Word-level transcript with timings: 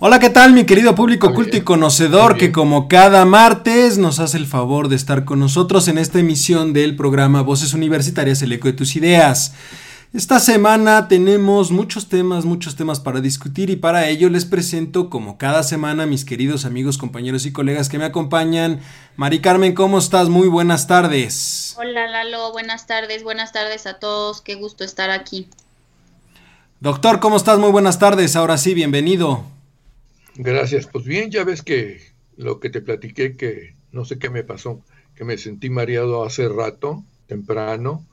Hola, 0.00 0.20
¿qué 0.20 0.30
tal 0.30 0.52
mi 0.52 0.64
querido 0.64 0.94
público 0.94 1.34
culto 1.34 1.56
y 1.56 1.62
conocedor 1.62 2.36
que 2.36 2.52
como 2.52 2.86
cada 2.86 3.24
martes 3.24 3.98
nos 3.98 4.20
hace 4.20 4.36
el 4.36 4.46
favor 4.46 4.86
de 4.86 4.94
estar 4.94 5.24
con 5.24 5.40
nosotros 5.40 5.88
en 5.88 5.98
esta 5.98 6.20
emisión 6.20 6.72
del 6.72 6.94
programa 6.94 7.42
Voces 7.42 7.74
Universitarias, 7.74 8.40
el 8.42 8.52
eco 8.52 8.68
de 8.68 8.74
tus 8.74 8.94
ideas? 8.94 9.54
Esta 10.14 10.38
semana 10.38 11.08
tenemos 11.08 11.72
muchos 11.72 12.08
temas, 12.08 12.44
muchos 12.44 12.76
temas 12.76 13.00
para 13.00 13.20
discutir 13.20 13.70
y 13.70 13.76
para 13.76 14.08
ello 14.08 14.30
les 14.30 14.44
presento 14.44 15.10
como 15.10 15.36
cada 15.36 15.64
semana 15.64 16.06
mis 16.06 16.24
queridos 16.24 16.64
amigos, 16.64 16.96
compañeros 16.96 17.44
y 17.44 17.50
colegas 17.50 17.88
que 17.88 17.98
me 17.98 18.04
acompañan. 18.04 18.78
Mari 19.16 19.40
Carmen, 19.40 19.74
¿cómo 19.74 19.98
estás? 19.98 20.28
Muy 20.28 20.46
buenas 20.46 20.86
tardes. 20.86 21.74
Hola 21.76 22.06
Lalo, 22.06 22.52
buenas 22.52 22.86
tardes, 22.86 23.24
buenas 23.24 23.50
tardes 23.50 23.84
a 23.88 23.94
todos, 23.94 24.42
qué 24.42 24.54
gusto 24.54 24.84
estar 24.84 25.10
aquí. 25.10 25.48
Doctor, 26.78 27.18
¿cómo 27.18 27.36
estás? 27.36 27.58
Muy 27.58 27.72
buenas 27.72 27.98
tardes, 27.98 28.36
ahora 28.36 28.58
sí, 28.58 28.74
bienvenido. 28.74 29.57
Gracias. 30.38 30.86
Pues 30.86 31.04
bien, 31.04 31.30
ya 31.32 31.42
ves 31.42 31.62
que 31.62 32.00
lo 32.36 32.60
que 32.60 32.70
te 32.70 32.80
platiqué, 32.80 33.36
que 33.36 33.74
no 33.90 34.04
sé 34.04 34.20
qué 34.20 34.30
me 34.30 34.44
pasó, 34.44 34.84
que 35.16 35.24
me 35.24 35.36
sentí 35.36 35.68
mareado 35.68 36.24
hace 36.24 36.48
rato, 36.48 37.02
temprano, 37.26 38.06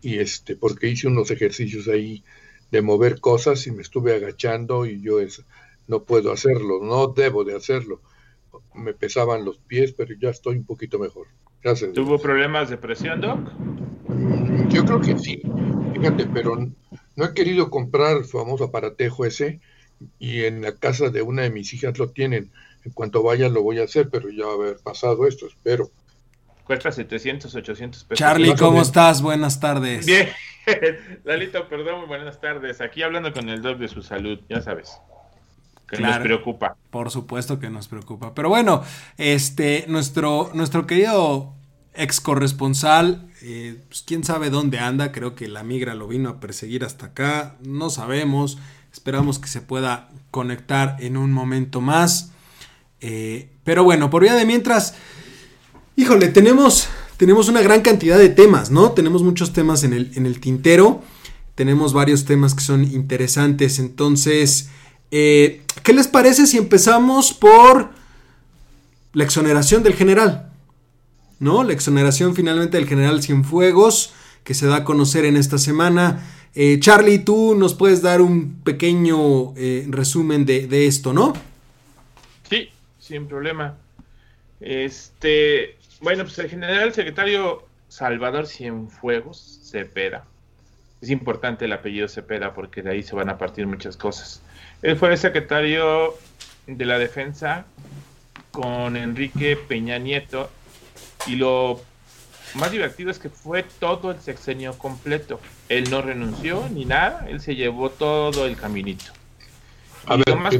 y 0.00 0.18
este, 0.18 0.56
porque 0.56 0.88
hice 0.88 1.06
unos 1.06 1.30
ejercicios 1.30 1.86
ahí 1.88 2.24
de 2.70 2.80
mover 2.80 3.20
cosas 3.20 3.66
y 3.66 3.72
me 3.72 3.82
estuve 3.82 4.14
agachando 4.14 4.86
y 4.86 5.02
yo 5.02 5.20
es, 5.20 5.44
no 5.86 6.02
puedo 6.04 6.32
hacerlo, 6.32 6.80
no 6.82 7.08
debo 7.08 7.44
de 7.44 7.54
hacerlo. 7.54 8.00
Me 8.74 8.94
pesaban 8.94 9.44
los 9.44 9.58
pies, 9.58 9.92
pero 9.92 10.14
ya 10.18 10.30
estoy 10.30 10.56
un 10.56 10.64
poquito 10.64 10.98
mejor. 10.98 11.26
Gracias. 11.62 11.92
¿Tuvo 11.92 12.18
problemas 12.18 12.70
de 12.70 12.78
presión, 12.78 13.20
Doc? 13.20 13.38
Mm, 14.08 14.68
yo 14.68 14.82
creo 14.86 15.00
que 15.00 15.18
sí. 15.18 15.42
Fíjate, 15.92 16.26
pero 16.26 16.56
no 16.56 17.24
he 17.24 17.34
querido 17.34 17.68
comprar 17.68 18.16
el 18.16 18.24
famoso 18.24 18.64
aparatejo 18.64 19.26
ese 19.26 19.60
y 20.18 20.44
en 20.44 20.62
la 20.62 20.74
casa 20.74 21.10
de 21.10 21.22
una 21.22 21.42
de 21.42 21.50
mis 21.50 21.72
hijas 21.74 21.98
lo 21.98 22.10
tienen. 22.10 22.50
En 22.84 22.92
cuanto 22.92 23.22
vaya 23.22 23.48
lo 23.48 23.62
voy 23.62 23.80
a 23.80 23.84
hacer, 23.84 24.08
pero 24.10 24.30
ya 24.30 24.46
va 24.46 24.52
a 24.52 24.54
haber 24.54 24.76
pasado 24.78 25.26
esto, 25.26 25.46
espero. 25.46 25.90
Cuesta 26.64 26.90
700, 26.90 27.54
800 27.54 28.04
pesos. 28.04 28.18
Charlie, 28.18 28.54
¿cómo 28.56 28.82
estás? 28.82 29.22
Buenas 29.22 29.60
tardes. 29.60 30.04
Bien. 30.04 30.28
Lalito, 31.24 31.68
perdón, 31.68 32.00
muy 32.00 32.08
buenas 32.08 32.40
tardes. 32.40 32.80
Aquí 32.80 33.02
hablando 33.02 33.32
con 33.32 33.48
el 33.48 33.62
doc 33.62 33.78
de 33.78 33.86
su 33.88 34.02
salud, 34.02 34.40
ya 34.48 34.60
sabes. 34.60 34.98
Que 35.88 36.00
nos 36.00 36.18
preocupa. 36.18 36.76
Por 36.90 37.12
supuesto 37.12 37.60
que 37.60 37.70
nos 37.70 37.86
preocupa. 37.86 38.34
Pero 38.34 38.48
bueno, 38.48 38.82
este, 39.16 39.84
nuestro, 39.86 40.50
nuestro 40.54 40.86
querido 40.88 41.54
ex 41.94 42.20
corresponsal, 42.20 43.30
eh, 43.42 43.78
pues, 43.88 44.02
quién 44.02 44.24
sabe 44.24 44.50
dónde 44.50 44.80
anda, 44.80 45.12
creo 45.12 45.36
que 45.36 45.46
la 45.46 45.62
migra 45.62 45.94
lo 45.94 46.08
vino 46.08 46.28
a 46.28 46.40
perseguir 46.40 46.84
hasta 46.84 47.06
acá, 47.06 47.56
no 47.62 47.90
sabemos. 47.90 48.58
Esperamos 48.96 49.38
que 49.38 49.46
se 49.46 49.60
pueda 49.60 50.08
conectar 50.30 50.96
en 51.00 51.18
un 51.18 51.30
momento 51.30 51.82
más. 51.82 52.30
Eh, 53.02 53.50
pero 53.62 53.84
bueno, 53.84 54.08
por 54.08 54.22
vía 54.22 54.34
de 54.34 54.46
mientras, 54.46 54.94
híjole, 55.96 56.28
tenemos, 56.28 56.88
tenemos 57.18 57.50
una 57.50 57.60
gran 57.60 57.82
cantidad 57.82 58.18
de 58.18 58.30
temas, 58.30 58.70
¿no? 58.70 58.92
Tenemos 58.92 59.22
muchos 59.22 59.52
temas 59.52 59.84
en 59.84 59.92
el, 59.92 60.12
en 60.14 60.24
el 60.24 60.40
tintero. 60.40 61.02
Tenemos 61.54 61.92
varios 61.92 62.24
temas 62.24 62.54
que 62.54 62.62
son 62.62 62.84
interesantes. 62.84 63.78
Entonces, 63.78 64.70
eh, 65.10 65.62
¿qué 65.82 65.92
les 65.92 66.08
parece 66.08 66.46
si 66.46 66.56
empezamos 66.56 67.34
por 67.34 67.90
la 69.12 69.24
exoneración 69.24 69.82
del 69.82 69.92
general? 69.92 70.52
¿No? 71.38 71.64
La 71.64 71.74
exoneración 71.74 72.34
finalmente 72.34 72.78
del 72.78 72.88
general 72.88 73.22
Cienfuegos, 73.22 74.14
que 74.42 74.54
se 74.54 74.66
da 74.66 74.76
a 74.76 74.84
conocer 74.84 75.26
en 75.26 75.36
esta 75.36 75.58
semana. 75.58 76.24
Eh, 76.58 76.80
Charlie, 76.80 77.18
tú 77.18 77.54
nos 77.54 77.74
puedes 77.74 78.00
dar 78.00 78.22
un 78.22 78.62
pequeño 78.62 79.52
eh, 79.58 79.84
resumen 79.90 80.46
de, 80.46 80.86
esto, 80.86 81.12
¿no? 81.12 81.34
Sí, 82.48 82.70
sin 82.98 83.28
problema. 83.28 83.76
Este, 84.58 85.76
bueno, 86.00 86.24
pues 86.24 86.38
el 86.38 86.48
general 86.48 86.94
secretario 86.94 87.66
Salvador 87.88 88.46
Cienfuegos 88.46 89.60
Cepeda. 89.64 90.24
Es 91.02 91.10
importante 91.10 91.66
el 91.66 91.74
apellido 91.74 92.08
Cepeda 92.08 92.54
porque 92.54 92.80
de 92.80 92.90
ahí 92.90 93.02
se 93.02 93.14
van 93.14 93.28
a 93.28 93.36
partir 93.36 93.66
muchas 93.66 93.98
cosas. 93.98 94.40
Él 94.80 94.96
fue 94.96 95.10
el 95.10 95.18
secretario 95.18 96.14
de 96.66 96.86
la 96.86 96.98
defensa 96.98 97.66
con 98.50 98.96
Enrique 98.96 99.58
Peña 99.58 99.98
Nieto 99.98 100.48
y 101.26 101.36
lo 101.36 101.82
más 102.56 102.70
divertido 102.70 103.10
es 103.10 103.18
que 103.18 103.30
fue 103.30 103.64
todo 103.78 104.10
el 104.10 104.20
sexenio 104.20 104.76
completo. 104.76 105.40
Él 105.68 105.90
no 105.90 106.02
renunció 106.02 106.68
ni 106.68 106.84
nada, 106.84 107.26
él 107.28 107.40
se 107.40 107.54
llevó 107.54 107.90
todo 107.90 108.46
el 108.46 108.56
caminito. 108.56 109.04
A 110.06 110.16
ver, 110.16 110.36
más 110.36 110.54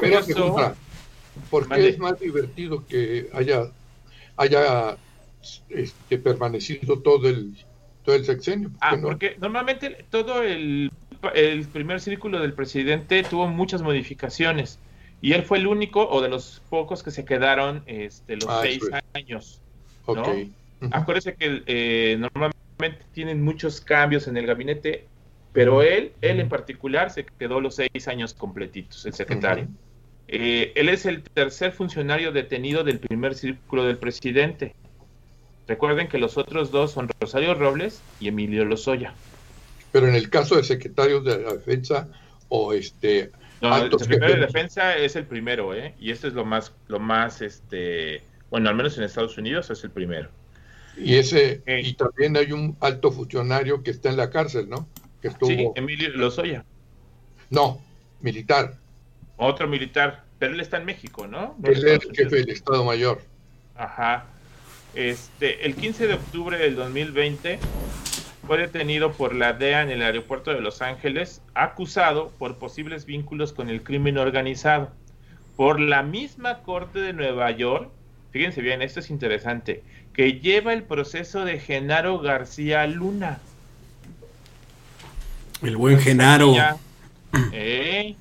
¿por 1.51 1.69
qué 1.69 1.89
es 1.89 1.99
más 1.99 2.19
divertido 2.19 2.87
que 2.87 3.29
haya, 3.33 3.71
haya 4.37 4.97
este, 5.69 6.19
permanecido 6.19 7.01
todo 7.01 7.29
el, 7.29 7.57
todo 8.05 8.15
el 8.17 8.25
sexenio? 8.25 8.71
ah, 8.81 8.97
porque 9.01 9.37
normalmente 9.41 10.05
todo 10.11 10.43
el, 10.43 10.91
el 11.35 11.67
primer 11.67 12.01
círculo 12.01 12.41
del 12.41 12.55
presidente 12.55 13.23
tuvo 13.23 13.47
muchas 13.49 13.83
modificaciones 13.83 14.79
y 15.23 15.33
él 15.33 15.43
fue 15.43 15.59
el 15.59 15.67
único 15.67 16.09
o 16.09 16.21
de 16.21 16.29
los 16.29 16.63
pocos 16.69 17.03
que 17.03 17.11
se 17.11 17.25
quedaron 17.25 17.83
este, 17.87 18.37
los 18.37 18.49
ah, 18.49 18.61
seis 18.63 18.83
años. 19.15 19.61
¿no? 20.07 20.25
Acuérdese 20.91 21.35
que 21.35 21.63
eh, 21.67 22.17
normalmente 22.19 23.05
tienen 23.13 23.43
muchos 23.43 23.81
cambios 23.81 24.29
en 24.29 24.37
el 24.37 24.47
gabinete, 24.47 25.07
pero 25.53 25.83
él, 25.83 26.13
él 26.21 26.41
en 26.41 26.49
particular, 26.49 27.11
se 27.11 27.25
quedó 27.25 27.61
los 27.61 27.77
seis 27.77 28.09
años 28.09 28.35
completitos, 28.35 29.07
el 29.07 29.15
secretario. 29.15 29.69
Eh, 30.29 30.73
él 30.75 30.89
es 30.89 31.07
el 31.07 31.23
tercer 31.23 31.73
funcionario 31.73 32.33
detenido 32.33 32.85
del 32.85 32.99
primer 32.99 33.35
círculo 33.35 33.85
del 33.85 33.97
presidente. 33.97 34.75
Recuerden 35.69 36.09
que 36.09 36.19
los 36.19 36.37
otros 36.37 36.71
dos 36.71 36.93
son 36.93 37.09
Rosario 37.21 37.55
Robles 37.55 38.03
y 38.21 38.29
Emilio 38.29 38.65
Lozoya. 38.65 39.15
Pero 39.93 40.09
en 40.09 40.15
el 40.15 40.29
caso 40.29 40.57
de 40.57 40.65
secretario 40.65 41.21
de 41.21 41.43
la 41.43 41.55
defensa 41.55 42.09
o 42.49 42.73
este... 42.73 43.31
No, 43.63 43.75
el 43.77 43.91
secretario 43.99 44.35
de 44.35 44.43
defensa 44.43 44.97
es 44.97 45.17
el 45.17 45.25
primero, 45.25 45.75
¿eh? 45.75 45.95
Y 45.99 46.11
esto 46.11 46.29
es 46.29 46.35
lo 46.35 46.45
más, 46.45 46.73
lo 46.89 47.01
más, 47.01 47.41
este, 47.41 48.21
bueno, 48.51 48.69
al 48.69 48.75
menos 48.75 48.99
en 48.99 49.05
Estados 49.05 49.39
Unidos 49.39 49.71
es 49.71 49.83
el 49.83 49.91
primero. 49.91 50.29
Y 50.97 51.17
ese 51.17 51.63
y 51.67 51.95
también 51.95 52.37
hay 52.37 52.53
un 52.53 52.77
alto 52.81 53.13
funcionario 53.13 53.83
que 53.83 53.91
está 53.91 54.09
en 54.09 54.17
la 54.17 54.31
cárcel, 54.31 54.69
¿no? 54.69 54.89
Que 55.21 55.29
estuvo... 55.29 55.51
Sí, 55.51 55.69
Emilio 55.75 56.09
Lozoya. 56.11 56.65
No, 57.51 57.81
militar. 58.21 58.79
Otro 59.37 59.69
militar, 59.69 60.25
pero 60.39 60.55
él 60.55 60.61
está 60.61 60.79
en 60.79 60.87
México, 60.87 61.27
¿no? 61.27 61.57
Él 61.65 61.85
es 61.85 62.05
el 62.05 62.15
jefe 62.15 62.37
del 62.37 62.51
Estado 62.51 62.85
Mayor. 62.85 63.21
Ajá. 63.75 64.27
Este, 64.95 65.67
el 65.67 65.75
15 65.75 66.07
de 66.07 66.15
octubre 66.15 66.57
del 66.57 66.75
2020 66.75 67.59
fue 68.47 68.59
detenido 68.59 69.13
por 69.13 69.35
la 69.35 69.53
DEA 69.53 69.83
en 69.83 69.91
el 69.91 70.03
aeropuerto 70.03 70.53
de 70.53 70.61
Los 70.61 70.81
Ángeles, 70.81 71.43
acusado 71.55 72.33
por 72.39 72.57
posibles 72.57 73.05
vínculos 73.05 73.53
con 73.53 73.69
el 73.69 73.83
crimen 73.83 74.19
organizado. 74.19 74.93
Por 75.57 75.81
la 75.81 76.03
misma 76.03 76.63
Corte 76.63 77.01
de 77.01 77.13
Nueva 77.13 77.51
York, 77.51 77.91
fíjense 78.31 78.63
bien, 78.63 78.83
esto 78.83 79.01
es 79.01 79.11
interesante, 79.11 79.83
que 80.17 80.41
lleva 80.41 80.73
el 80.73 80.83
proceso 80.83 81.45
de 81.45 81.61
Genaro 81.61 82.19
García 82.19 82.87
Luna. 82.87 83.39
El 85.63 85.77
buen 85.77 86.01
Genaro. 86.01 86.55
Eh, 87.53 88.17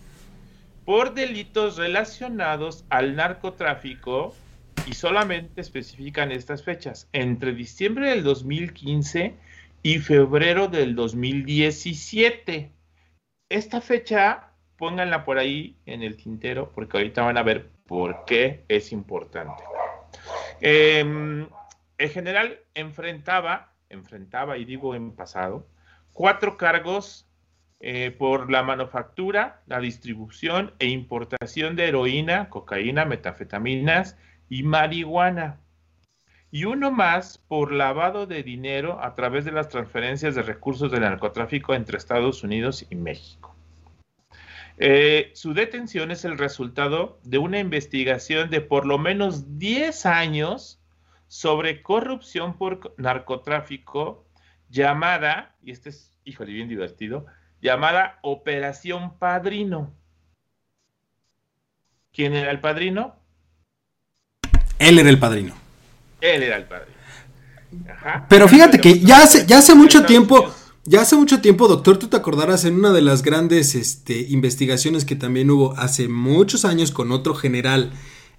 por 0.84 1.14
delitos 1.14 1.78
relacionados 1.78 2.84
al 2.90 3.16
narcotráfico 3.16 4.36
y 4.86 4.94
solamente 4.94 5.62
especifican 5.62 6.34
estas 6.34 6.64
fechas, 6.64 7.08
entre 7.14 7.54
diciembre 7.54 8.10
del 8.10 8.24
2015 8.24 9.34
y 9.82 10.00
febrero 10.00 10.68
del 10.68 10.96
2017. 10.96 12.72
Esta 13.48 13.80
fecha, 13.80 14.50
pónganla 14.76 15.24
por 15.24 15.38
ahí 15.38 15.78
en 15.86 16.04
el 16.04 16.18
tintero 16.18 16.74
porque 16.76 16.98
ahorita 16.98 17.22
van 17.22 17.38
a 17.38 17.44
ver 17.44 17.70
por 17.88 18.26
qué 18.26 18.66
es 18.68 18.92
importante. 18.92 19.64
Eh, 20.60 21.46
el 21.98 22.10
general 22.10 22.60
enfrentaba, 22.74 23.74
enfrentaba, 23.90 24.58
y 24.58 24.66
digo 24.66 24.96
en 24.96 25.16
pasado, 25.16 25.68
cuatro 26.14 26.58
cargos 26.58 27.28
eh, 27.80 28.12
por 28.12 28.52
la 28.52 28.64
manufactura, 28.64 29.62
la 29.68 29.80
distribución 29.80 30.74
e 30.80 30.88
importación 30.88 31.76
de 31.76 31.88
heroína, 31.88 32.50
cocaína, 32.50 33.06
metafetaminas 33.06 34.18
y 34.50 34.64
marihuana. 34.64 35.60
y 36.52 36.64
uno 36.64 36.90
más 36.90 37.38
por 37.38 37.74
lavado 37.74 38.28
de 38.28 38.42
dinero 38.42 39.04
a 39.04 39.14
través 39.14 39.44
de 39.44 39.52
las 39.52 39.68
transferencias 39.68 40.36
de 40.36 40.42
recursos 40.42 40.90
del 40.90 41.02
narcotráfico 41.02 41.74
entre 41.74 41.98
Estados 41.98 42.44
Unidos 42.44 42.86
y 42.90 42.96
México. 42.96 43.54
Eh, 44.78 45.32
su 45.34 45.54
detención 45.54 46.12
es 46.12 46.24
el 46.24 46.38
resultado 46.38 47.20
de 47.24 47.40
una 47.40 47.60
investigación 47.60 48.50
de 48.50 48.62
por 48.62 48.86
lo 48.86 48.98
menos 48.98 49.58
10 49.58 50.06
años 50.06 50.80
sobre 51.28 51.82
corrupción 51.82 52.58
por 52.58 52.94
narcotráfico 52.98 54.26
llamada, 54.70 55.56
y 55.64 55.72
este 55.72 55.90
es, 55.90 56.14
híjole, 56.24 56.54
bien 56.54 56.70
divertido, 56.70 57.26
llamada 57.62 58.20
Operación 58.22 59.18
Padrino. 59.18 59.94
¿Quién 62.14 62.34
era 62.34 62.52
el 62.52 62.60
padrino? 62.60 63.16
Él 64.80 65.00
era 65.00 65.10
el 65.10 65.20
padrino. 65.20 65.54
Él 66.22 66.44
era 66.44 66.58
el 66.58 66.66
padrino. 66.66 66.96
Pero 68.30 68.48
fíjate 68.48 68.80
que 68.80 69.00
ya 69.00 69.24
hace, 69.24 69.46
ya 69.46 69.58
hace 69.58 69.76
mucho 69.76 70.06
tiempo, 70.06 70.54
ya 70.86 71.02
hace 71.02 71.16
mucho 71.16 71.42
tiempo, 71.42 71.68
doctor, 71.68 71.98
tú 71.98 72.08
te 72.08 72.18
acordarás 72.18 72.64
en 72.66 72.76
una 72.76 72.94
de 72.94 73.02
las 73.02 73.22
grandes 73.22 73.76
este, 73.76 74.20
investigaciones 74.30 75.04
que 75.04 75.16
también 75.16 75.50
hubo 75.50 75.76
hace 75.78 76.08
muchos 76.08 76.64
años 76.64 76.92
con 76.92 77.12
otro 77.12 77.36
general, 77.36 77.92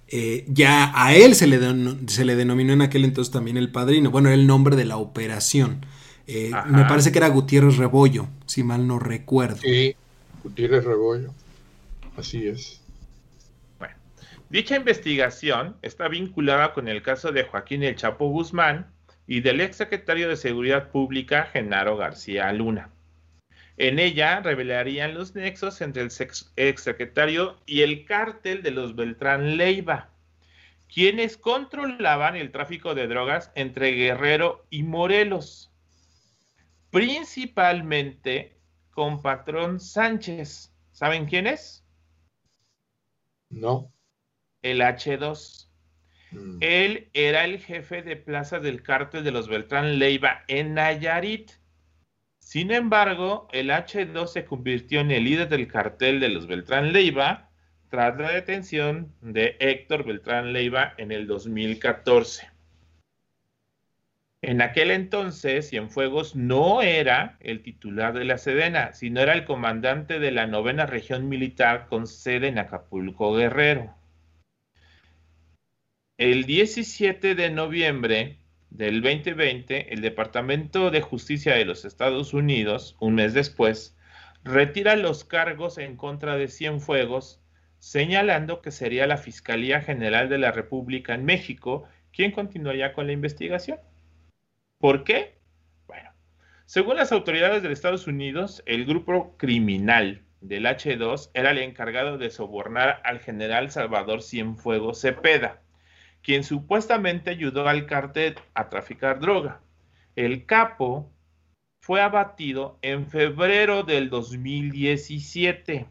eh, 0.09 0.45
ya 0.47 0.91
a 0.95 1.15
él 1.15 1.35
se 1.35 1.47
le, 1.47 1.59
se 2.07 2.25
le 2.25 2.35
denominó 2.35 2.73
en 2.73 2.81
aquel 2.81 3.03
entonces 3.05 3.31
también 3.31 3.57
el 3.57 3.71
padrino, 3.71 4.11
bueno, 4.11 4.29
era 4.29 4.35
el 4.35 4.47
nombre 4.47 4.75
de 4.75 4.85
la 4.85 4.97
operación. 4.97 5.85
Eh, 6.27 6.51
me 6.67 6.85
parece 6.85 7.11
que 7.11 7.19
era 7.19 7.29
Gutiérrez 7.29 7.77
Rebollo, 7.77 8.27
si 8.45 8.63
mal 8.63 8.85
no 8.85 8.99
recuerdo. 8.99 9.57
Sí, 9.57 9.95
Gutiérrez 10.43 10.83
Rebollo, 10.83 11.33
así 12.17 12.47
es. 12.47 12.81
Dicha 14.49 14.77
investigación 14.77 15.75
está 15.81 16.07
vinculada 16.07 16.73
con 16.73 16.87
el 16.87 17.01
caso 17.01 17.33
de 17.33 17.43
Joaquín 17.43 17.83
El 17.83 17.97
Chapo 17.97 18.29
Guzmán 18.29 18.87
y 19.27 19.41
del 19.41 19.59
ex 19.59 19.75
secretario 19.75 20.29
de 20.29 20.37
Seguridad 20.37 20.89
Pública, 20.89 21.49
Genaro 21.51 21.97
García 21.97 22.51
Luna. 22.53 22.89
En 23.77 23.99
ella 23.99 24.39
revelarían 24.41 25.13
los 25.13 25.35
nexos 25.35 25.81
entre 25.81 26.01
el 26.01 26.09
ex 26.09 26.81
secretario 26.81 27.61
y 27.65 27.81
el 27.81 28.05
cártel 28.05 28.63
de 28.63 28.71
los 28.71 28.95
Beltrán 28.95 29.57
Leiva, 29.57 30.09
quienes 30.91 31.37
controlaban 31.37 32.35
el 32.35 32.51
tráfico 32.51 32.95
de 32.95 33.07
drogas 33.07 33.51
entre 33.55 33.91
Guerrero 33.91 34.65
y 34.69 34.83
Morelos, 34.83 35.71
principalmente 36.89 38.57
con 38.89 39.21
Patrón 39.21 39.79
Sánchez. 39.79 40.73
¿Saben 40.91 41.27
quién 41.27 41.45
es? 41.45 41.85
No 43.49 43.93
el 44.61 44.81
H2. 44.81 45.67
Mm. 46.31 46.57
Él 46.61 47.09
era 47.13 47.45
el 47.45 47.59
jefe 47.59 48.01
de 48.01 48.15
plaza 48.15 48.59
del 48.59 48.83
cártel 48.83 49.23
de 49.23 49.31
los 49.31 49.47
Beltrán 49.47 49.99
Leiva 49.99 50.43
en 50.47 50.73
Nayarit. 50.73 51.51
Sin 52.47 52.71
embargo, 52.71 53.49
el 53.51 53.71
H2 53.71 54.27
se 54.27 54.45
convirtió 54.45 55.01
en 55.01 55.11
el 55.11 55.25
líder 55.25 55.49
del 55.49 55.67
cartel 55.67 56.21
de 56.21 56.29
los 56.29 56.47
Beltrán 56.47 56.93
Leiva 56.93 57.49
tras 57.89 58.17
la 58.17 58.31
detención 58.31 59.13
de 59.19 59.57
Héctor 59.59 60.05
Beltrán 60.05 60.53
Leiva 60.53 60.93
en 60.97 61.11
el 61.11 61.27
2014. 61.27 62.49
En 64.41 64.61
aquel 64.61 64.91
entonces, 64.91 65.67
Cienfuegos 65.67 66.37
no 66.37 66.81
era 66.81 67.35
el 67.41 67.63
titular 67.63 68.13
de 68.13 68.23
la 68.23 68.37
Sedena, 68.37 68.93
sino 68.93 69.19
era 69.19 69.33
el 69.33 69.43
comandante 69.43 70.17
de 70.17 70.31
la 70.31 70.47
novena 70.47 70.85
región 70.85 71.27
militar 71.27 71.87
con 71.89 72.07
sede 72.07 72.47
en 72.47 72.59
Acapulco 72.59 73.35
Guerrero. 73.35 73.93
El 76.17 76.45
17 76.45 77.35
de 77.35 77.49
noviembre 77.49 78.39
del 78.69 79.01
2020, 79.01 79.93
el 79.93 80.01
Departamento 80.01 80.91
de 80.91 81.01
Justicia 81.01 81.55
de 81.55 81.65
los 81.65 81.85
Estados 81.85 82.33
Unidos, 82.33 82.95
un 82.99 83.15
mes 83.15 83.33
después, 83.33 83.97
retira 84.43 84.95
los 84.95 85.23
cargos 85.23 85.77
en 85.77 85.95
contra 85.95 86.35
de 86.37 86.47
Cienfuegos, 86.47 87.41
señalando 87.79 88.61
que 88.61 88.71
sería 88.71 89.07
la 89.07 89.17
Fiscalía 89.17 89.81
General 89.81 90.29
de 90.29 90.37
la 90.37 90.51
República 90.51 91.13
en 91.13 91.25
México 91.25 91.87
quien 92.11 92.31
continuaría 92.31 92.93
con 92.93 93.05
la 93.05 93.13
investigación. 93.13 93.79
¿Por 94.79 95.03
qué? 95.03 95.37
Bueno, 95.85 96.11
según 96.65 96.95
las 96.95 97.11
autoridades 97.11 97.61
de 97.61 97.71
Estados 97.71 98.07
Unidos, 98.07 98.63
el 98.65 98.85
grupo 98.85 99.37
criminal 99.37 100.23
del 100.41 100.65
H2 100.65 101.31
era 101.33 101.51
el 101.51 101.59
encargado 101.59 102.17
de 102.17 102.29
sobornar 102.29 103.01
al 103.03 103.19
general 103.19 103.69
Salvador 103.69 104.23
Cienfuegos 104.23 105.01
Cepeda 105.01 105.61
quien 106.27 106.43
supuestamente 106.43 107.29
ayudó 107.29 107.69
al 107.69 107.85
cartel 107.85 108.35
a 108.53 108.67
traficar 108.67 109.21
droga. 109.21 109.61
El 110.17 110.45
capo 110.45 111.09
fue 111.79 112.01
abatido 112.01 112.77
en 112.81 113.07
febrero 113.07 113.83
del 113.83 114.09
2017. 114.09 115.87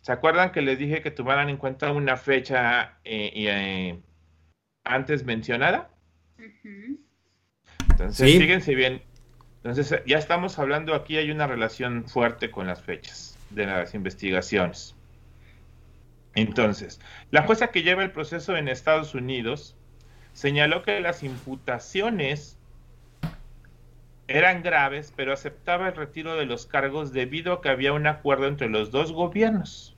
¿Se 0.00 0.10
acuerdan 0.10 0.52
que 0.52 0.62
les 0.62 0.78
dije 0.78 1.02
que 1.02 1.10
tuvieran 1.10 1.50
en 1.50 1.58
cuenta 1.58 1.92
una 1.92 2.16
fecha 2.16 2.98
eh, 3.04 3.30
eh, 3.34 4.00
antes 4.82 5.26
mencionada? 5.26 5.90
Entonces, 7.90 8.38
fíjense 8.38 8.74
bien. 8.74 9.02
Entonces, 9.56 10.02
ya 10.06 10.16
estamos 10.16 10.58
hablando 10.58 10.94
aquí, 10.94 11.18
hay 11.18 11.30
una 11.30 11.46
relación 11.46 12.08
fuerte 12.08 12.50
con 12.50 12.68
las 12.68 12.80
fechas 12.80 13.38
de 13.50 13.66
las 13.66 13.94
investigaciones. 13.94 14.96
Entonces, 16.36 17.00
la 17.30 17.42
jueza 17.42 17.68
que 17.68 17.82
lleva 17.82 18.04
el 18.04 18.12
proceso 18.12 18.56
en 18.56 18.68
Estados 18.68 19.14
Unidos 19.14 19.74
señaló 20.34 20.82
que 20.82 21.00
las 21.00 21.22
imputaciones 21.22 22.58
eran 24.28 24.62
graves, 24.62 25.14
pero 25.16 25.32
aceptaba 25.32 25.88
el 25.88 25.96
retiro 25.96 26.36
de 26.36 26.44
los 26.44 26.66
cargos 26.66 27.12
debido 27.12 27.54
a 27.54 27.62
que 27.62 27.70
había 27.70 27.94
un 27.94 28.06
acuerdo 28.06 28.48
entre 28.48 28.68
los 28.68 28.90
dos 28.90 29.12
gobiernos. 29.12 29.96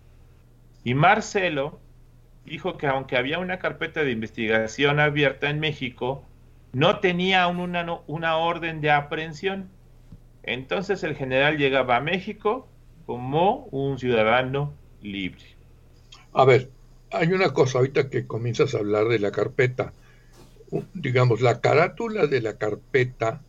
Y 0.85 0.95
Marcelo 0.95 1.81
dijo 2.45 2.79
que 2.79 2.87
aunque 2.87 3.17
había 3.17 3.41
una 3.41 3.59
carpeta 3.59 4.05
de 4.05 4.13
investigación 4.13 5.01
abierta 5.01 5.51
en 5.51 5.59
México, 5.59 6.25
no 6.73 7.01
tenía 7.01 7.49
una, 7.49 8.01
una 8.07 8.37
orden 8.37 8.81
de 8.81 8.93
aprehensión. 8.93 9.69
Entonces 10.45 11.03
el 11.03 11.17
general 11.17 11.59
llegaba 11.59 11.97
a 11.97 12.01
México 12.01 12.69
como 13.07 13.67
un 13.73 13.99
ciudadano 13.99 14.73
libre. 15.03 15.58
A 16.39 16.45
ver, 16.45 16.71
hay 17.11 17.33
una 17.33 17.53
cosa 17.53 17.79
ahorita 17.79 18.11
que 18.11 18.29
comienzas 18.29 18.73
a 18.73 18.79
hablar 18.79 19.09
de 19.09 19.19
la 19.19 19.33
carpeta. 19.33 19.93
Digamos, 20.95 21.41
la 21.41 21.61
carátula 21.61 22.29
de 22.29 22.41
la 22.41 22.57
carpeta 22.57 23.43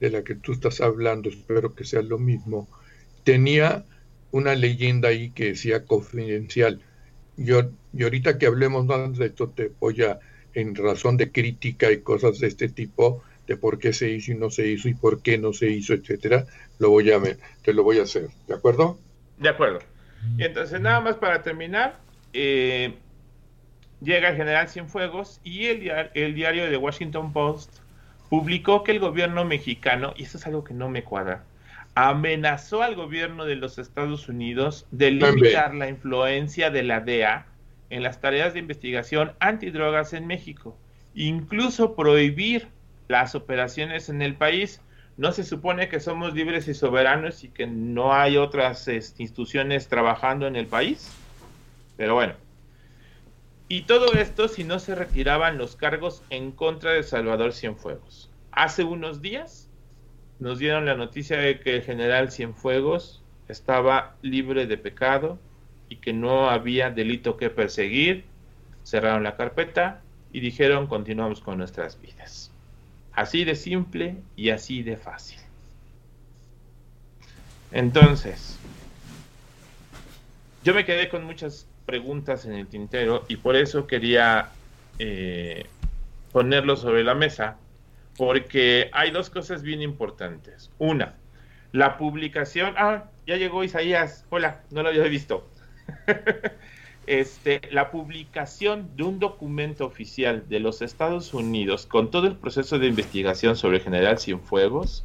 de 0.00 0.08
la 0.08 0.24
que 0.24 0.36
tú 0.36 0.52
estás 0.52 0.80
hablando, 0.80 1.28
espero 1.28 1.74
que 1.74 1.84
sea 1.84 2.00
lo 2.00 2.18
mismo, 2.18 2.66
tenía 3.24 3.84
una 4.30 4.54
leyenda 4.54 5.10
ahí 5.10 5.32
que 5.32 5.48
decía 5.48 5.84
confidencial. 5.84 6.80
Yo, 7.36 7.72
y 7.92 8.04
ahorita 8.04 8.38
que 8.38 8.46
hablemos 8.46 8.86
más 8.86 9.18
de 9.18 9.26
esto, 9.26 9.50
te 9.50 9.70
voy 9.78 10.02
a, 10.02 10.18
en 10.54 10.74
razón 10.74 11.18
de 11.18 11.30
crítica 11.32 11.92
y 11.92 12.00
cosas 12.00 12.38
de 12.38 12.46
este 12.46 12.70
tipo, 12.70 13.22
de 13.46 13.58
por 13.58 13.78
qué 13.78 13.92
se 13.92 14.08
hizo 14.08 14.32
y 14.32 14.36
no 14.36 14.48
se 14.48 14.66
hizo 14.66 14.88
y 14.88 14.94
por 14.94 15.20
qué 15.20 15.36
no 15.36 15.52
se 15.52 15.68
hizo, 15.68 15.92
etcétera, 15.92 16.46
lo 16.78 16.88
voy 16.88 17.12
a 17.12 17.20
te 17.62 17.74
lo 17.74 17.82
voy 17.82 17.98
a 17.98 18.04
hacer, 18.04 18.30
¿de 18.48 18.54
acuerdo? 18.54 18.98
De 19.36 19.50
acuerdo. 19.50 19.80
Entonces, 20.38 20.80
nada 20.80 21.00
más 21.00 21.16
para 21.16 21.42
terminar, 21.42 21.98
eh, 22.32 22.94
llega 24.00 24.30
el 24.30 24.36
general 24.36 24.68
Cienfuegos 24.68 25.40
y 25.44 25.66
el, 25.66 26.10
el 26.14 26.34
diario 26.34 26.70
de 26.70 26.76
Washington 26.76 27.32
Post 27.32 27.78
publicó 28.28 28.84
que 28.84 28.92
el 28.92 29.00
gobierno 29.00 29.44
mexicano, 29.44 30.14
y 30.16 30.22
esto 30.22 30.38
es 30.38 30.46
algo 30.46 30.64
que 30.64 30.74
no 30.74 30.88
me 30.88 31.02
cuadra, 31.02 31.44
amenazó 31.94 32.82
al 32.82 32.94
gobierno 32.94 33.44
de 33.44 33.56
los 33.56 33.78
Estados 33.78 34.28
Unidos 34.28 34.86
de 34.90 35.10
limitar 35.10 35.74
la 35.74 35.88
influencia 35.88 36.70
de 36.70 36.82
la 36.82 37.00
DEA 37.00 37.46
en 37.90 38.02
las 38.02 38.20
tareas 38.20 38.54
de 38.54 38.60
investigación 38.60 39.32
antidrogas 39.40 40.12
en 40.12 40.26
México, 40.26 40.76
incluso 41.14 41.96
prohibir 41.96 42.68
las 43.08 43.34
operaciones 43.34 44.08
en 44.08 44.22
el 44.22 44.34
país. 44.34 44.80
No 45.16 45.32
se 45.32 45.42
supone 45.42 45.88
que 45.88 45.98
somos 45.98 46.32
libres 46.32 46.68
y 46.68 46.74
soberanos 46.74 47.42
y 47.42 47.48
que 47.48 47.66
no 47.66 48.14
hay 48.14 48.36
otras 48.36 48.86
este, 48.86 49.22
instituciones 49.24 49.88
trabajando 49.88 50.46
en 50.46 50.54
el 50.54 50.66
país. 50.66 51.10
Pero 52.00 52.14
bueno. 52.14 52.32
Y 53.68 53.82
todo 53.82 54.14
esto 54.14 54.48
si 54.48 54.64
no 54.64 54.78
se 54.78 54.94
retiraban 54.94 55.58
los 55.58 55.76
cargos 55.76 56.22
en 56.30 56.50
contra 56.50 56.92
de 56.92 57.02
Salvador 57.02 57.52
Cienfuegos. 57.52 58.30
Hace 58.52 58.84
unos 58.84 59.20
días 59.20 59.68
nos 60.38 60.58
dieron 60.58 60.86
la 60.86 60.94
noticia 60.94 61.36
de 61.36 61.60
que 61.60 61.76
el 61.76 61.82
general 61.82 62.32
Cienfuegos 62.32 63.22
estaba 63.48 64.16
libre 64.22 64.66
de 64.66 64.78
pecado 64.78 65.38
y 65.90 65.96
que 65.96 66.14
no 66.14 66.48
había 66.48 66.88
delito 66.88 67.36
que 67.36 67.50
perseguir. 67.50 68.24
Cerraron 68.82 69.22
la 69.22 69.36
carpeta 69.36 70.00
y 70.32 70.40
dijeron 70.40 70.86
continuamos 70.86 71.42
con 71.42 71.58
nuestras 71.58 72.00
vidas. 72.00 72.50
Así 73.12 73.44
de 73.44 73.56
simple 73.56 74.16
y 74.36 74.48
así 74.48 74.82
de 74.82 74.96
fácil. 74.96 75.38
Entonces, 77.72 78.58
yo 80.64 80.72
me 80.72 80.86
quedé 80.86 81.10
con 81.10 81.24
muchas 81.24 81.66
preguntas 81.90 82.44
en 82.44 82.52
el 82.52 82.68
tintero 82.68 83.24
y 83.26 83.34
por 83.34 83.56
eso 83.56 83.88
quería 83.88 84.50
eh, 85.00 85.66
ponerlo 86.30 86.76
sobre 86.76 87.02
la 87.02 87.16
mesa, 87.16 87.56
porque 88.16 88.90
hay 88.92 89.10
dos 89.10 89.28
cosas 89.28 89.62
bien 89.62 89.82
importantes. 89.82 90.70
Una, 90.78 91.16
la 91.72 91.98
publicación. 91.98 92.74
Ah, 92.78 93.06
ya 93.26 93.34
llegó 93.34 93.64
Isaías. 93.64 94.24
Hola, 94.30 94.60
no 94.70 94.84
lo 94.84 94.90
había 94.90 95.02
visto. 95.02 95.48
este, 97.08 97.60
la 97.72 97.90
publicación 97.90 98.94
de 98.94 99.02
un 99.02 99.18
documento 99.18 99.84
oficial 99.84 100.48
de 100.48 100.60
los 100.60 100.82
Estados 100.82 101.34
Unidos 101.34 101.86
con 101.86 102.12
todo 102.12 102.28
el 102.28 102.36
proceso 102.36 102.78
de 102.78 102.86
investigación 102.86 103.56
sobre 103.56 103.80
General 103.80 104.16
Cienfuegos 104.20 105.04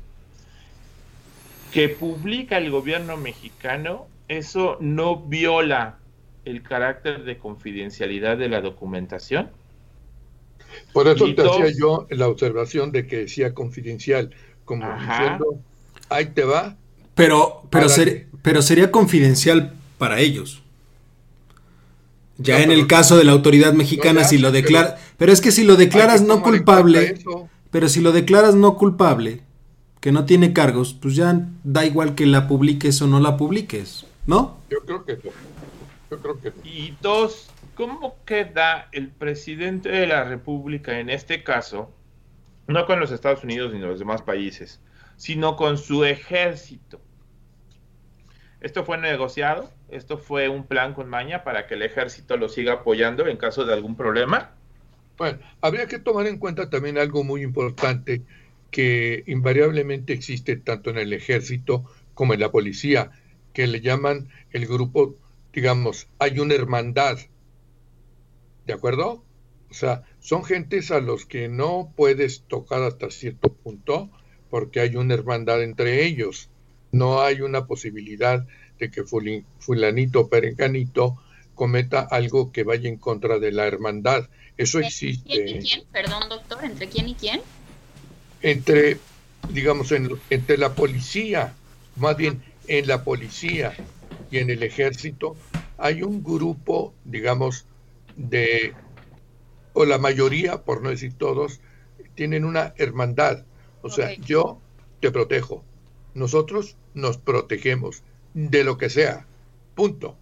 que 1.71 1.89
publica 1.89 2.59
el 2.59 2.69
gobierno 2.69 3.17
mexicano, 3.17 4.05
eso 4.27 4.77
no 4.79 5.17
viola 5.17 5.97
el 6.45 6.61
carácter 6.61 7.23
de 7.23 7.37
confidencialidad 7.37 8.37
de 8.37 8.49
la 8.49 8.61
documentación. 8.61 9.49
Por 10.93 11.07
eso 11.07 11.33
te 11.33 11.41
hacía 11.41 11.71
yo 11.77 12.07
la 12.09 12.27
observación 12.27 12.91
de 12.91 13.07
que 13.07 13.17
decía 13.17 13.53
confidencial, 13.53 14.31
como 14.63 14.85
diciendo, 14.99 15.59
ahí 16.09 16.27
te 16.27 16.43
va. 16.43 16.77
Pero, 17.15 17.63
pero, 17.69 17.87
pero 18.41 18.61
sería 18.61 18.91
confidencial 18.91 19.73
para 19.97 20.19
ellos. 20.19 20.61
Ya 22.37 22.61
en 22.61 22.71
el 22.71 22.87
caso 22.87 23.17
de 23.17 23.23
la 23.23 23.31
autoridad 23.31 23.73
mexicana, 23.73 24.25
si 24.25 24.37
lo 24.37 24.51
declara. 24.51 24.97
Pero, 25.17 25.31
es 25.31 25.39
que 25.39 25.51
si 25.51 25.63
lo 25.63 25.77
declaras 25.77 26.21
no 26.21 26.41
culpable. 26.41 27.17
Pero 27.71 27.89
si 27.89 28.01
lo 28.01 28.11
declaras 28.11 28.55
no 28.55 28.77
culpable, 28.77 29.41
que 30.01 30.11
no 30.11 30.25
tiene 30.25 30.53
cargos, 30.53 30.93
pues 30.93 31.15
ya 31.15 31.47
da 31.63 31.85
igual 31.85 32.15
que 32.15 32.25
la 32.25 32.47
publiques 32.47 33.01
o 33.01 33.07
no 33.07 33.19
la 33.19 33.37
publiques, 33.37 34.05
¿no? 34.27 34.57
Yo 34.69 34.79
creo 34.85 35.03
que 35.05 35.17
Yo 36.15 36.21
creo 36.21 36.41
que 36.41 36.67
Y 36.67 36.93
dos, 37.01 37.51
¿cómo 37.75 38.15
queda 38.25 38.87
el 38.91 39.09
presidente 39.09 39.89
de 39.89 40.07
la 40.07 40.23
República 40.23 40.99
en 40.99 41.09
este 41.09 41.43
caso? 41.43 41.91
No 42.67 42.85
con 42.85 42.99
los 42.99 43.11
Estados 43.11 43.43
Unidos 43.43 43.73
ni 43.73 43.79
los 43.79 43.99
demás 43.99 44.21
países, 44.21 44.81
sino 45.17 45.55
con 45.55 45.77
su 45.77 46.05
ejército. 46.05 47.01
Esto 48.61 48.85
fue 48.85 48.97
negociado, 48.97 49.69
esto 49.89 50.17
fue 50.17 50.49
un 50.49 50.65
plan 50.65 50.93
con 50.93 51.09
maña 51.09 51.43
para 51.43 51.67
que 51.67 51.75
el 51.75 51.83
ejército 51.83 52.37
lo 52.37 52.49
siga 52.49 52.73
apoyando 52.73 53.27
en 53.27 53.37
caso 53.37 53.65
de 53.65 53.73
algún 53.73 53.95
problema. 53.95 54.51
Bueno, 55.17 55.39
habría 55.61 55.87
que 55.87 55.99
tomar 55.99 56.27
en 56.27 56.39
cuenta 56.39 56.69
también 56.69 56.97
algo 56.97 57.23
muy 57.23 57.41
importante 57.41 58.21
que 58.71 59.23
invariablemente 59.27 60.13
existe 60.13 60.55
tanto 60.55 60.89
en 60.89 60.97
el 60.97 61.13
ejército 61.13 61.85
como 62.13 62.33
en 62.33 62.39
la 62.39 62.51
policía, 62.51 63.11
que 63.53 63.67
le 63.67 63.81
llaman 63.81 64.29
el 64.51 64.65
grupo, 64.65 65.15
digamos, 65.55 66.07
hay 66.19 66.39
una 66.39 66.53
hermandad. 66.53 67.17
¿De 68.67 68.73
acuerdo? 68.73 69.23
O 69.71 69.73
sea, 69.73 70.03
son 70.19 70.43
gentes 70.43 70.91
a 70.91 70.99
los 70.99 71.25
que 71.25 71.47
no 71.47 71.93
puedes 71.95 72.41
tocar 72.41 72.83
hasta 72.83 73.09
cierto 73.09 73.53
punto 73.53 74.09
porque 74.49 74.81
hay 74.81 74.97
una 74.97 75.13
hermandad 75.13 75.63
entre 75.63 76.05
ellos. 76.05 76.49
No 76.91 77.21
hay 77.21 77.41
una 77.41 77.67
posibilidad 77.67 78.45
de 78.79 78.91
que 78.91 79.03
fulanito 79.03 80.19
o 80.19 80.29
perenganito 80.29 81.21
cometa 81.55 82.01
algo 82.01 82.51
que 82.51 82.63
vaya 82.63 82.89
en 82.89 82.97
contra 82.97 83.39
de 83.39 83.53
la 83.53 83.65
hermandad. 83.65 84.29
Eso 84.57 84.79
existe. 84.79 85.29
¿Quién 85.29 85.47
y 85.47 85.59
quién? 85.59 85.83
Perdón, 85.91 86.27
doctor, 86.29 86.65
¿entre 86.65 86.89
quién 86.89 87.07
y 87.07 87.15
quién? 87.15 87.41
Entre, 88.41 88.97
digamos, 89.49 89.93
entre 89.93 90.57
la 90.57 90.75
policía, 90.75 91.53
más 91.95 92.17
bien 92.17 92.43
en 92.67 92.87
la 92.87 93.03
policía 93.03 93.73
y 94.35 94.39
en 94.39 94.49
el 94.49 94.63
ejército, 94.63 95.35
hay 95.77 96.03
un 96.03 96.21
grupo, 96.21 96.93
digamos, 97.05 97.65
de, 98.17 98.73
o 99.73 99.85
la 99.85 99.97
mayoría, 99.97 100.63
por 100.63 100.81
no 100.81 100.89
decir 100.89 101.13
todos, 101.13 101.61
tienen 102.15 102.43
una 102.43 102.73
hermandad. 102.77 103.45
O 103.81 103.89
sea, 103.89 104.13
yo 104.15 104.59
te 104.99 105.09
protejo, 105.09 105.63
nosotros 106.13 106.75
nos 106.93 107.17
protegemos 107.17 108.03
de 108.33 108.65
lo 108.65 108.77
que 108.77 108.89
sea. 108.89 109.25
Punto. 109.73 110.17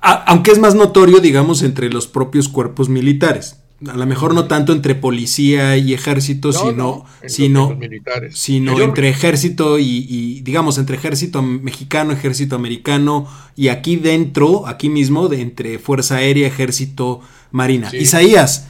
aunque 0.00 0.52
es 0.52 0.58
más 0.58 0.76
notorio, 0.76 1.18
digamos, 1.18 1.62
entre 1.62 1.90
los 1.90 2.06
propios 2.06 2.48
cuerpos 2.48 2.88
militares. 2.88 3.60
A 3.86 3.96
lo 3.96 4.06
mejor 4.06 4.34
no 4.34 4.48
tanto 4.48 4.72
entre 4.72 4.94
policía 4.94 5.76
y 5.76 5.92
ejército, 5.92 6.50
sino, 6.50 7.04
sino, 7.26 7.78
sino 8.30 8.80
entre 8.80 9.10
ejército 9.10 9.78
y, 9.78 10.40
digamos, 10.40 10.78
entre 10.78 10.96
ejército 10.96 11.42
mexicano, 11.42 12.12
ejército 12.12 12.56
americano, 12.56 13.28
y 13.54 13.68
aquí 13.68 13.96
dentro, 13.96 14.66
aquí 14.66 14.88
mismo, 14.88 15.28
de 15.28 15.42
entre 15.42 15.78
Fuerza 15.78 16.16
Aérea, 16.16 16.46
Ejército, 16.46 17.20
Marina. 17.50 17.90
Isaías, 17.92 18.66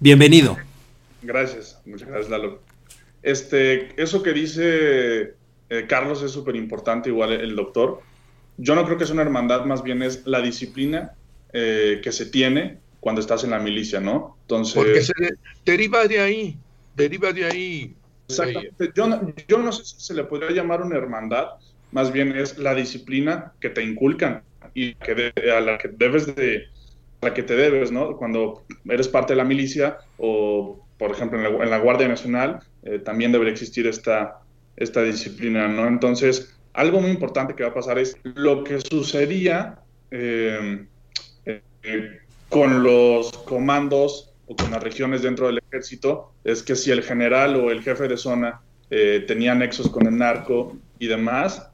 bienvenido. 0.00 0.56
Gracias, 1.20 1.78
muchas 1.84 2.08
gracias, 2.08 2.30
Lalo. 2.30 2.62
Este, 3.22 4.00
eso 4.00 4.22
que 4.22 4.32
dice 4.32 5.34
eh, 5.68 5.86
Carlos 5.86 6.22
es 6.22 6.30
súper 6.30 6.56
importante, 6.56 7.10
igual 7.10 7.32
el 7.32 7.56
doctor. 7.56 8.00
Yo 8.56 8.74
no 8.74 8.86
creo 8.86 8.96
que 8.96 9.04
es 9.04 9.10
una 9.10 9.22
hermandad, 9.22 9.66
más 9.66 9.82
bien 9.82 10.02
es 10.02 10.26
la 10.26 10.40
disciplina 10.40 11.12
eh, 11.52 12.00
que 12.02 12.12
se 12.12 12.24
tiene 12.24 12.78
cuando 13.06 13.20
estás 13.20 13.44
en 13.44 13.50
la 13.50 13.60
milicia, 13.60 14.00
¿no? 14.00 14.36
Entonces... 14.40 14.74
Porque 14.74 15.00
se 15.00 15.12
deriva 15.64 16.08
de 16.08 16.18
ahí, 16.18 16.56
deriva 16.96 17.32
de 17.32 17.44
ahí. 17.44 17.94
Exactamente. 18.28 18.90
Yo 18.96 19.06
no, 19.06 19.32
yo 19.46 19.58
no 19.58 19.70
sé 19.70 19.84
si 19.84 20.00
se 20.00 20.12
le 20.12 20.24
podría 20.24 20.50
llamar 20.50 20.82
una 20.82 20.96
hermandad, 20.96 21.50
más 21.92 22.10
bien 22.10 22.36
es 22.36 22.58
la 22.58 22.74
disciplina 22.74 23.52
que 23.60 23.70
te 23.70 23.84
inculcan 23.84 24.42
y 24.74 24.96
que 24.96 25.32
a 25.56 25.60
la 25.60 25.78
que 25.78 25.86
debes 25.86 26.34
de, 26.34 26.64
a 27.20 27.26
la 27.26 27.32
que 27.32 27.44
te 27.44 27.54
debes, 27.54 27.92
¿no? 27.92 28.16
Cuando 28.16 28.64
eres 28.88 29.06
parte 29.06 29.34
de 29.34 29.36
la 29.36 29.44
milicia 29.44 29.98
o, 30.18 30.84
por 30.98 31.12
ejemplo, 31.12 31.62
en 31.62 31.70
la, 31.70 31.78
Guardia 31.78 32.08
Nacional, 32.08 32.58
eh, 32.82 32.98
también 32.98 33.30
debería 33.30 33.52
existir 33.52 33.86
esta, 33.86 34.40
esta 34.76 35.04
disciplina, 35.04 35.68
¿no? 35.68 35.86
Entonces, 35.86 36.58
algo 36.72 37.00
muy 37.00 37.12
importante 37.12 37.54
que 37.54 37.62
va 37.62 37.68
a 37.68 37.74
pasar 37.74 38.00
es 38.00 38.18
lo 38.24 38.64
que 38.64 38.80
sucedía 38.80 39.78
eh, 40.10 40.86
eh, 41.44 42.25
con 42.48 42.82
los 42.82 43.32
comandos 43.38 44.32
o 44.46 44.56
con 44.56 44.70
las 44.70 44.82
regiones 44.82 45.22
dentro 45.22 45.46
del 45.46 45.58
ejército, 45.58 46.32
es 46.44 46.62
que 46.62 46.76
si 46.76 46.90
el 46.90 47.02
general 47.02 47.56
o 47.56 47.70
el 47.70 47.82
jefe 47.82 48.08
de 48.08 48.16
zona 48.16 48.60
eh, 48.90 49.24
tenía 49.26 49.54
nexos 49.54 49.90
con 49.90 50.06
el 50.06 50.16
narco 50.16 50.76
y 50.98 51.08
demás, 51.08 51.68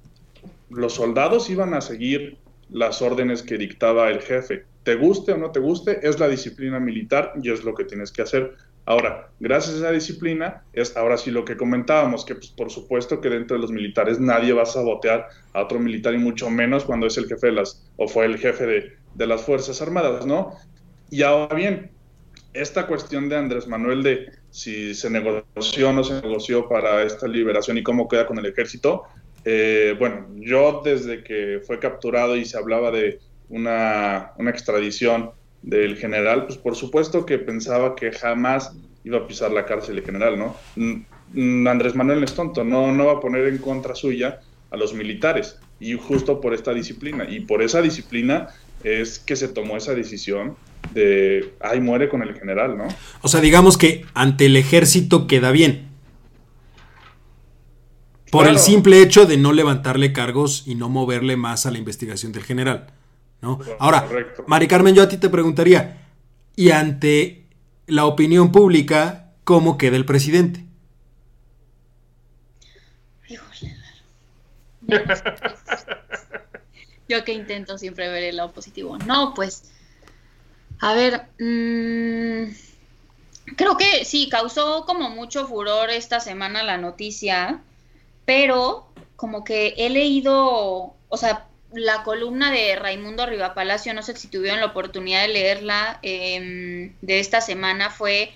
los 0.71 0.95
soldados 0.95 1.51
iban 1.51 1.75
a 1.75 1.81
seguir 1.81 2.39
las 2.71 3.03
órdenes 3.03 3.43
que 3.43 3.59
dictaba 3.59 4.09
el 4.09 4.21
jefe. 4.23 4.65
Te 4.83 4.95
guste 4.95 5.33
o 5.33 5.37
no 5.37 5.51
te 5.51 5.61
guste, 5.61 6.01
es 6.03 6.19
la 6.19 6.29
disciplina 6.29 6.81
militar 6.81 7.35
y 7.43 7.51
es 7.51 7.63
lo 7.63 7.75
que 7.75 7.85
tienes 7.85 8.11
que 8.11 8.23
hacer. 8.23 8.57
Ahora, 8.85 9.31
gracias 9.39 9.77
a 9.77 9.79
esa 9.79 9.91
disciplina, 9.93 10.65
es 10.73 10.97
ahora 10.97 11.17
sí 11.17 11.31
lo 11.31 11.45
que 11.45 11.57
comentábamos, 11.57 12.25
que 12.25 12.35
pues, 12.35 12.49
por 12.49 12.71
supuesto 12.71 13.21
que 13.21 13.29
dentro 13.29 13.57
de 13.57 13.61
los 13.61 13.71
militares 13.71 14.19
nadie 14.19 14.53
va 14.53 14.63
a 14.63 14.67
sabotear 14.67 15.29
a 15.53 15.63
otro 15.63 15.79
militar 15.79 16.15
y 16.15 16.19
mucho 16.19 16.51
menos 16.51 16.85
cuando 16.85 17.07
es 17.07 17.17
el 17.17 17.29
jefe 17.29 17.49
de 17.49 17.53
las, 17.53 17.87
o 17.97 18.09
fue 18.09 18.25
el 18.25 18.39
jefe 18.39 18.67
de, 18.67 18.97
de 19.15 19.27
las 19.27 19.43
Fuerzas 19.43 19.81
Armadas, 19.83 20.27
¿no? 20.27 20.55
Y 21.11 21.23
ahora 21.23 21.55
bien, 21.55 21.91
esta 22.53 22.87
cuestión 22.87 23.29
de 23.29 23.37
Andrés 23.37 23.67
Manuel 23.67 24.03
de 24.03 24.31
si 24.51 24.95
se 24.95 25.09
negoció 25.11 25.91
o 25.91 25.93
no 25.93 26.05
se 26.05 26.21
negoció 26.21 26.69
para 26.69 27.03
esta 27.03 27.27
liberación 27.27 27.79
y 27.79 27.83
cómo 27.83 28.09
queda 28.09 28.27
con 28.27 28.39
el 28.39 28.47
ejército, 28.47 29.05
eh, 29.45 29.97
bueno, 29.99 30.27
yo 30.37 30.83
desde 30.85 31.25
que 31.25 31.61
fue 31.67 31.79
capturado 31.79 32.37
y 32.37 32.45
se 32.45 32.59
hablaba 32.59 32.91
de 32.91 33.19
una, 33.49 34.33
una 34.39 34.51
extradición 34.51 35.31
del 35.63 35.97
general, 35.97 36.47
pues 36.47 36.59
por 36.59 36.77
supuesto 36.77 37.25
que 37.25 37.39
pensaba 37.39 37.95
que 37.95 38.13
jamás 38.13 38.75
iba 39.05 39.19
a 39.19 39.27
pisar 39.27 39.51
la 39.51 39.65
cárcel 39.65 39.97
de 39.97 40.03
general, 40.03 40.39
¿no? 40.39 40.57
Andrés 41.69 41.95
Manuel 41.95 42.23
es 42.25 42.35
tonto, 42.35 42.63
no, 42.65 42.93
no 42.93 43.07
va 43.07 43.13
a 43.15 43.21
poner 43.21 43.47
en 43.47 43.59
contra 43.59 43.95
suya 43.95 44.41
a 44.71 44.77
los 44.77 44.95
militares, 44.95 45.59
y 45.81 45.95
justo 45.95 46.41
por 46.41 46.55
esta 46.55 46.73
disciplina, 46.73 47.27
y 47.29 47.41
por 47.41 47.63
esa 47.63 47.83
disciplina 47.83 48.49
es 48.85 49.19
que 49.19 49.37
se 49.37 49.49
tomó 49.49 49.77
esa 49.77 49.95
decisión 49.95 50.57
de, 50.93 51.55
ay, 51.61 51.81
muere 51.81 52.09
con 52.09 52.23
el 52.23 52.35
general, 52.35 52.77
¿no? 52.77 52.89
O 53.23 53.29
sea, 53.29 53.41
digamos 53.41 53.79
que 53.79 54.05
ante 54.15 54.47
el 54.47 54.57
ejército 54.57 55.27
queda 55.27 55.51
bien. 55.51 55.89
Por 58.31 58.47
el 58.47 58.59
simple 58.59 59.03
hecho 59.03 59.27
de 59.27 59.37
no 59.37 59.53
levantarle 59.53 60.13
cargos 60.13 60.65
y 60.67 60.75
no 60.75 60.89
moverle 60.89 61.37
más 61.37 61.67
a 61.67 61.71
la 61.71 61.79
investigación 61.79 62.33
del 62.33 62.45
general. 62.45 62.87
Ahora, 63.79 64.09
Mari 64.47 64.69
Carmen, 64.69 64.95
yo 64.95 65.03
a 65.03 65.09
ti 65.09 65.19
te 65.19 65.29
preguntaría, 65.29 66.07
y 66.57 66.71
ante 66.71 67.45
la 67.87 68.07
opinión 68.07 68.53
pública, 68.53 69.33
¿cómo 69.45 69.77
queda 69.77 69.97
el 69.97 70.05
presidente? 70.05 70.65
Yo 77.13 77.25
que 77.25 77.35
intento 77.35 77.77
siempre 77.77 78.09
ver 78.09 78.23
el 78.23 78.37
lado 78.37 78.53
positivo. 78.53 78.97
No, 78.97 79.35
pues, 79.35 79.71
a 80.81 80.95
ver, 80.95 81.27
mm, 81.39 82.55
creo 83.55 83.77
que 83.77 84.07
sí, 84.07 84.31
causó 84.31 84.87
como 84.87 85.11
mucho 85.11 85.47
furor 85.47 85.91
esta 85.91 86.21
semana 86.21 86.63
la 86.63 86.79
noticia, 86.79 87.61
pero 88.25 88.87
como 89.17 89.45
que 89.45 89.75
he 89.77 89.91
leído, 89.91 90.95
o 91.11 91.17
sea, 91.19 91.47
la 91.75 92.03
columna 92.03 92.51
de 92.51 92.77
Raimundo 92.77 93.27
Rivapalacio, 93.27 93.93
no 93.93 94.03
sé 94.03 94.17
si 94.17 94.29
tuvieron 94.29 94.61
la 94.61 94.67
oportunidad 94.69 95.21
de 95.21 95.29
leerla 95.29 95.99
em, 96.01 96.95
de 97.03 97.21
esta 97.21 97.43
semana, 97.43 97.91
fue 97.91 98.33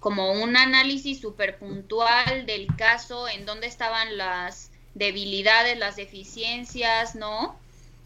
como 0.00 0.32
un 0.32 0.54
análisis 0.58 1.18
súper 1.22 1.56
puntual 1.56 2.44
del 2.44 2.66
caso, 2.76 3.26
en 3.26 3.46
dónde 3.46 3.68
estaban 3.68 4.18
las 4.18 4.70
debilidades, 4.92 5.78
las 5.78 5.96
deficiencias, 5.96 7.14
¿no? 7.14 7.58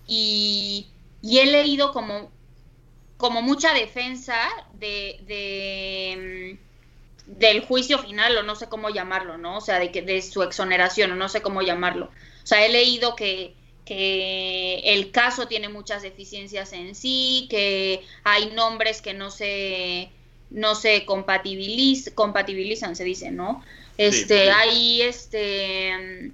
Y, 0.07 0.89
he 1.23 1.47
leído 1.47 1.93
como, 1.93 2.31
como 3.17 3.43
mucha 3.43 3.73
defensa 3.75 4.49
de, 4.75 5.21
de, 5.27 6.59
mm, 7.27 7.39
del 7.39 7.65
juicio 7.65 7.99
final, 7.99 8.37
o 8.37 8.43
no 8.43 8.57
sé 8.57 8.69
cómo 8.69 8.91
llamarlo, 8.91 9.39
¿no? 9.39 9.59
O 9.59 9.61
sea, 9.61 9.79
de, 9.79 9.91
que, 9.93 10.03
de 10.03 10.21
su 10.23 10.43
exoneración, 10.43 11.13
o 11.13 11.17
no 11.17 11.29
sé 11.29 11.43
cómo 11.43 11.63
llamarlo. 11.63 12.07
O 12.07 12.47
sea, 12.47 12.65
he 12.65 12.69
leído 12.69 13.15
que, 13.15 13.55
que 13.85 14.81
el 14.85 15.11
caso 15.11 15.47
tiene 15.47 15.69
muchas 15.69 16.03
deficiencias 16.03 16.73
en 16.73 16.95
sí, 16.95 17.47
que 17.51 18.05
hay 18.25 18.51
nombres 18.51 19.01
que 19.03 19.15
no 19.15 19.31
se 19.31 20.11
no 20.53 20.75
se 20.75 21.05
compatibilizan, 21.07 22.95
se 22.95 23.05
dice, 23.05 23.31
¿no? 23.31 23.65
Este, 23.97 24.51
hay 24.51 25.03
este 25.03 26.33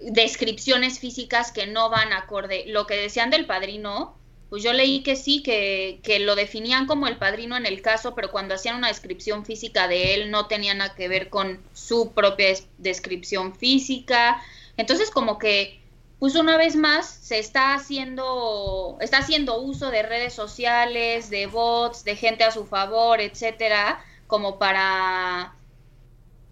descripciones 0.00 0.98
físicas 0.98 1.52
que 1.52 1.66
no 1.66 1.90
van 1.90 2.12
acorde. 2.12 2.64
Lo 2.66 2.86
que 2.86 2.96
decían 2.96 3.30
del 3.30 3.46
padrino, 3.46 4.16
pues 4.48 4.62
yo 4.62 4.72
leí 4.72 5.02
que 5.02 5.16
sí, 5.16 5.42
que, 5.42 6.00
que, 6.02 6.18
lo 6.18 6.34
definían 6.34 6.86
como 6.86 7.06
el 7.06 7.18
padrino 7.18 7.56
en 7.56 7.66
el 7.66 7.82
caso, 7.82 8.14
pero 8.14 8.30
cuando 8.30 8.54
hacían 8.54 8.76
una 8.76 8.88
descripción 8.88 9.44
física 9.44 9.88
de 9.88 10.14
él 10.14 10.30
no 10.30 10.46
tenía 10.46 10.74
nada 10.74 10.94
que 10.94 11.08
ver 11.08 11.28
con 11.28 11.60
su 11.72 12.12
propia 12.12 12.48
descripción 12.78 13.54
física. 13.54 14.42
Entonces 14.76 15.10
como 15.10 15.38
que, 15.38 15.80
pues 16.18 16.34
una 16.34 16.56
vez 16.56 16.74
más, 16.76 17.06
se 17.08 17.38
está 17.38 17.74
haciendo, 17.74 18.98
está 19.00 19.18
haciendo 19.18 19.60
uso 19.60 19.90
de 19.90 20.02
redes 20.02 20.34
sociales, 20.34 21.30
de 21.30 21.46
bots, 21.46 22.04
de 22.04 22.16
gente 22.16 22.44
a 22.44 22.50
su 22.50 22.66
favor, 22.66 23.20
etcétera, 23.20 24.04
como 24.26 24.58
para 24.58 25.54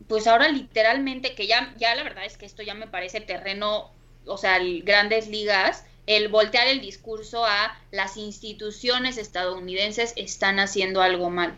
pues 0.09 0.27
ahora 0.27 0.49
literalmente, 0.49 1.35
que 1.35 1.47
ya, 1.47 1.75
ya 1.79 1.95
la 1.95 2.03
verdad 2.03 2.25
es 2.25 2.37
que 2.37 2.47
esto 2.47 2.63
ya 2.63 2.75
me 2.75 2.87
parece 2.87 3.21
terreno, 3.21 3.91
o 4.27 4.39
sea, 4.39 4.59
grandes 4.83 5.29
ligas, 5.29 5.85
el 6.07 6.29
voltear 6.29 6.67
el 6.67 6.81
discurso 6.81 7.45
a 7.45 7.79
las 7.91 8.17
instituciones 8.17 9.19
estadounidenses 9.19 10.15
están 10.17 10.59
haciendo 10.59 11.03
algo 11.03 11.29
mal. 11.29 11.55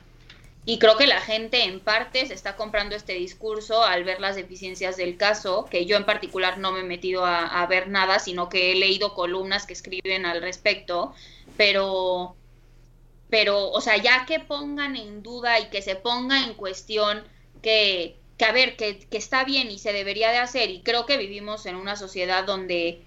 Y 0.67 0.79
creo 0.79 0.97
que 0.97 1.07
la 1.07 1.21
gente 1.21 1.65
en 1.65 1.81
parte 1.81 2.27
se 2.27 2.35
está 2.35 2.57
comprando 2.57 2.95
este 2.95 3.15
discurso 3.15 3.83
al 3.83 4.05
ver 4.05 4.21
las 4.21 4.37
deficiencias 4.37 4.97
del 4.97 5.17
caso, 5.17 5.67
que 5.71 5.87
yo 5.87 5.97
en 5.97 6.05
particular 6.05 6.59
no 6.59 6.73
me 6.73 6.81
he 6.81 6.85
metido 6.85 7.25
a, 7.25 7.63
a 7.63 7.67
ver 7.67 7.89
nada, 7.89 8.19
sino 8.19 8.49
que 8.49 8.73
he 8.73 8.75
leído 8.75 9.15
columnas 9.15 9.67
que 9.67 9.73
escriben 9.73 10.27
al 10.27 10.43
respecto, 10.43 11.15
pero, 11.57 12.37
pero, 13.31 13.71
o 13.71 13.81
sea, 13.81 13.97
ya 13.97 14.27
que 14.27 14.41
pongan 14.41 14.97
en 14.97 15.23
duda 15.23 15.61
y 15.61 15.71
que 15.71 15.81
se 15.81 15.97
ponga 15.97 16.45
en 16.45 16.55
cuestión 16.55 17.25
que, 17.63 18.20
que 18.41 18.47
a 18.47 18.53
ver, 18.53 18.75
que, 18.75 19.07
está 19.11 19.45
bien 19.45 19.71
y 19.71 19.79
se 19.79 19.93
debería 19.93 20.31
de 20.31 20.39
hacer, 20.39 20.71
y 20.71 20.81
creo 20.81 21.05
que 21.05 21.19
vivimos 21.19 21.67
en 21.67 21.77
una 21.77 21.95
sociedad 21.95 22.43
donde 22.45 23.03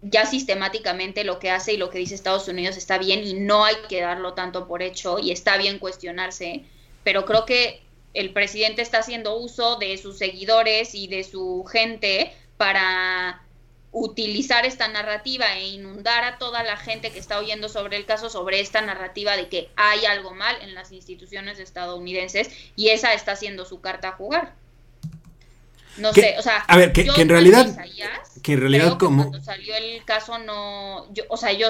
ya 0.00 0.24
sistemáticamente 0.24 1.22
lo 1.22 1.38
que 1.38 1.50
hace 1.50 1.74
y 1.74 1.76
lo 1.76 1.90
que 1.90 1.98
dice 1.98 2.14
Estados 2.14 2.48
Unidos 2.48 2.78
está 2.78 2.96
bien 2.96 3.22
y 3.22 3.34
no 3.34 3.66
hay 3.66 3.76
que 3.90 4.00
darlo 4.00 4.32
tanto 4.32 4.66
por 4.66 4.82
hecho 4.82 5.18
y 5.18 5.32
está 5.32 5.58
bien 5.58 5.78
cuestionarse, 5.78 6.64
pero 7.04 7.26
creo 7.26 7.44
que 7.44 7.82
el 8.14 8.32
presidente 8.32 8.80
está 8.80 9.00
haciendo 9.00 9.36
uso 9.36 9.76
de 9.76 9.98
sus 9.98 10.16
seguidores 10.16 10.94
y 10.94 11.08
de 11.08 11.24
su 11.24 11.62
gente 11.70 12.32
para 12.56 13.42
utilizar 13.92 14.64
esta 14.64 14.88
narrativa 14.88 15.58
e 15.58 15.68
inundar 15.68 16.24
a 16.24 16.38
toda 16.38 16.62
la 16.62 16.78
gente 16.78 17.12
que 17.12 17.18
está 17.18 17.38
oyendo 17.38 17.68
sobre 17.68 17.98
el 17.98 18.06
caso 18.06 18.30
sobre 18.30 18.60
esta 18.60 18.80
narrativa 18.80 19.36
de 19.36 19.50
que 19.50 19.68
hay 19.76 20.06
algo 20.06 20.32
mal 20.32 20.56
en 20.62 20.74
las 20.74 20.90
instituciones 20.90 21.58
estadounidenses 21.58 22.48
y 22.76 22.88
esa 22.88 23.12
está 23.12 23.36
siendo 23.36 23.66
su 23.66 23.82
carta 23.82 24.08
a 24.08 24.12
jugar. 24.12 24.54
No 25.98 26.12
sé, 26.12 26.36
o 26.38 26.42
sea. 26.42 26.58
A 26.58 26.76
ver, 26.76 26.92
que, 26.92 27.02
en 27.02 27.28
realidad. 27.28 27.66
que 28.42 28.52
en 28.52 28.60
realidad, 28.60 28.98
como. 28.98 29.28
Cuando 29.28 29.44
salió 29.44 29.74
el 29.74 30.04
caso, 30.04 30.38
no. 30.38 31.12
Yo, 31.12 31.24
o 31.28 31.36
sea, 31.36 31.52
yo. 31.52 31.68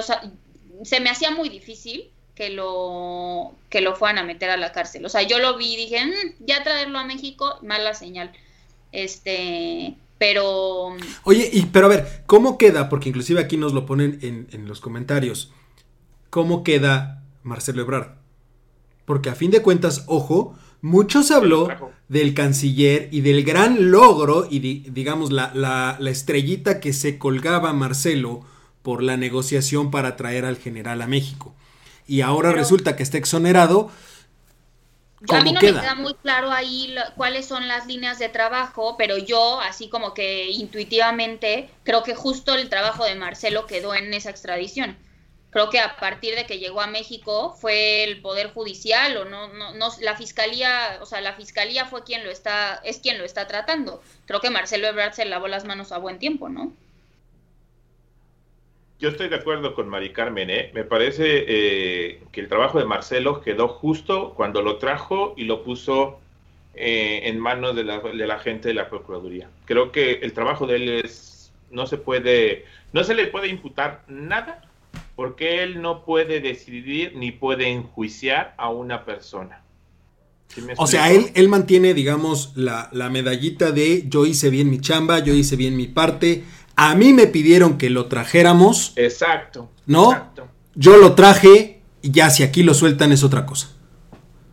Se 0.83 0.99
me 0.99 1.09
hacía 1.09 1.31
muy 1.31 1.49
difícil 1.49 2.11
que 2.35 2.49
lo 2.49 3.53
que 3.69 3.81
lo 3.81 3.95
fueran 3.95 4.17
a 4.17 4.23
meter 4.23 4.49
a 4.49 4.57
la 4.57 4.71
cárcel. 4.71 5.05
O 5.05 5.09
sea, 5.09 5.21
yo 5.21 5.39
lo 5.39 5.57
vi 5.57 5.73
y 5.73 5.77
dije, 5.77 6.05
mm, 6.05 6.45
ya 6.45 6.63
traerlo 6.63 6.97
a 6.99 7.05
México, 7.05 7.59
mala 7.61 7.93
señal. 7.93 8.31
Este, 8.91 9.95
pero... 10.17 10.95
Oye, 11.23 11.49
y, 11.51 11.65
pero 11.67 11.85
a 11.85 11.89
ver, 11.89 12.23
¿cómo 12.25 12.57
queda? 12.57 12.89
Porque 12.89 13.09
inclusive 13.09 13.39
aquí 13.39 13.57
nos 13.57 13.73
lo 13.73 13.85
ponen 13.85 14.19
en, 14.21 14.47
en 14.51 14.67
los 14.67 14.81
comentarios. 14.81 15.51
¿Cómo 16.29 16.63
queda 16.63 17.23
Marcelo 17.43 17.81
Ebrard? 17.81 18.15
Porque 19.05 19.29
a 19.29 19.35
fin 19.35 19.51
de 19.51 19.61
cuentas, 19.61 20.05
ojo, 20.07 20.57
mucho 20.81 21.21
se 21.23 21.33
habló 21.33 21.69
del 22.07 22.33
canciller 22.33 23.07
y 23.11 23.21
del 23.21 23.43
gran 23.43 23.91
logro 23.91 24.47
y 24.49 24.59
digamos 24.89 25.31
la, 25.31 25.51
la, 25.53 26.09
estrellita 26.09 26.79
que 26.79 26.91
se 26.91 27.17
colgaba 27.17 27.71
Marcelo 27.71 28.43
por 28.81 29.03
la 29.03 29.15
negociación 29.15 29.91
para 29.91 30.15
traer 30.15 30.43
al 30.45 30.57
general 30.57 31.01
a 31.01 31.07
México. 31.07 31.53
Y 32.07 32.21
ahora 32.21 32.51
resulta 32.51 32.95
que 32.95 33.03
está 33.03 33.17
exonerado. 33.17 33.91
a 35.29 35.41
mí 35.41 35.53
no 35.53 35.61
me 35.61 35.67
queda 35.67 35.95
muy 35.95 36.15
claro 36.15 36.51
ahí 36.51 36.95
cuáles 37.15 37.45
son 37.45 37.67
las 37.67 37.85
líneas 37.85 38.17
de 38.17 38.27
trabajo, 38.27 38.95
pero 38.97 39.17
yo, 39.19 39.61
así 39.61 39.87
como 39.87 40.15
que 40.15 40.49
intuitivamente, 40.49 41.69
creo 41.83 42.01
que 42.01 42.15
justo 42.15 42.55
el 42.55 42.69
trabajo 42.69 43.05
de 43.05 43.15
Marcelo 43.15 43.67
quedó 43.67 43.93
en 43.93 44.13
esa 44.13 44.31
extradición 44.31 44.97
creo 45.51 45.69
que 45.69 45.79
a 45.79 45.97
partir 45.97 46.35
de 46.35 46.45
que 46.45 46.59
llegó 46.59 46.81
a 46.81 46.87
México 46.87 47.53
fue 47.59 48.03
el 48.05 48.21
poder 48.21 48.51
judicial 48.51 49.17
o 49.17 49.25
no, 49.25 49.49
no, 49.49 49.73
no, 49.73 49.89
la 50.01 50.15
fiscalía, 50.15 50.97
o 51.01 51.05
sea, 51.05 51.21
la 51.21 51.33
fiscalía 51.33 51.85
fue 51.85 52.03
quien 52.03 52.23
lo 52.23 52.31
está, 52.31 52.81
es 52.83 52.99
quien 52.99 53.19
lo 53.19 53.25
está 53.25 53.47
tratando. 53.47 54.01
Creo 54.25 54.39
que 54.39 54.49
Marcelo 54.49 54.87
Ebrard 54.87 55.13
se 55.13 55.25
lavó 55.25 55.47
las 55.47 55.65
manos 55.65 55.91
a 55.91 55.97
buen 55.97 56.19
tiempo, 56.19 56.49
¿no? 56.49 56.71
Yo 58.99 59.09
estoy 59.09 59.29
de 59.29 59.35
acuerdo 59.35 59.73
con 59.73 59.89
Mari 59.89 60.13
Carmen, 60.13 60.49
¿eh? 60.49 60.71
me 60.73 60.83
parece 60.83 61.43
eh, 61.47 62.23
que 62.31 62.39
el 62.39 62.47
trabajo 62.47 62.79
de 62.79 62.85
Marcelo 62.85 63.41
quedó 63.41 63.67
justo 63.67 64.33
cuando 64.35 64.61
lo 64.61 64.77
trajo 64.77 65.33
y 65.35 65.45
lo 65.45 65.63
puso 65.63 66.19
eh, 66.75 67.21
en 67.23 67.39
manos 67.39 67.75
de 67.75 67.83
la, 67.83 67.99
de 67.99 68.27
la 68.27 68.39
gente 68.39 68.69
de 68.69 68.75
la 68.75 68.89
Procuraduría. 68.89 69.49
Creo 69.65 69.91
que 69.91 70.19
el 70.21 70.33
trabajo 70.33 70.67
de 70.67 70.75
él 70.75 70.89
es, 71.03 71.51
no 71.71 71.87
se 71.87 71.97
puede, 71.97 72.65
no 72.93 73.03
se 73.03 73.15
le 73.15 73.25
puede 73.25 73.47
imputar 73.47 74.03
nada 74.07 74.70
porque 75.21 75.61
él 75.61 75.83
no 75.83 76.03
puede 76.03 76.41
decidir 76.41 77.13
ni 77.15 77.31
puede 77.31 77.67
enjuiciar 77.67 78.55
a 78.57 78.71
una 78.71 79.05
persona. 79.05 79.61
o 80.77 80.87
sea, 80.87 81.11
él, 81.11 81.29
él 81.35 81.47
mantiene, 81.47 81.93
digamos, 81.93 82.53
la, 82.55 82.89
medallita 83.11 83.69
de 83.71 84.09
yo 84.09 84.25
hice 84.25 84.49
bien 84.49 84.71
mi 84.71 84.81
chamba, 84.81 85.19
yo 85.19 85.35
hice 85.35 85.55
bien 85.57 85.77
mi 85.77 85.85
parte. 85.85 86.43
A 86.75 86.95
mí 86.95 87.13
me 87.13 87.27
pidieron 87.27 87.77
que 87.77 87.91
lo 87.91 88.07
trajéramos. 88.07 88.93
Exacto. 88.95 89.69
¿No? 89.85 90.31
Yo 90.73 90.97
lo 90.97 91.13
traje 91.13 91.81
y 92.01 92.09
ya 92.09 92.31
si 92.31 92.41
aquí 92.41 92.63
lo 92.63 92.73
sueltan 92.73 93.11
es 93.11 93.23
otra 93.23 93.45
cosa. 93.45 93.69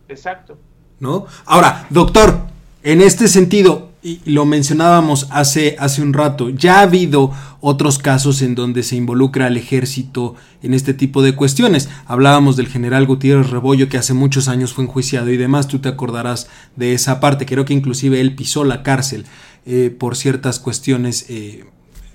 Exacto. 0.07 0.55
¿No? 0.99 1.25
Ahora, 1.45 1.87
doctor, 1.89 2.41
en 2.83 3.01
este 3.01 3.27
sentido, 3.27 3.88
y 4.01 4.21
lo 4.25 4.45
mencionábamos 4.45 5.27
hace, 5.29 5.75
hace 5.77 6.01
un 6.01 6.13
rato, 6.13 6.49
ya 6.49 6.79
ha 6.79 6.83
habido 6.83 7.33
otros 7.59 7.97
casos 7.99 8.41
en 8.41 8.55
donde 8.55 8.83
se 8.83 8.95
involucra 8.95 9.47
al 9.47 9.57
ejército 9.57 10.35
en 10.63 10.73
este 10.73 10.93
tipo 10.93 11.21
de 11.21 11.35
cuestiones. 11.35 11.89
Hablábamos 12.05 12.55
del 12.55 12.67
general 12.67 13.05
Gutiérrez 13.05 13.49
Rebollo 13.49 13.89
que 13.89 13.97
hace 13.97 14.13
muchos 14.13 14.47
años 14.47 14.73
fue 14.73 14.85
enjuiciado 14.85 15.29
y 15.31 15.37
demás, 15.37 15.67
tú 15.67 15.79
te 15.79 15.89
acordarás 15.89 16.47
de 16.77 16.93
esa 16.93 17.19
parte, 17.19 17.45
creo 17.45 17.65
que 17.65 17.73
inclusive 17.73 18.21
él 18.21 18.35
pisó 18.35 18.63
la 18.63 18.83
cárcel 18.83 19.25
eh, 19.65 19.93
por 19.97 20.15
ciertas 20.15 20.59
cuestiones 20.59 21.25
eh, 21.27 21.65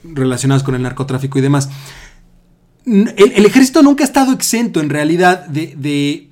relacionadas 0.04 0.62
con 0.62 0.74
el 0.74 0.82
narcotráfico 0.82 1.38
y 1.38 1.42
demás. 1.42 1.68
El, 2.86 3.44
ejército 3.44 3.82
nunca 3.82 4.04
ha 4.04 4.06
estado 4.06 4.32
exento 4.32 4.80
en 4.80 4.88
realidad 4.88 5.46
de, 5.46 5.74
de, 5.76 6.30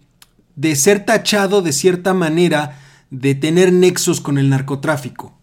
de 0.57 0.77
ser 0.77 1.05
tachado 1.05 1.61
de 1.61 1.73
cierta 1.73 2.15
manera 2.15 2.79
de 3.11 3.35
tener 3.35 3.71
nexos 3.73 4.23
con 4.23 4.39
el 4.39 4.49
narcotráfico. 4.49 5.42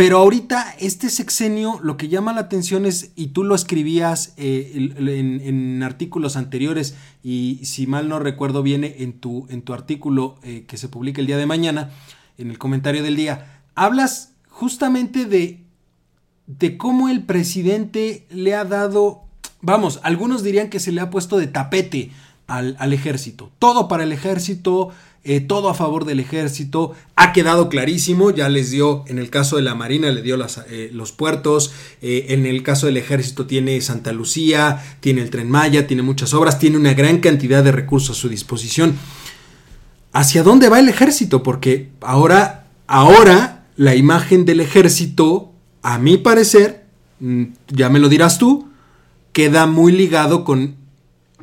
Pero 0.00 0.16
ahorita 0.16 0.76
este 0.78 1.10
sexenio 1.10 1.78
lo 1.82 1.98
que 1.98 2.08
llama 2.08 2.32
la 2.32 2.40
atención 2.40 2.86
es, 2.86 3.12
y 3.16 3.26
tú 3.26 3.44
lo 3.44 3.54
escribías 3.54 4.32
eh, 4.38 4.72
en, 4.96 5.82
artículos 5.82 6.36
anteriores, 6.36 6.96
y 7.22 7.60
si 7.64 7.86
mal 7.86 8.08
no 8.08 8.18
recuerdo 8.18 8.62
viene 8.62 8.94
en 9.00 9.20
tu, 9.20 9.46
en 9.50 9.60
tu 9.60 9.74
artículo 9.74 10.38
eh, 10.42 10.64
que 10.66 10.78
se 10.78 10.88
publica 10.88 11.20
el 11.20 11.26
día 11.26 11.36
de 11.36 11.44
mañana, 11.44 11.90
en 12.38 12.48
el 12.50 12.56
comentario 12.56 13.02
del 13.02 13.14
día, 13.14 13.60
hablas 13.74 14.32
justamente 14.48 15.26
de, 15.26 15.64
de 16.46 16.78
cómo 16.78 17.10
el 17.10 17.24
presidente 17.24 18.26
le 18.30 18.54
ha 18.54 18.64
dado, 18.64 19.24
vamos, 19.60 20.00
algunos 20.02 20.42
dirían 20.42 20.70
que 20.70 20.80
se 20.80 20.92
le 20.92 21.02
ha 21.02 21.10
puesto 21.10 21.36
de 21.36 21.46
tapete 21.46 22.10
al, 22.46 22.74
al 22.78 22.94
ejército. 22.94 23.52
Todo 23.58 23.86
para 23.86 24.04
el 24.04 24.12
ejército, 24.12 24.92
eh, 25.22 25.40
todo 25.40 25.68
a 25.68 25.74
favor 25.74 26.06
del 26.06 26.18
ejército. 26.18 26.94
Ha 27.14 27.32
quedado 27.32 27.68
clarísimo, 27.68 28.30
ya 28.30 28.48
les 28.48 28.70
dio, 28.70 29.04
en 29.06 29.18
el 29.18 29.28
caso 29.28 29.56
de 29.56 29.62
la 29.62 29.74
Marina, 29.74 30.10
le 30.10 30.22
dio 30.22 30.38
las, 30.38 30.62
eh, 30.70 30.90
los 30.94 31.12
puertos, 31.12 31.72
eh, 32.00 32.26
en 32.30 32.46
el 32.46 32.62
caso 32.62 32.86
del 32.86 32.96
ejército 32.96 33.46
tiene 33.46 33.80
Santa 33.82 34.12
Lucía, 34.12 34.82
tiene 35.00 35.20
el 35.20 35.30
tren 35.30 35.50
Maya, 35.50 35.86
tiene 35.86 36.02
muchas 36.02 36.32
obras, 36.32 36.58
tiene 36.58 36.78
una 36.78 36.94
gran 36.94 37.18
cantidad 37.18 37.62
de 37.62 37.72
recursos 37.72 38.16
a 38.16 38.20
su 38.20 38.30
disposición. 38.30 38.94
¿Hacia 40.12 40.42
dónde 40.42 40.70
va 40.70 40.80
el 40.80 40.88
ejército? 40.88 41.42
Porque 41.42 41.90
ahora, 42.00 42.66
ahora 42.86 43.66
la 43.76 43.94
imagen 43.94 44.46
del 44.46 44.60
ejército, 44.60 45.52
a 45.82 45.98
mi 45.98 46.16
parecer, 46.16 46.86
mm, 47.20 47.44
ya 47.68 47.90
me 47.90 47.98
lo 47.98 48.08
dirás 48.08 48.38
tú, 48.38 48.68
queda 49.32 49.66
muy 49.66 49.92
ligado 49.92 50.44
con 50.44 50.76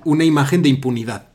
una 0.04 0.24
imagen 0.24 0.64
de 0.64 0.70
impunidad. 0.70 1.27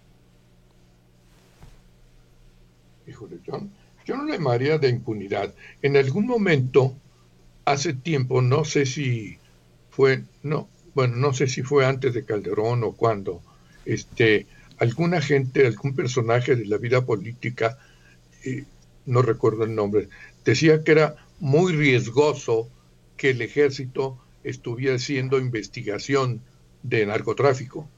Yo 4.13 4.19
no 4.19 4.25
le 4.25 4.35
llamaría 4.35 4.77
de 4.77 4.91
impunidad. 4.91 5.55
En 5.81 5.97
algún 5.97 6.27
momento, 6.27 6.95
hace 7.65 7.95
tiempo, 7.95 8.43
no 8.43 8.67
sé 8.67 8.85
si 8.85 9.39
fue, 9.89 10.25
no, 10.43 10.69
bueno, 10.95 11.17
no 11.17 11.33
sé 11.33 11.47
si 11.47 11.63
fue 11.63 11.87
antes 11.87 12.13
de 12.13 12.27
Calderón 12.27 12.85
o 12.85 12.93
cuando, 12.93 13.41
este, 13.87 14.47
alguna 14.77 15.23
gente, 15.23 15.67
algún 15.67 15.95
personaje 15.95 16.57
de 16.57 16.67
la 16.67 16.77
vida 16.77 17.07
política, 17.07 17.79
eh, 18.45 18.65
no 19.07 19.23
recuerdo 19.23 19.65
el 19.65 19.75
nombre, 19.75 20.11
decía 20.45 20.85
que 20.85 20.93
era 20.93 21.17
muy 21.41 21.73
riesgoso 21.73 22.69
que 23.17 23.31
el 23.31 23.41
ejército 23.41 24.19
estuviera 24.45 24.97
haciendo 24.97 25.39
investigación 25.39 26.43
de 26.83 27.07
narcotráfico. 27.07 27.89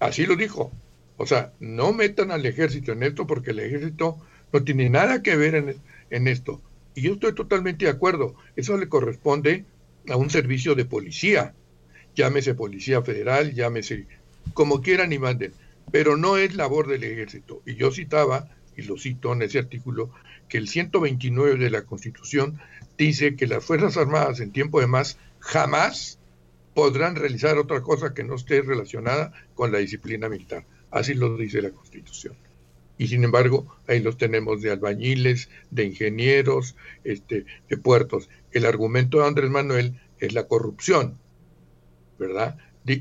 Así 0.00 0.24
lo 0.24 0.36
dijo. 0.36 0.72
O 1.16 1.26
sea, 1.26 1.52
no 1.60 1.92
metan 1.92 2.30
al 2.30 2.44
ejército 2.44 2.92
en 2.92 3.02
esto 3.02 3.26
porque 3.26 3.52
el 3.52 3.60
ejército 3.60 4.18
no 4.52 4.64
tiene 4.64 4.90
nada 4.90 5.22
que 5.22 5.36
ver 5.36 5.54
en, 6.10 6.28
esto. 6.28 6.60
Y 6.94 7.02
yo 7.02 7.14
estoy 7.14 7.34
totalmente 7.34 7.84
de 7.84 7.90
acuerdo. 7.90 8.34
Eso 8.56 8.76
le 8.76 8.88
corresponde 8.88 9.64
a 10.08 10.16
un 10.16 10.30
servicio 10.30 10.74
de 10.74 10.84
policía. 10.84 11.54
Llámese 12.14 12.54
policía 12.54 13.02
federal, 13.02 13.54
llámese 13.54 14.06
como 14.52 14.80
quieran 14.80 15.12
y 15.12 15.18
manden. 15.18 15.52
Pero 15.90 16.16
no 16.16 16.36
es 16.36 16.54
labor 16.54 16.88
del 16.88 17.04
ejército. 17.04 17.62
Y 17.66 17.74
yo 17.74 17.90
citaba, 17.90 18.48
y 18.76 18.82
lo 18.82 18.96
cito 18.96 19.32
en 19.32 19.42
ese 19.42 19.58
artículo, 19.58 20.10
que 20.48 20.58
el 20.58 20.68
129 20.68 21.56
de 21.56 21.70
la 21.70 21.82
Constitución 21.82 22.60
dice 22.98 23.34
que 23.36 23.46
las 23.46 23.64
Fuerzas 23.64 23.96
Armadas 23.96 24.40
en 24.40 24.52
tiempo 24.52 24.80
de 24.80 24.86
más 24.86 25.18
jamás 25.40 26.18
podrán 26.74 27.16
realizar 27.16 27.56
otra 27.58 27.80
cosa 27.82 28.14
que 28.14 28.24
no 28.24 28.34
esté 28.34 28.62
relacionada 28.62 29.32
con 29.54 29.72
la 29.72 29.78
disciplina 29.78 30.28
militar. 30.28 30.64
Así 30.94 31.14
lo 31.14 31.36
dice 31.36 31.60
la 31.60 31.70
Constitución. 31.70 32.36
Y 32.98 33.08
sin 33.08 33.24
embargo, 33.24 33.66
ahí 33.88 33.98
los 33.98 34.16
tenemos 34.16 34.62
de 34.62 34.70
albañiles, 34.70 35.48
de 35.72 35.86
ingenieros, 35.86 36.76
este, 37.02 37.46
de 37.68 37.76
puertos. 37.76 38.30
El 38.52 38.64
argumento 38.64 39.18
de 39.18 39.26
Andrés 39.26 39.50
Manuel 39.50 40.00
es 40.20 40.32
la 40.32 40.46
corrupción, 40.46 41.18
¿verdad? 42.16 42.56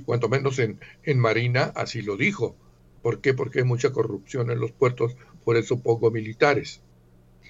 cuanto 0.05 0.27
menos 0.27 0.57
en, 0.57 0.79
en 1.03 1.19
Marina 1.19 1.71
así 1.75 2.01
lo 2.01 2.17
dijo. 2.17 2.55
¿Por 3.03 3.21
qué? 3.21 3.35
Porque 3.35 3.59
hay 3.59 3.65
mucha 3.65 3.91
corrupción 3.91 4.49
en 4.49 4.59
los 4.59 4.71
puertos, 4.71 5.15
por 5.45 5.55
eso 5.55 5.79
poco 5.79 6.09
militares. 6.09 6.81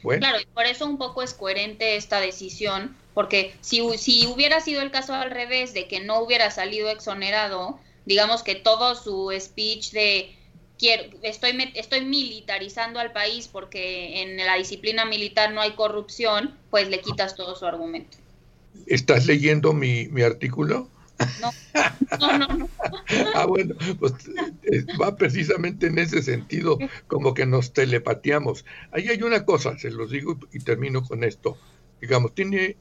Bueno. 0.01 0.19
Claro, 0.19 0.41
y 0.41 0.45
por 0.47 0.65
eso 0.65 0.86
un 0.86 0.97
poco 0.97 1.23
es 1.23 1.34
coherente 1.34 1.95
esta 1.95 2.19
decisión, 2.19 2.97
porque 3.13 3.56
si, 3.62 3.97
si 3.97 4.27
hubiera 4.27 4.60
sido 4.60 4.82
el 4.82 4.91
caso 4.91 5.13
al 5.13 5.32
revés, 5.32 5.73
de 5.73 5.88
que 5.88 6.01
no 6.01 6.19
hubiera 6.19 6.51
salido 6.51 6.89
exonerado, 6.89 7.79
digamos 8.06 8.44
que 8.44 8.56
todo 8.56 8.96
su 8.96 9.32
speech 9.39 9.92
de 9.92 10.36
quiero, 10.78 11.04
estoy, 11.22 11.72
estoy 11.76 12.06
militarizando 12.06 13.00
al 13.00 13.12
país 13.12 13.48
porque 13.48 14.22
en 14.22 14.38
la 14.38 14.56
disciplina 14.56 15.06
militar 15.06 15.54
no 15.54 15.62
hay 15.62 15.72
corrupción, 15.72 16.58
pues 16.70 16.89
le 16.89 17.00
quitas 17.00 17.36
todo 17.36 17.56
su 17.56 17.66
argumento. 17.66 18.18
¿Estás 18.88 19.26
leyendo 19.26 19.74
mi, 19.74 20.08
mi 20.08 20.24
artículo? 20.24 20.89
No, 21.39 22.38
no, 22.38 22.48
no. 22.48 22.70
ah, 23.36 23.46
bueno, 23.46 23.76
pues 24.00 24.13
va 25.02 25.16
precisamente 25.16 25.88
en 25.88 26.00
ese 26.00 26.22
sentido, 26.22 26.78
como 27.08 27.34
que 27.34 27.46
nos 27.46 27.74
telepateamos. 27.74 28.66
Ahí 28.92 29.10
hay 29.10 29.22
una 29.22 29.46
cosa, 29.46 29.78
se 29.78 29.92
los 29.92 30.12
digo 30.12 30.38
y 30.52 30.60
termino 30.60 31.04
con 31.04 31.24
esto. 31.24 31.58
Digamos, 32.02 32.34
tiene 32.34 32.78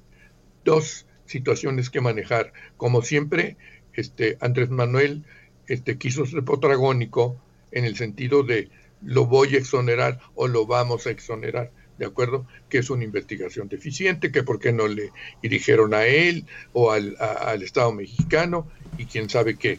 dos 0.64 1.06
situaciones 1.26 1.90
que 1.90 2.00
manejar. 2.00 2.52
Como 2.76 3.02
siempre, 3.02 3.56
este, 3.94 4.36
Andrés 4.40 4.70
Manuel 4.70 5.24
este, 5.66 5.98
quiso 5.98 6.26
ser 6.26 6.44
protagónico 6.44 7.40
en 7.70 7.84
el 7.84 7.96
sentido 7.96 8.42
de 8.42 8.68
lo 9.02 9.26
voy 9.26 9.54
a 9.54 9.58
exonerar 9.58 10.20
o 10.34 10.48
lo 10.48 10.66
vamos 10.66 11.06
a 11.06 11.10
exonerar, 11.10 11.70
¿de 11.98 12.06
acuerdo? 12.06 12.46
Que 12.68 12.78
es 12.78 12.90
una 12.90 13.04
investigación 13.04 13.68
deficiente, 13.68 14.30
que 14.30 14.42
por 14.42 14.58
qué 14.58 14.72
no 14.72 14.86
le 14.86 15.10
dirigieron 15.42 15.94
a 15.94 16.06
él 16.06 16.46
o 16.72 16.92
al, 16.92 17.16
al 17.18 17.62
Estado 17.62 17.92
mexicano 17.92 18.68
y 18.98 19.06
quién 19.06 19.28
sabe 19.28 19.56
qué. 19.56 19.78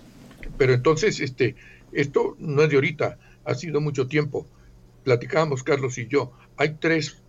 Pero 0.58 0.74
entonces, 0.74 1.20
este, 1.20 1.56
esto 1.92 2.36
no 2.40 2.64
es 2.64 2.70
de 2.70 2.76
ahorita, 2.76 3.18
ha 3.46 3.56
sido 3.56 3.82
mucho 3.82 4.08
tiempo. 4.08 4.48
Platicábamos 5.04 5.64
Carlos 5.64 5.98
y 5.98 6.08
yo, 6.08 6.34
hay 6.58 6.76
tres, 6.80 7.22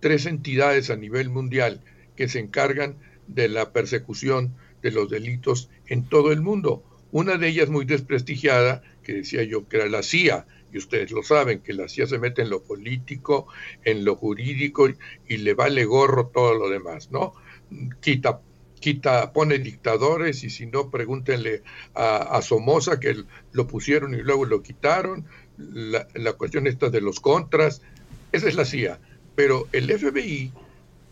tres 0.00 0.26
entidades 0.26 0.90
a 0.90 0.96
nivel 0.96 1.28
mundial 1.30 1.80
que 2.16 2.28
se 2.28 2.38
encargan 2.38 2.96
de 3.26 3.48
la 3.48 3.72
persecución 3.72 4.54
de 4.82 4.90
los 4.90 5.08
delitos 5.08 5.70
en 5.86 6.04
todo 6.04 6.32
el 6.32 6.40
mundo. 6.40 6.82
Una 7.10 7.36
de 7.36 7.48
ellas 7.48 7.68
muy 7.68 7.84
desprestigiada, 7.84 8.82
que 9.02 9.14
decía 9.14 9.42
yo 9.42 9.68
que 9.68 9.76
era 9.76 9.88
la 9.88 10.02
CIA, 10.02 10.46
y 10.72 10.78
ustedes 10.78 11.10
lo 11.10 11.22
saben, 11.22 11.60
que 11.60 11.74
la 11.74 11.88
CIA 11.88 12.06
se 12.06 12.18
mete 12.18 12.42
en 12.42 12.50
lo 12.50 12.62
político, 12.62 13.46
en 13.84 14.04
lo 14.04 14.16
jurídico 14.16 14.88
y 15.28 15.36
le 15.36 15.54
vale 15.54 15.84
gorro 15.84 16.28
todo 16.28 16.54
lo 16.54 16.70
demás, 16.70 17.10
¿no? 17.10 17.34
Quita, 18.00 18.40
quita, 18.80 19.32
pone 19.32 19.58
dictadores 19.58 20.42
y 20.44 20.50
si 20.50 20.66
no, 20.66 20.90
pregúntenle 20.90 21.62
a, 21.94 22.40
Somoza 22.42 22.98
que 22.98 23.22
lo 23.52 23.66
pusieron 23.66 24.14
y 24.14 24.22
luego 24.22 24.46
lo 24.46 24.62
quitaron, 24.62 25.26
la, 25.58 26.08
la 26.14 26.32
cuestión 26.32 26.66
esta 26.66 26.88
de 26.88 27.02
los 27.02 27.20
contras, 27.20 27.82
esa 28.32 28.48
es 28.48 28.54
la 28.54 28.64
CIA, 28.64 28.98
pero 29.34 29.68
el 29.72 29.90
FBI, 29.90 30.52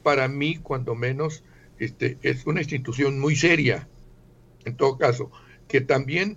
para 0.03 0.27
mí, 0.29 0.57
cuando 0.57 0.95
menos, 0.95 1.45
este, 1.81 2.19
es 2.23 2.47
una 2.47 2.61
institución 2.61 3.19
muy 3.19 3.35
seria, 3.35 3.89
en 4.67 4.77
todo 4.77 4.99
caso, 4.99 5.33
que 5.67 5.81
también 5.81 6.37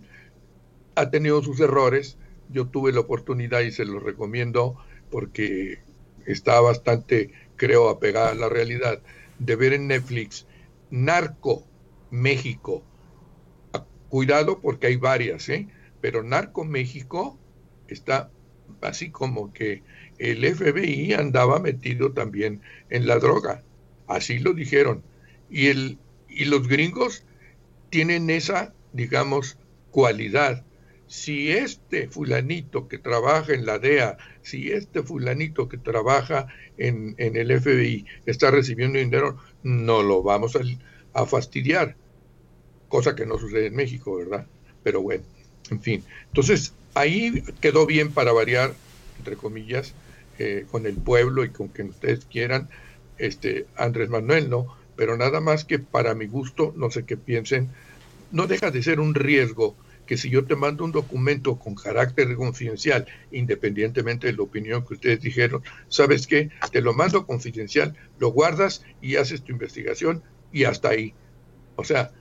ha 0.95 1.09
tenido 1.09 1.43
sus 1.43 1.59
errores. 1.59 2.17
Yo 2.49 2.67
tuve 2.67 2.93
la 2.93 3.01
oportunidad 3.01 3.59
y 3.59 3.73
se 3.73 3.83
lo 3.83 3.99
recomiendo 3.99 4.77
porque 5.11 5.79
está 6.25 6.61
bastante, 6.61 7.31
creo, 7.57 7.89
apegada 7.89 8.31
a 8.31 8.35
la 8.35 8.47
realidad, 8.47 9.01
de 9.37 9.55
ver 9.57 9.73
en 9.73 9.87
Netflix 9.87 10.47
Narco 10.89 11.67
México. 12.09 12.81
Cuidado 14.07 14.61
porque 14.61 14.87
hay 14.87 14.95
varias, 14.95 15.49
¿eh? 15.49 15.67
pero 15.99 16.23
Narco 16.23 16.63
México 16.63 17.37
está 17.89 18.29
así 18.81 19.09
como 19.09 19.51
que 19.51 19.83
el 20.19 20.45
FBI 20.45 21.13
andaba 21.13 21.59
metido 21.59 22.13
también 22.13 22.61
en 22.89 23.07
la 23.07 23.19
droga. 23.19 23.61
Así 24.07 24.39
lo 24.39 24.53
dijeron 24.53 25.03
y, 25.53 25.67
el, 25.67 25.99
y 26.27 26.45
los 26.45 26.67
gringos 26.67 27.23
tienen 27.91 28.29
esa, 28.31 28.73
digamos, 28.91 29.57
cualidad. 29.91 30.65
Si 31.05 31.51
este 31.51 32.07
fulanito 32.07 32.87
que 32.87 32.97
trabaja 32.97 33.53
en 33.53 33.67
la 33.67 33.77
DEA, 33.77 34.17
si 34.41 34.71
este 34.71 35.03
fulanito 35.03 35.69
que 35.69 35.77
trabaja 35.77 36.47
en, 36.79 37.13
en 37.19 37.37
el 37.37 37.61
FBI 37.61 38.07
está 38.25 38.49
recibiendo 38.49 38.97
dinero, 38.97 39.37
no 39.61 40.01
lo 40.01 40.23
vamos 40.23 40.57
a, 41.13 41.25
fastidiar. 41.27 41.95
Cosa 42.89 43.15
que 43.15 43.27
no 43.27 43.37
sucede 43.37 43.67
en 43.67 43.75
México, 43.75 44.15
¿verdad? 44.15 44.47
Pero 44.81 45.03
bueno, 45.03 45.23
en 45.69 45.81
fin. 45.81 46.03
Entonces, 46.29 46.73
ahí 46.95 47.43
quedó 47.61 47.85
bien 47.85 48.11
para 48.11 48.31
variar, 48.31 48.73
entre 49.19 49.35
comillas, 49.35 49.93
eh, 50.39 50.65
con 50.71 50.87
el 50.87 50.95
pueblo 50.95 51.45
y 51.45 51.49
con 51.49 51.67
quien 51.67 51.89
ustedes 51.89 52.25
quieran, 52.25 52.69
este 53.19 53.67
Andrés 53.77 54.09
Manuel, 54.09 54.49
¿no? 54.49 54.82
Pero 54.95 55.17
nada 55.17 55.39
más 55.41 55.65
que 55.65 55.79
para 55.79 56.15
mi 56.15 56.27
gusto, 56.27 56.73
no 56.75 56.91
sé 56.91 57.05
qué 57.05 57.17
piensen, 57.17 57.69
no 58.31 58.47
deja 58.47 58.71
de 58.71 58.83
ser 58.83 58.99
un 58.99 59.15
riesgo 59.15 59.75
que 60.05 60.17
si 60.17 60.29
yo 60.29 60.45
te 60.45 60.55
mando 60.55 60.83
un 60.83 60.91
documento 60.91 61.57
con 61.57 61.75
carácter 61.75 62.35
confidencial, 62.35 63.07
independientemente 63.31 64.27
de 64.27 64.33
la 64.33 64.43
opinión 64.43 64.85
que 64.85 64.95
ustedes 64.95 65.21
dijeron, 65.21 65.63
¿sabes 65.87 66.27
qué? 66.27 66.49
Te 66.71 66.81
lo 66.81 66.93
mando 66.93 67.25
confidencial, 67.25 67.95
lo 68.19 68.29
guardas 68.31 68.83
y 69.01 69.15
haces 69.15 69.43
tu 69.43 69.51
investigación 69.51 70.21
y 70.51 70.65
hasta 70.65 70.89
ahí. 70.89 71.13
O 71.75 71.83
sea, 71.83 72.11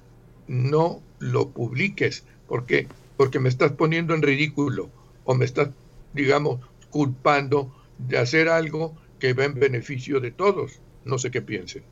no 0.46 1.02
lo 1.18 1.50
publiques. 1.50 2.24
¿Por 2.46 2.66
qué? 2.66 2.86
Porque 3.16 3.40
me 3.40 3.48
estás 3.48 3.72
poniendo 3.72 4.14
en 4.14 4.22
ridículo 4.22 4.90
o 5.24 5.34
me 5.34 5.44
estás, 5.44 5.70
digamos, 6.12 6.60
culpando 6.90 7.74
de 7.98 8.18
hacer 8.18 8.48
algo 8.48 8.96
que 9.18 9.32
va 9.32 9.44
en 9.44 9.54
beneficio 9.54 10.20
de 10.20 10.30
todos. 10.30 10.80
No 11.04 11.18
sé 11.18 11.30
qué 11.30 11.42
piensen. 11.42 11.82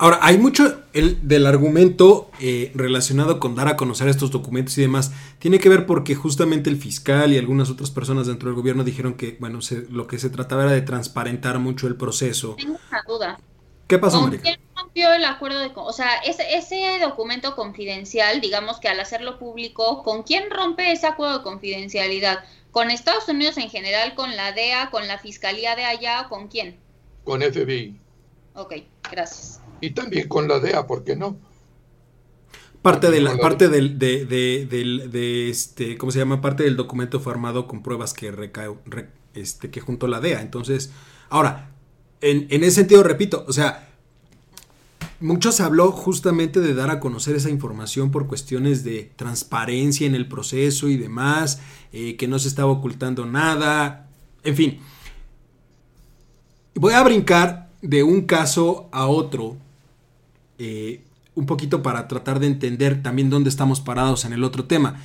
Ahora, 0.00 0.20
hay 0.22 0.38
mucho 0.38 0.84
el, 0.92 1.26
del 1.26 1.44
argumento 1.44 2.30
eh, 2.38 2.70
relacionado 2.76 3.40
con 3.40 3.56
dar 3.56 3.66
a 3.66 3.76
conocer 3.76 4.06
estos 4.06 4.30
documentos 4.30 4.78
y 4.78 4.82
demás. 4.82 5.12
Tiene 5.40 5.58
que 5.58 5.68
ver 5.68 5.86
porque 5.86 6.14
justamente 6.14 6.70
el 6.70 6.76
fiscal 6.76 7.32
y 7.32 7.38
algunas 7.38 7.68
otras 7.68 7.90
personas 7.90 8.28
dentro 8.28 8.48
del 8.48 8.54
gobierno 8.54 8.84
dijeron 8.84 9.14
que, 9.14 9.36
bueno, 9.40 9.58
lo 9.90 10.06
que 10.06 10.20
se 10.20 10.30
trataba 10.30 10.62
era 10.64 10.72
de 10.72 10.82
transparentar 10.82 11.58
mucho 11.58 11.88
el 11.88 11.96
proceso. 11.96 12.54
Tengo 12.56 12.78
una 12.90 13.02
duda. 13.08 13.40
¿Qué 13.88 13.98
pasó, 13.98 14.20
¿Con 14.20 14.36
quién 14.36 14.60
rompió 14.76 15.12
el 15.12 15.24
acuerdo 15.24 15.58
de... 15.58 15.72
O 15.74 15.92
sea, 15.92 16.18
ese, 16.18 16.56
ese 16.56 17.00
documento 17.00 17.56
confidencial, 17.56 18.40
digamos 18.40 18.78
que 18.78 18.88
al 18.88 19.00
hacerlo 19.00 19.38
público, 19.38 20.04
¿con 20.04 20.22
quién 20.22 20.44
rompe 20.50 20.92
ese 20.92 21.08
acuerdo 21.08 21.38
de 21.38 21.42
confidencialidad? 21.42 22.44
¿Con 22.70 22.92
Estados 22.92 23.28
Unidos 23.28 23.56
en 23.56 23.68
general, 23.68 24.14
con 24.14 24.36
la 24.36 24.52
DEA, 24.52 24.90
con 24.90 25.08
la 25.08 25.18
Fiscalía 25.18 25.74
de 25.74 25.86
allá 25.86 26.20
o 26.20 26.28
con 26.28 26.46
quién? 26.46 26.78
Con 27.24 27.40
FBI. 27.40 27.98
Ok, 28.54 28.74
gracias 29.10 29.60
y 29.80 29.90
también 29.90 30.28
con 30.28 30.48
la 30.48 30.60
DEA, 30.60 30.86
¿por 30.86 31.04
qué 31.04 31.16
no? 31.16 31.36
Parte 32.82 33.10
de 33.10 33.20
la, 33.20 33.36
parte 33.36 33.68
del, 33.68 33.98
de, 33.98 34.24
de, 34.24 35.50
este, 35.50 35.98
¿cómo 35.98 36.12
se 36.12 36.20
llama? 36.20 36.40
Parte 36.40 36.62
del 36.62 36.76
documento 36.76 37.18
fue 37.20 37.32
armado 37.32 37.66
con 37.66 37.82
pruebas 37.82 38.14
que 38.14 38.30
recae, 38.30 38.70
este, 39.34 39.70
que 39.70 39.80
juntó 39.80 40.06
la 40.06 40.20
DEA. 40.20 40.40
Entonces, 40.40 40.92
ahora, 41.28 41.72
en, 42.20 42.46
en 42.50 42.62
ese 42.62 42.76
sentido, 42.76 43.02
repito, 43.02 43.44
o 43.48 43.52
sea, 43.52 43.88
mucho 45.20 45.50
se 45.50 45.64
habló 45.64 45.90
justamente 45.90 46.60
de 46.60 46.74
dar 46.74 46.90
a 46.90 47.00
conocer 47.00 47.34
esa 47.34 47.50
información 47.50 48.10
por 48.12 48.28
cuestiones 48.28 48.84
de 48.84 49.10
transparencia 49.16 50.06
en 50.06 50.14
el 50.14 50.28
proceso 50.28 50.88
y 50.88 50.96
demás, 50.96 51.60
eh, 51.92 52.16
que 52.16 52.28
no 52.28 52.38
se 52.38 52.48
estaba 52.48 52.70
ocultando 52.70 53.26
nada, 53.26 54.08
en 54.44 54.54
fin. 54.54 54.80
Voy 56.74 56.94
a 56.94 57.02
brincar 57.02 57.70
de 57.82 58.04
un 58.04 58.22
caso 58.22 58.88
a 58.92 59.08
otro 59.08 59.56
eh, 60.58 61.02
un 61.34 61.46
poquito 61.46 61.82
para 61.82 62.08
tratar 62.08 62.40
de 62.40 62.48
entender 62.48 63.00
también 63.00 63.30
dónde 63.30 63.48
estamos 63.48 63.80
parados 63.80 64.24
en 64.24 64.32
el 64.32 64.42
otro 64.42 64.64
tema. 64.64 64.96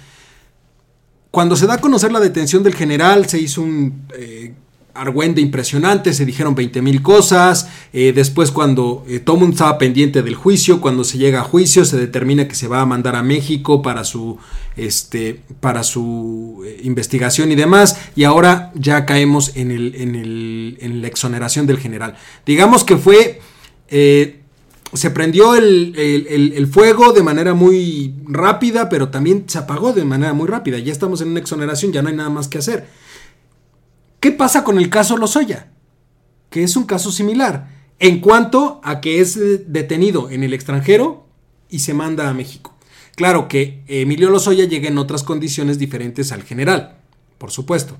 Cuando 1.30 1.56
se 1.56 1.68
da 1.68 1.76
a 1.76 1.78
conocer 1.78 2.12
la 2.12 2.20
detención 2.20 2.64
del 2.64 2.74
general, 2.74 3.28
se 3.28 3.40
hizo 3.40 3.62
un 3.62 4.08
eh, 4.18 4.54
argüende 4.96 5.42
impresionante, 5.42 6.12
se 6.12 6.26
dijeron 6.26 6.56
20 6.56 6.82
mil 6.82 7.04
cosas. 7.04 7.70
Eh, 7.92 8.14
después, 8.16 8.50
cuando 8.50 9.06
todo 9.24 9.36
el 9.36 9.40
mundo 9.42 9.54
estaba 9.54 9.78
pendiente 9.78 10.24
del 10.24 10.34
juicio, 10.34 10.82
cuando 10.82 11.04
se 11.04 11.20
llega 11.20 11.42
a 11.42 11.44
juicio, 11.44 11.86
se 11.86 11.98
determina 11.98 12.48
que 12.48 12.56
se 12.56 12.68
va 12.68 12.82
a 12.82 12.86
mandar 12.88 13.16
a 13.16 13.22
México 13.22 13.84
para 13.84 14.04
su, 14.04 14.40
este, 14.76 15.42
para 15.60 15.84
su 15.84 16.64
investigación 16.82 17.52
y 17.52 17.56
demás. 17.56 17.98
Y 18.16 18.24
ahora 18.24 18.72
ya 18.74 19.06
caemos 19.06 19.56
en, 19.56 19.70
el, 19.70 20.78
en 20.80 21.02
la 21.02 21.08
exoneración 21.08 21.68
del 21.68 21.78
general. 21.78 22.16
Digamos 22.44 22.84
que 22.84 22.98
fue 22.98 23.40
se 24.94 25.10
prendió 25.12 25.56
el, 25.56 26.70
fuego 26.72 27.14
de 27.14 27.24
manera 27.24 27.54
muy 27.54 28.16
rápida, 28.26 28.90
pero 28.90 29.10
también 29.10 29.46
se 29.48 29.58
apagó 29.58 29.94
de 29.94 30.06
manera 30.06 30.34
muy 30.34 30.48
rápida. 30.48 30.78
Ya 30.80 30.92
estamos 30.92 31.22
en 31.22 31.30
una 31.30 31.40
exoneración, 31.40 31.92
ya 31.92 32.02
no 32.02 32.10
hay 32.10 32.16
nada 32.16 32.30
más 32.30 32.48
que 32.48 32.60
hacer. 32.60 32.88
¿Qué 34.20 34.32
pasa 34.32 34.64
con 34.64 34.78
el 34.78 34.90
caso 34.90 35.18
Lozoya? 35.18 35.72
Que 36.50 36.64
es 36.64 36.76
un 36.76 36.86
caso 36.86 37.12
similar, 37.12 37.70
en 38.00 38.20
cuanto 38.20 38.80
a 38.84 39.02
que 39.02 39.20
es 39.20 39.40
detenido 39.72 40.30
en 40.30 40.44
el 40.44 40.54
extranjero 40.54 41.26
y 41.70 41.80
se 41.80 41.94
manda 41.94 42.30
a 42.30 42.34
México. 42.34 42.76
Claro 43.16 43.48
que 43.48 43.84
Emilio 43.88 44.30
Lozoya 44.30 44.66
llega 44.66 44.88
en 44.88 44.98
otras 44.98 45.24
condiciones 45.24 45.78
diferentes 45.78 46.32
al 46.32 46.44
general, 46.44 46.98
por 47.38 47.52
supuesto. 47.52 47.98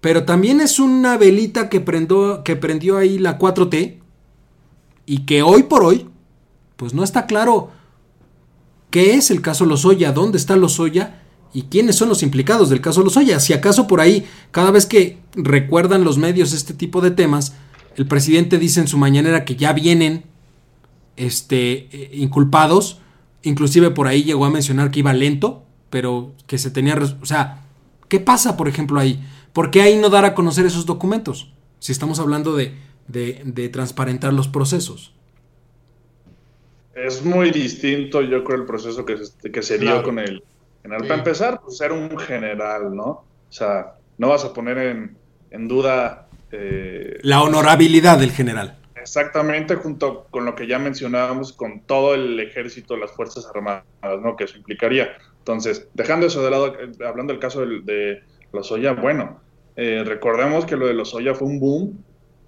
Pero 0.00 0.24
también 0.24 0.60
es 0.60 0.80
una 0.80 1.16
velita 1.16 1.68
que, 1.68 1.84
que 2.44 2.56
prendió 2.56 2.98
ahí 2.98 3.18
la 3.18 3.38
4T 3.38 3.98
y 5.06 5.18
que 5.24 5.42
hoy 5.42 5.64
por 5.64 5.84
hoy 5.84 6.08
pues 6.82 6.94
no 6.94 7.04
está 7.04 7.26
claro 7.26 7.70
qué 8.90 9.14
es 9.14 9.30
el 9.30 9.40
caso 9.40 9.66
Lozoya, 9.66 10.10
dónde 10.10 10.36
está 10.36 10.56
Lozoya 10.56 11.22
y 11.54 11.62
quiénes 11.62 11.94
son 11.94 12.08
los 12.08 12.24
implicados 12.24 12.70
del 12.70 12.80
caso 12.80 13.04
Lozoya. 13.04 13.38
Si 13.38 13.52
acaso 13.52 13.86
por 13.86 14.00
ahí, 14.00 14.26
cada 14.50 14.72
vez 14.72 14.84
que 14.84 15.20
recuerdan 15.36 16.02
los 16.02 16.18
medios 16.18 16.52
este 16.52 16.74
tipo 16.74 17.00
de 17.00 17.12
temas, 17.12 17.54
el 17.94 18.08
presidente 18.08 18.58
dice 18.58 18.80
en 18.80 18.88
su 18.88 18.98
mañanera 18.98 19.44
que 19.44 19.54
ya 19.54 19.72
vienen 19.72 20.24
este, 21.14 21.86
eh, 21.92 22.10
inculpados, 22.14 22.98
inclusive 23.44 23.92
por 23.92 24.08
ahí 24.08 24.24
llegó 24.24 24.44
a 24.44 24.50
mencionar 24.50 24.90
que 24.90 24.98
iba 24.98 25.12
lento, 25.12 25.62
pero 25.88 26.32
que 26.48 26.58
se 26.58 26.72
tenía... 26.72 26.98
O 27.22 27.26
sea, 27.26 27.62
¿qué 28.08 28.18
pasa, 28.18 28.56
por 28.56 28.66
ejemplo, 28.66 28.98
ahí? 28.98 29.24
¿Por 29.52 29.70
qué 29.70 29.82
ahí 29.82 29.98
no 29.98 30.08
dar 30.08 30.24
a 30.24 30.34
conocer 30.34 30.66
esos 30.66 30.84
documentos? 30.84 31.52
Si 31.78 31.92
estamos 31.92 32.18
hablando 32.18 32.56
de, 32.56 32.74
de 33.06 33.68
transparentar 33.68 34.32
los 34.32 34.48
procesos. 34.48 35.12
Es 36.94 37.24
muy 37.24 37.50
distinto, 37.50 38.20
yo 38.20 38.44
creo, 38.44 38.58
el 38.58 38.66
proceso 38.66 39.04
que, 39.04 39.16
que 39.50 39.62
se 39.62 39.78
dio 39.78 40.02
con 40.02 40.18
el 40.18 40.42
general. 40.82 41.08
Para 41.08 41.18
empezar, 41.20 41.60
pues 41.62 41.78
ser 41.78 41.92
un 41.92 42.18
general, 42.18 42.94
¿no? 42.94 43.04
O 43.04 43.24
sea, 43.48 43.94
no 44.18 44.28
vas 44.28 44.44
a 44.44 44.52
poner 44.52 44.78
en, 44.78 45.16
en 45.50 45.68
duda... 45.68 46.28
Eh, 46.50 47.18
la 47.22 47.42
honorabilidad 47.42 48.18
del 48.18 48.30
general. 48.30 48.78
Exactamente, 48.94 49.74
junto 49.76 50.26
con 50.30 50.44
lo 50.44 50.54
que 50.54 50.66
ya 50.66 50.78
mencionábamos, 50.78 51.52
con 51.52 51.80
todo 51.80 52.14
el 52.14 52.38
ejército, 52.38 52.96
las 52.96 53.10
Fuerzas 53.10 53.50
Armadas, 53.52 53.84
¿no? 54.22 54.36
Que 54.36 54.44
eso 54.44 54.58
implicaría. 54.58 55.08
Entonces, 55.38 55.88
dejando 55.94 56.26
eso 56.26 56.42
de 56.44 56.50
lado, 56.50 56.76
hablando 57.06 57.32
del 57.32 57.40
caso 57.40 57.66
de, 57.66 57.80
de 57.80 58.22
Lozoya, 58.52 58.92
bueno, 58.92 59.40
eh, 59.76 60.04
recordemos 60.06 60.66
que 60.66 60.76
lo 60.76 60.86
de 60.86 60.94
Lozoya 60.94 61.34
fue 61.34 61.48
un 61.48 61.58
boom 61.58 62.04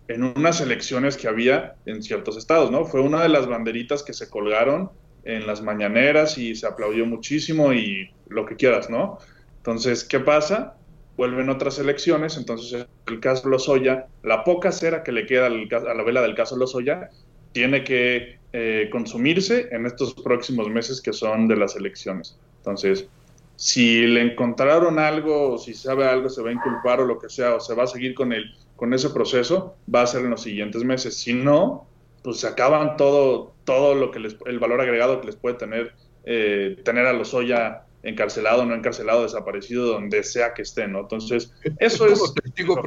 en 0.08 0.22
unas 0.22 0.60
elecciones 0.60 1.16
que 1.16 1.28
había 1.28 1.76
en 1.86 2.02
ciertos 2.02 2.36
estados, 2.36 2.70
¿no? 2.70 2.84
Fue 2.84 3.00
una 3.00 3.22
de 3.22 3.28
las 3.28 3.46
banderitas 3.46 4.02
que 4.02 4.12
se 4.12 4.28
colgaron 4.28 4.90
en 5.24 5.46
las 5.46 5.62
mañaneras 5.62 6.36
y 6.36 6.54
se 6.54 6.66
aplaudió 6.66 7.06
muchísimo 7.06 7.72
y 7.72 8.10
lo 8.28 8.44
que 8.44 8.56
quieras, 8.56 8.90
¿no? 8.90 9.18
Entonces, 9.58 10.04
¿qué 10.04 10.20
pasa? 10.20 10.76
Vuelven 11.16 11.48
otras 11.48 11.78
elecciones, 11.78 12.36
entonces 12.36 12.86
el 13.06 13.20
caso 13.20 13.48
Lozoya, 13.48 14.06
la 14.22 14.44
poca 14.44 14.72
cera 14.72 15.02
que 15.02 15.12
le 15.12 15.26
queda 15.26 15.46
a 15.46 15.94
la 15.94 16.02
vela 16.02 16.20
del 16.20 16.34
caso 16.34 16.56
Lozoya, 16.56 17.08
tiene 17.52 17.84
que 17.84 18.38
eh, 18.52 18.88
consumirse 18.90 19.68
en 19.70 19.86
estos 19.86 20.14
próximos 20.14 20.68
meses 20.68 21.00
que 21.00 21.12
son 21.12 21.48
de 21.48 21.56
las 21.56 21.76
elecciones. 21.76 22.36
Entonces, 22.58 23.08
si 23.56 24.06
le 24.06 24.20
encontraron 24.20 24.98
algo, 24.98 25.52
o 25.52 25.58
si 25.58 25.72
sabe 25.72 26.04
algo, 26.06 26.28
se 26.28 26.42
va 26.42 26.50
a 26.50 26.52
inculpar 26.52 27.00
o 27.00 27.06
lo 27.06 27.18
que 27.18 27.28
sea, 27.28 27.54
o 27.54 27.60
se 27.60 27.74
va 27.74 27.84
a 27.84 27.86
seguir 27.86 28.14
con 28.14 28.32
el 28.32 28.44
con 28.76 28.92
ese 28.94 29.10
proceso 29.10 29.76
va 29.92 30.02
a 30.02 30.06
ser 30.06 30.24
en 30.24 30.30
los 30.30 30.42
siguientes 30.42 30.84
meses. 30.84 31.16
Si 31.16 31.34
no, 31.34 31.86
pues 32.22 32.40
se 32.40 32.48
acaban 32.48 32.96
todo, 32.96 33.54
todo 33.64 33.94
lo 33.94 34.10
que 34.10 34.20
les, 34.20 34.36
el 34.46 34.58
valor 34.58 34.80
agregado 34.80 35.20
que 35.20 35.26
les 35.26 35.36
puede 35.36 35.56
tener, 35.56 35.94
eh, 36.24 36.80
tener 36.84 37.06
a 37.06 37.12
los 37.12 37.32
Lozoya 37.32 37.84
encarcelado, 38.02 38.64
no 38.66 38.74
encarcelado, 38.74 39.22
desaparecido, 39.22 39.86
donde 39.86 40.22
sea 40.24 40.52
que 40.54 40.62
esté, 40.62 40.86
¿no? 40.86 41.00
Entonces, 41.00 41.54
eso 41.78 42.06
es... 42.06 42.18
Como 42.18 42.34
testigo 42.34 42.82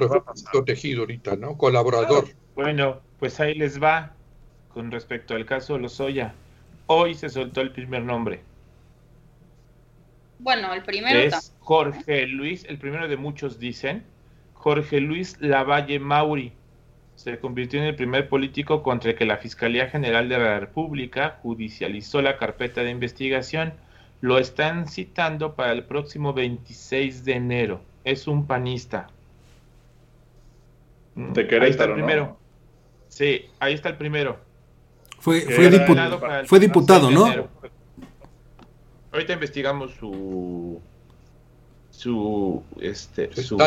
protegido 0.51 1.01
ahorita, 1.01 1.35
¿no? 1.35 1.57
Colaborador. 1.57 2.25
Bueno, 2.55 3.01
pues 3.19 3.39
ahí 3.39 3.55
les 3.55 3.81
va 3.81 4.13
con 4.73 4.91
respecto 4.91 5.33
al 5.33 5.45
caso 5.45 5.73
de 5.73 5.79
Lozoya. 5.79 6.35
Hoy 6.85 7.15
se 7.15 7.29
soltó 7.29 7.61
el 7.61 7.71
primer 7.71 8.03
nombre. 8.03 8.41
Bueno, 10.39 10.73
el 10.73 10.83
primero 10.83 11.19
es 11.19 11.53
Jorge 11.59 12.27
Luis, 12.27 12.63
el 12.69 12.77
primero 12.77 13.07
de 13.07 13.17
muchos 13.17 13.59
dicen, 13.59 14.03
Jorge 14.59 14.99
Luis 14.99 15.37
Lavalle 15.39 15.99
Mauri 15.99 16.51
se 17.15 17.39
convirtió 17.39 17.79
en 17.79 17.87
el 17.87 17.95
primer 17.95 18.29
político 18.29 18.83
contra 18.83 19.11
el 19.11 19.17
que 19.17 19.25
la 19.25 19.37
Fiscalía 19.37 19.89
General 19.89 20.29
de 20.29 20.37
la 20.37 20.59
República 20.59 21.39
judicializó 21.41 22.21
la 22.21 22.37
carpeta 22.37 22.81
de 22.83 22.91
investigación. 22.91 23.73
Lo 24.21 24.37
están 24.37 24.87
citando 24.87 25.55
para 25.55 25.71
el 25.71 25.83
próximo 25.83 26.33
26 26.33 27.25
de 27.25 27.33
enero. 27.33 27.81
Es 28.03 28.27
un 28.27 28.45
panista. 28.45 29.07
Mm, 31.15 31.33
de 31.33 31.59
ahí 31.61 31.69
está 31.69 31.85
el 31.85 31.93
primero. 31.93 32.37
Sí, 33.07 33.45
ahí 33.59 33.73
está 33.73 33.89
el 33.89 33.97
primero. 33.97 34.39
Fue, 35.19 35.41
fue, 35.41 35.71
fue 36.45 36.59
diputado, 36.59 37.09
¿no? 37.09 37.49
Ahorita 39.11 39.33
investigamos 39.33 39.91
su 39.95 40.79
su 41.89 42.63
este 42.79 43.33
su, 43.41 43.57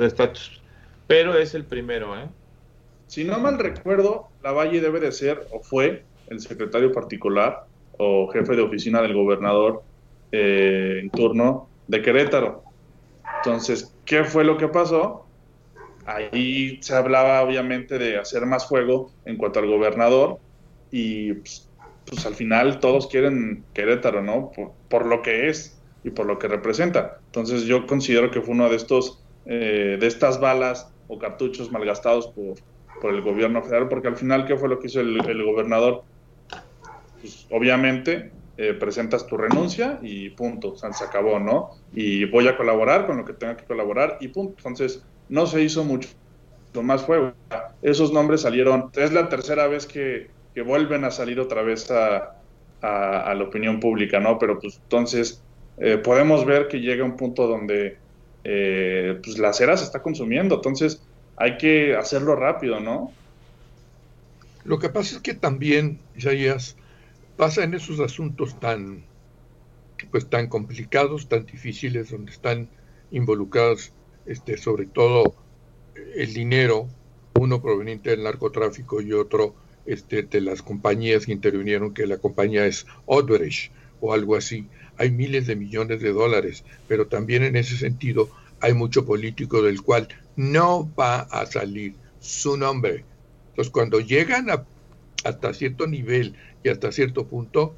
de 0.00 0.08
estatus. 0.08 0.60
Pero 1.06 1.36
es 1.36 1.54
el 1.54 1.64
primero, 1.64 2.18
¿eh? 2.18 2.28
Si 3.06 3.24
no 3.24 3.38
mal 3.38 3.58
recuerdo, 3.58 4.28
Lavalle 4.42 4.80
debe 4.80 5.00
de 5.00 5.10
ser 5.10 5.46
o 5.50 5.60
fue 5.60 6.04
el 6.28 6.40
secretario 6.40 6.92
particular 6.92 7.64
o 7.98 8.28
jefe 8.28 8.54
de 8.56 8.62
oficina 8.62 9.02
del 9.02 9.14
gobernador 9.14 9.82
eh, 10.32 11.00
en 11.02 11.10
turno 11.10 11.68
de 11.88 12.02
Querétaro. 12.02 12.62
Entonces, 13.38 13.92
¿qué 14.04 14.24
fue 14.24 14.44
lo 14.44 14.56
que 14.56 14.68
pasó? 14.68 15.26
Ahí 16.06 16.78
se 16.82 16.94
hablaba 16.94 17.42
obviamente 17.42 17.98
de 17.98 18.16
hacer 18.16 18.46
más 18.46 18.68
fuego 18.68 19.12
en 19.24 19.36
cuanto 19.36 19.58
al 19.58 19.66
gobernador 19.66 20.38
y 20.90 21.34
pues, 21.34 21.68
pues 22.06 22.26
al 22.26 22.34
final 22.34 22.80
todos 22.80 23.08
quieren 23.08 23.64
Querétaro, 23.74 24.22
¿no? 24.22 24.52
Por, 24.88 25.06
lo 25.06 25.22
que 25.22 25.48
es 25.48 25.80
y 26.04 26.10
por 26.10 26.26
lo 26.26 26.38
que 26.38 26.48
representa. 26.48 27.18
Entonces 27.26 27.64
yo 27.64 27.86
considero 27.86 28.30
que 28.30 28.40
fue 28.40 28.54
uno 28.54 28.68
de 28.68 28.76
estos 28.76 29.22
eh, 29.46 29.96
de 29.98 30.06
estas 30.06 30.40
balas 30.40 30.92
o 31.08 31.18
cartuchos 31.18 31.72
malgastados 31.72 32.28
por, 32.28 32.54
por 33.00 33.14
el 33.14 33.22
gobierno 33.22 33.62
federal, 33.62 33.88
porque 33.88 34.08
al 34.08 34.16
final, 34.16 34.46
¿qué 34.46 34.56
fue 34.56 34.68
lo 34.68 34.78
que 34.78 34.86
hizo 34.86 35.00
el, 35.00 35.44
gobernador? 35.44 36.04
Pues, 37.20 37.46
obviamente, 37.50 38.30
eh, 38.56 38.74
presentas 38.74 39.26
tu 39.26 39.36
renuncia 39.36 39.98
y 40.02 40.30
punto, 40.30 40.76
se 40.76 41.04
acabó, 41.04 41.38
¿no? 41.38 41.70
Y 41.92 42.26
voy 42.26 42.46
a 42.48 42.56
colaborar 42.56 43.06
con 43.06 43.16
lo 43.16 43.24
que 43.24 43.32
tenga 43.32 43.56
que 43.56 43.64
colaborar 43.64 44.18
y 44.20 44.28
punto. 44.28 44.54
Entonces, 44.58 45.04
no 45.28 45.46
se 45.46 45.62
hizo 45.62 45.84
mucho 45.84 46.08
más 46.82 47.02
fuego. 47.02 47.32
Esos 47.82 48.12
nombres 48.12 48.42
salieron, 48.42 48.90
es 48.94 49.12
la 49.12 49.28
tercera 49.28 49.66
vez 49.66 49.86
que, 49.86 50.28
vuelven 50.62 51.06
a 51.06 51.10
salir 51.10 51.40
otra 51.40 51.62
vez 51.62 51.90
a, 51.90 52.36
la 52.82 53.42
opinión 53.42 53.80
pública, 53.80 54.20
¿no? 54.20 54.38
Pero 54.38 54.58
pues 54.58 54.78
entonces 54.82 55.42
eh, 55.78 55.96
podemos 55.96 56.44
ver 56.44 56.68
que 56.68 56.80
llega 56.80 57.02
un 57.02 57.16
punto 57.16 57.46
donde 57.46 57.96
eh, 58.44 59.18
pues 59.22 59.38
la 59.38 59.52
cera 59.52 59.76
se 59.76 59.84
está 59.84 60.02
consumiendo, 60.02 60.56
entonces 60.56 61.02
hay 61.36 61.56
que 61.56 61.96
hacerlo 61.96 62.36
rápido, 62.36 62.80
¿no? 62.80 63.12
Lo 64.64 64.78
que 64.78 64.88
pasa 64.88 65.16
es 65.16 65.22
que 65.22 65.34
también, 65.34 65.98
Isaías, 66.16 66.76
pasa 67.36 67.64
en 67.64 67.74
esos 67.74 68.00
asuntos 68.00 68.58
tan, 68.60 69.02
pues 70.10 70.28
tan 70.28 70.48
complicados, 70.48 71.28
tan 71.28 71.46
difíciles, 71.46 72.10
donde 72.10 72.32
están 72.32 72.68
involucrados, 73.10 73.92
este, 74.26 74.58
sobre 74.58 74.86
todo 74.86 75.34
el 76.14 76.34
dinero, 76.34 76.88
uno 77.34 77.62
proveniente 77.62 78.10
del 78.10 78.22
narcotráfico 78.22 79.00
y 79.00 79.12
otro 79.12 79.54
este, 79.86 80.22
de 80.22 80.40
las 80.42 80.62
compañías 80.62 81.26
que 81.26 81.32
intervinieron, 81.32 81.94
que 81.94 82.06
la 82.06 82.18
compañía 82.18 82.66
es 82.66 82.86
Odebrecht 83.06 83.72
o 84.00 84.12
algo 84.12 84.36
así. 84.36 84.66
Hay 85.00 85.10
miles 85.10 85.46
de 85.46 85.56
millones 85.56 86.02
de 86.02 86.12
dólares, 86.12 86.62
pero 86.86 87.06
también 87.06 87.42
en 87.42 87.56
ese 87.56 87.78
sentido 87.78 88.28
hay 88.60 88.74
mucho 88.74 89.06
político 89.06 89.62
del 89.62 89.80
cual 89.80 90.08
no 90.36 90.92
va 90.94 91.20
a 91.20 91.46
salir 91.46 91.94
su 92.20 92.58
nombre. 92.58 93.06
Entonces, 93.48 93.72
cuando 93.72 94.00
llegan 94.00 94.50
a, 94.50 94.66
hasta 95.24 95.54
cierto 95.54 95.86
nivel 95.86 96.34
y 96.62 96.68
hasta 96.68 96.92
cierto 96.92 97.26
punto, 97.26 97.74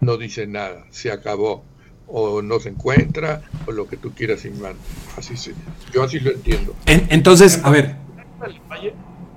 no 0.00 0.16
dicen 0.16 0.50
nada, 0.50 0.84
se 0.90 1.12
acabó 1.12 1.64
o 2.08 2.42
no 2.42 2.58
se 2.58 2.70
encuentra, 2.70 3.42
o 3.68 3.70
lo 3.70 3.86
que 3.86 3.96
tú 3.96 4.12
quieras, 4.12 4.44
Imán. 4.44 4.74
Así 5.16 5.36
sí, 5.36 5.52
yo 5.94 6.02
así 6.02 6.18
lo 6.18 6.32
entiendo. 6.32 6.74
entonces, 6.86 7.60
a 7.62 7.70
ver. 7.70 7.94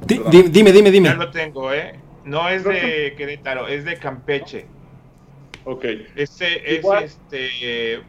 dime, 0.08 0.72
dime, 0.72 0.90
dime. 0.90 1.10
Ya 1.10 1.14
lo 1.14 1.30
tengo, 1.30 1.72
¿eh? 1.72 2.00
No 2.26 2.50
es 2.50 2.64
de 2.64 3.14
Querétaro, 3.16 3.68
es 3.68 3.86
de 3.86 4.00
Campeche. 4.00 4.66
Ok. 5.66 5.86
Ese 6.16 6.78
es 6.78 6.86
este. 7.04 8.02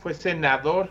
Fue 0.00 0.14
senador. 0.14 0.90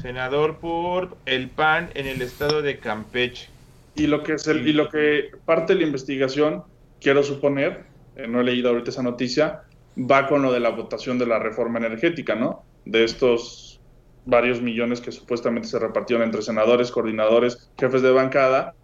Senador 0.00 0.58
por 0.58 1.16
el 1.26 1.48
PAN 1.48 1.90
en 1.94 2.06
el 2.06 2.20
estado 2.22 2.60
de 2.60 2.78
Campeche. 2.78 3.48
Y 3.94 4.08
lo 4.08 4.24
que 4.24 4.34
es 4.34 4.46
el, 4.48 4.66
y 4.66 4.72
lo 4.72 4.88
que 4.88 5.30
parte 5.44 5.74
de 5.74 5.80
la 5.80 5.86
investigación, 5.86 6.64
quiero 7.00 7.22
suponer, 7.22 7.84
eh, 8.16 8.26
no 8.26 8.40
he 8.40 8.44
leído 8.44 8.70
ahorita 8.70 8.90
esa 8.90 9.02
noticia, 9.02 9.62
va 9.96 10.26
con 10.26 10.42
lo 10.42 10.52
de 10.52 10.58
la 10.58 10.70
votación 10.70 11.18
de 11.18 11.26
la 11.26 11.38
reforma 11.38 11.78
energética, 11.78 12.34
¿no? 12.34 12.64
De 12.84 13.04
estos 13.04 13.80
varios 14.24 14.60
millones 14.60 15.00
que 15.00 15.12
supuestamente 15.12 15.68
se 15.68 15.78
repartieron 15.78 16.24
entre 16.24 16.42
senadores, 16.42 16.90
coordinadores, 16.90 17.70
jefes 17.78 18.02
de 18.02 18.10
bancada 18.10 18.74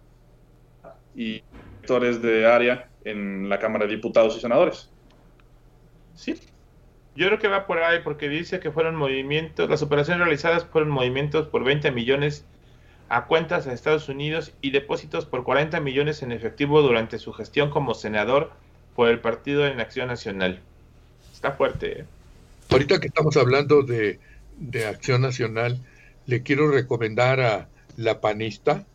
y 1.15 1.43
directores 1.81 2.21
de 2.21 2.45
área 2.45 2.89
en 3.05 3.49
la 3.49 3.59
Cámara 3.59 3.85
de 3.85 3.95
Diputados 3.95 4.35
y 4.37 4.39
Senadores. 4.39 4.89
Sí. 6.15 6.39
Yo 7.15 7.27
creo 7.27 7.39
que 7.39 7.47
va 7.47 7.65
por 7.65 7.79
ahí 7.79 7.99
porque 8.03 8.29
dice 8.29 8.59
que 8.59 8.71
fueron 8.71 8.95
movimientos, 8.95 9.69
las 9.69 9.81
operaciones 9.81 10.21
realizadas 10.21 10.65
fueron 10.65 10.89
movimientos 10.89 11.47
por 11.47 11.63
20 11.63 11.91
millones 11.91 12.45
a 13.09 13.25
cuentas 13.25 13.65
en 13.65 13.73
Estados 13.73 14.07
Unidos 14.07 14.53
y 14.61 14.71
depósitos 14.71 15.25
por 15.25 15.43
40 15.43 15.79
millones 15.79 16.21
en 16.21 16.31
efectivo 16.31 16.81
durante 16.81 17.17
su 17.17 17.33
gestión 17.33 17.71
como 17.71 17.95
senador 17.95 18.51
por 18.95 19.09
el 19.09 19.19
Partido 19.19 19.65
en 19.65 19.79
Acción 19.79 20.07
Nacional. 20.07 20.61
Está 21.33 21.53
fuerte. 21.53 22.01
¿eh? 22.01 22.05
Ahorita 22.69 22.99
que 22.99 23.07
estamos 23.07 23.35
hablando 23.35 23.81
de, 23.81 24.19
Acción 24.87 25.21
Nacional, 25.21 25.79
le 26.27 26.43
quiero 26.43 26.69
recomendar 26.69 27.39
a 27.41 27.67
la 27.97 28.21
panista, 28.21 28.85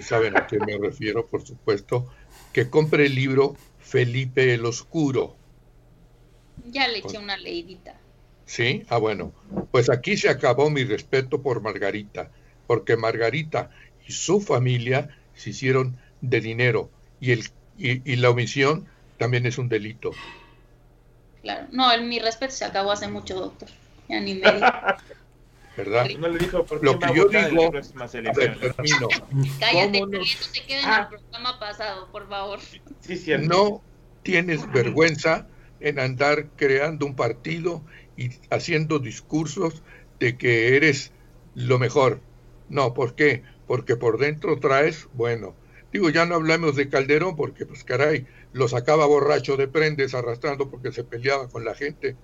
saben 0.00 0.36
a 0.36 0.46
qué 0.46 0.58
me 0.60 0.78
refiero, 0.78 1.26
por 1.26 1.44
supuesto, 1.44 2.08
que 2.52 2.70
compre 2.70 3.06
el 3.06 3.14
libro 3.14 3.56
Felipe 3.78 4.54
el 4.54 4.64
Oscuro. 4.64 5.36
Ya 6.66 6.88
le 6.88 6.98
eché 6.98 7.18
una 7.18 7.36
leidita. 7.36 7.94
Sí, 8.46 8.84
ah 8.88 8.98
bueno, 8.98 9.32
pues 9.70 9.88
aquí 9.88 10.16
se 10.16 10.28
acabó 10.28 10.68
mi 10.70 10.84
respeto 10.84 11.42
por 11.42 11.62
Margarita, 11.62 12.30
porque 12.66 12.96
Margarita 12.96 13.70
y 14.06 14.12
su 14.12 14.40
familia 14.40 15.16
se 15.34 15.50
hicieron 15.50 15.96
de 16.20 16.40
dinero 16.40 16.90
y, 17.20 17.32
el, 17.32 17.44
y 17.78 18.16
la 18.16 18.30
omisión 18.30 18.86
también 19.16 19.46
es 19.46 19.58
un 19.58 19.68
delito. 19.68 20.12
Claro. 21.42 21.66
No, 21.72 21.90
el, 21.92 22.04
mi 22.04 22.18
respeto 22.18 22.52
se 22.52 22.64
acabó 22.64 22.92
hace 22.92 23.08
mucho, 23.08 23.34
doctor. 23.34 23.68
Ya 24.08 24.20
ni 24.20 24.34
me 24.34 24.42
¿Verdad? 25.76 26.06
No 26.18 26.28
le 26.28 26.38
dijo 26.38 26.64
por 26.64 26.84
Lo 26.84 26.98
que 26.98 27.06
yo 27.14 27.28
digo. 27.28 27.72
Cállate, 27.72 28.22
no? 30.00 30.10
queda 30.10 30.28
en 30.68 30.78
el 30.78 30.84
ah. 30.84 31.08
programa 31.08 31.58
pasado, 31.58 32.08
por 32.12 32.28
favor. 32.28 32.60
Sí, 33.00 33.16
sí, 33.16 33.32
no 33.38 33.82
tienes 34.22 34.70
vergüenza 34.70 35.46
en 35.80 35.98
andar 35.98 36.48
creando 36.56 37.06
un 37.06 37.16
partido 37.16 37.82
y 38.16 38.30
haciendo 38.50 38.98
discursos 38.98 39.82
de 40.20 40.36
que 40.36 40.76
eres 40.76 41.12
lo 41.54 41.78
mejor. 41.78 42.20
No, 42.68 42.94
¿por 42.94 43.14
qué? 43.14 43.42
Porque 43.66 43.96
por 43.96 44.18
dentro 44.18 44.58
traes, 44.60 45.08
bueno, 45.14 45.54
digo, 45.92 46.10
ya 46.10 46.26
no 46.26 46.36
hablamos 46.36 46.76
de 46.76 46.88
Calderón 46.88 47.36
porque, 47.36 47.66
pues 47.66 47.84
caray, 47.84 48.26
lo 48.52 48.68
sacaba 48.68 49.06
borracho 49.06 49.56
de 49.56 49.68
prendes 49.68 50.14
arrastrando 50.14 50.70
porque 50.70 50.92
se 50.92 51.04
peleaba 51.04 51.48
con 51.48 51.64
la 51.64 51.74
gente. 51.74 52.16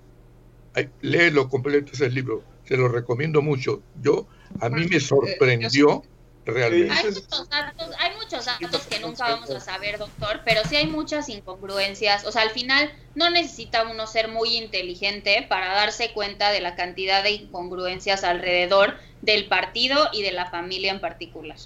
Ay, 0.73 0.89
léelo 1.01 1.49
completo 1.49 1.91
ese 1.93 2.09
libro, 2.09 2.43
se 2.69 2.77
lo 2.77 2.87
recomiendo 2.87 3.41
mucho. 3.41 3.81
Yo, 3.99 4.27
a 4.61 4.69
mí 4.69 4.85
me 4.85 4.99
sorprendió 4.99 6.03
realmente. 6.45 6.93
Hay 6.93 7.05
muchos 7.05 7.49
datos, 7.49 7.89
hay 7.99 8.11
muchos 8.15 8.45
datos 8.45 8.81
que 8.87 8.99
nunca 8.99 9.23
vamos 9.23 9.49
a 9.49 9.59
saber, 9.59 9.97
doctor, 9.97 10.41
pero 10.45 10.61
sí 10.69 10.75
hay 10.75 10.85
muchas 10.85 11.29
incongruencias. 11.29 12.27
O 12.27 12.31
sea, 12.31 12.43
al 12.43 12.51
final 12.51 12.91
no 13.15 13.31
necesita 13.31 13.89
uno 13.89 14.05
ser 14.05 14.27
muy 14.27 14.55
inteligente 14.55 15.47
para 15.49 15.73
darse 15.73 16.13
cuenta 16.13 16.51
de 16.51 16.61
la 16.61 16.75
cantidad 16.75 17.23
de 17.23 17.31
incongruencias 17.31 18.23
alrededor 18.23 18.97
del 19.23 19.47
partido 19.47 20.07
y 20.13 20.21
de 20.21 20.31
la 20.31 20.51
familia 20.51 20.91
en 20.91 21.01
particular. 21.01 21.57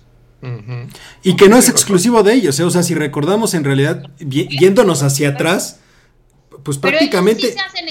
Y 1.21 1.35
que 1.35 1.49
no 1.49 1.57
es 1.57 1.67
exclusivo 1.67 2.23
de 2.23 2.33
ellos, 2.33 2.57
¿eh? 2.61 2.63
o 2.63 2.69
sea, 2.69 2.83
si 2.83 2.95
recordamos 2.95 3.53
en 3.53 3.65
realidad, 3.65 4.03
yéndonos 4.19 5.03
hacia 5.03 5.29
atrás, 5.29 5.81
pues 6.63 6.77
prácticamente... 6.77 7.41
Pero 7.41 7.51
ellos 7.51 7.63
sí 7.65 7.73
se 7.73 7.79
hacen 7.79 7.89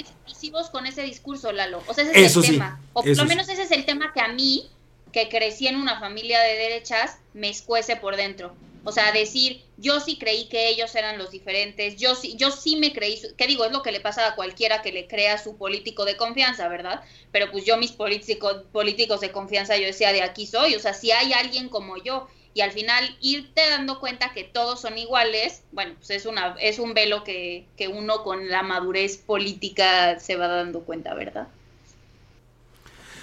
con 0.51 0.87
ese 0.87 1.03
discurso, 1.03 1.53
Lalo. 1.53 1.83
O 1.87 1.95
sea, 1.95 2.05
ese 2.05 2.25
es 2.25 2.37
el 2.37 2.43
tema. 2.43 2.81
O 2.93 3.03
por 3.03 3.17
lo 3.17 3.25
menos 3.25 3.49
ese 3.49 3.63
es 3.63 3.71
el 3.71 3.85
tema 3.85 4.13
que 4.13 4.21
a 4.21 4.29
mí, 4.29 4.69
que 5.13 5.29
crecí 5.29 5.67
en 5.69 5.77
una 5.77 6.01
familia 6.01 6.41
de 6.41 6.57
derechas, 6.57 7.19
me 7.35 7.49
escuece 7.49 7.97
por 7.97 8.17
dentro. 8.17 8.55
O 8.85 8.91
sea, 8.91 9.13
decir, 9.13 9.63
yo 9.77 10.01
sí 10.01 10.19
creí 10.19 10.49
que 10.49 10.69
ellos 10.69 10.93
eran 10.97 11.17
los 11.17 11.31
diferentes, 11.31 11.97
yo 11.97 12.17
sí, 12.17 12.35
yo 12.37 12.51
sí 12.51 12.77
me 12.77 12.93
creí, 12.93 13.21
que 13.37 13.47
digo, 13.47 13.65
es 13.65 13.71
lo 13.71 13.83
que 13.83 13.93
le 13.93 14.01
pasa 14.01 14.27
a 14.27 14.35
cualquiera 14.35 14.83
que 14.83 14.91
le 14.91 15.07
crea 15.07 15.39
su 15.39 15.57
político 15.57 16.05
de 16.05 16.17
confianza, 16.17 16.67
¿verdad? 16.67 17.01
Pero 17.31 17.51
pues 17.53 17.65
yo 17.65 17.77
mis 17.77 17.93
políticos, 17.93 18.65
políticos 18.73 19.21
de 19.21 19.31
confianza, 19.31 19.77
yo 19.77 19.87
decía, 19.87 20.13
de 20.13 20.23
aquí 20.23 20.47
soy, 20.47 20.75
o 20.75 20.81
sea, 20.81 20.95
si 20.95 21.13
hay 21.13 21.33
alguien 21.33 21.69
como 21.69 21.97
yo 22.03 22.27
y 22.55 22.61
al 22.61 22.73
final 22.73 23.17
irte 23.21 23.63
dando 23.71 23.99
cuenta 23.99 24.33
que 24.35 24.45
todos 24.45 24.81
son 24.81 24.99
iguales, 24.99 25.63
bueno, 25.73 25.95
pues 25.97 26.11
es, 26.11 26.27
una, 26.27 26.55
es 26.61 26.79
un 26.79 26.93
velo 26.93 27.25
que, 27.25 27.67
uno 27.93 28.23
con 28.23 28.49
la 28.49 28.63
madurez 28.63 29.17
política 29.17 30.21
se 30.21 30.37
va 30.37 30.49
dando 30.49 30.81
cuenta, 30.81 31.15
¿verdad? 31.15 31.49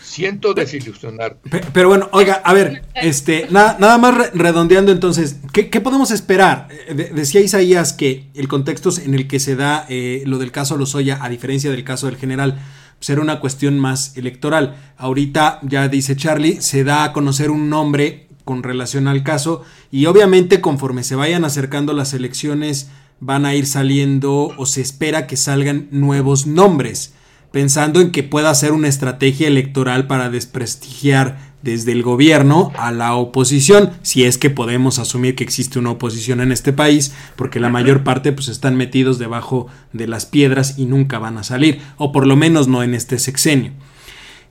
Siento 0.02 0.56
desilusionar. 0.56 1.38
Pero, 1.72 1.90
bueno, 1.90 2.10
oiga, 2.12 2.42
a 2.44 2.54
ver, 2.54 2.84
este, 2.96 3.48
nada, 3.52 3.78
nada 3.80 3.98
más 4.00 4.34
redondeando 4.34 4.92
entonces, 4.92 5.38
¿qué, 5.54 5.66
podemos 5.80 6.10
esperar? 6.10 6.68
Eh, 6.88 7.12
decía 7.14 7.42
Isaías 7.42 7.94
que 7.94 8.26
el 8.34 8.48
contexto 8.48 8.90
en 9.04 9.14
el 9.14 9.28
que 9.28 9.40
se 9.40 9.56
da 9.56 9.86
eh, 9.88 10.24
lo 10.26 10.40
del 10.40 10.52
caso 10.52 10.78
Lozoya, 10.78 11.20
a 11.22 11.30
diferencia 11.30 11.70
del 11.70 11.84
caso 11.84 12.08
del 12.08 12.18
general, 12.18 12.60
será 13.00 13.22
una 13.22 13.40
cuestión 13.40 13.80
más 13.80 14.18
electoral. 14.18 14.94
Ahorita, 14.98 15.60
ya 15.62 15.88
dice 15.88 16.16
Charlie, 16.16 16.60
se 16.60 16.84
da 16.84 17.04
a 17.04 17.14
conocer 17.14 17.52
un 17.52 17.70
nombre 17.70 18.29
con 18.50 18.64
relación 18.64 19.08
al 19.08 19.22
caso 19.22 19.62
y 19.92 20.08
obviamente 20.08 20.60
conforme 20.60 21.04
se 21.04 21.14
vayan 21.14 21.46
acercando 21.46 21.94
las 21.94 22.16
elecciones 22.16 22.90
van 23.20 23.46
a 23.46 23.54
ir 23.54 23.68
saliendo 23.68 24.56
o 24.58 24.66
se 24.66 24.82
espera 24.82 25.28
que 25.28 25.38
salgan 25.38 25.88
nuevos 25.92 26.48
nombres, 26.48 27.14
pensando 27.52 28.02
en 28.02 28.10
que 28.10 28.24
pueda 28.24 28.52
ser 28.56 28.72
una 28.72 28.88
estrategia 28.88 29.48
electoral 29.48 30.08
para 30.08 30.32
desprestigiar 30.32 31.54
desde 31.62 31.92
el 31.92 32.02
gobierno 32.02 32.72
a 32.76 32.92
la 32.92 33.14
oposición, 33.14 33.92
si 34.02 34.24
es 34.24 34.40
que 34.40 34.50
podemos 34.50 34.98
asumir 34.98 35.36
que 35.36 35.44
existe 35.44 35.78
una 35.78 35.92
oposición 35.92 36.42
en 36.42 36.52
este 36.52 36.74
país, 36.74 37.14
porque 37.36 37.60
la 37.60 37.70
mayor 37.70 38.04
parte 38.04 38.32
pues 38.32 38.48
están 38.48 38.76
metidos 38.78 39.20
debajo 39.20 39.68
de 39.94 40.08
las 40.08 40.26
piedras 40.26 40.80
y 40.80 40.86
nunca 40.86 41.20
van 41.20 41.38
a 41.38 41.44
salir, 41.44 41.82
o 41.98 42.12
por 42.12 42.26
lo 42.26 42.36
menos 42.36 42.68
no 42.68 42.82
en 42.82 42.96
este 42.96 43.20
sexenio. 43.20 43.74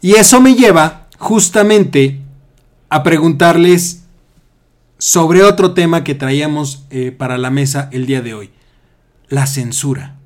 Y 0.00 0.12
eso 0.12 0.40
me 0.40 0.54
lleva 0.54 1.08
justamente 1.18 2.20
a 2.88 3.02
preguntarles 3.02 4.04
sobre 4.98 5.42
otro 5.42 5.74
tema 5.74 6.04
que 6.04 6.14
traíamos 6.14 6.86
eh, 6.90 7.12
para 7.12 7.38
la 7.38 7.50
mesa 7.50 7.88
el 7.92 8.06
día 8.06 8.20
de 8.20 8.34
hoy, 8.34 8.50
la 9.28 9.46
censura. 9.46 10.16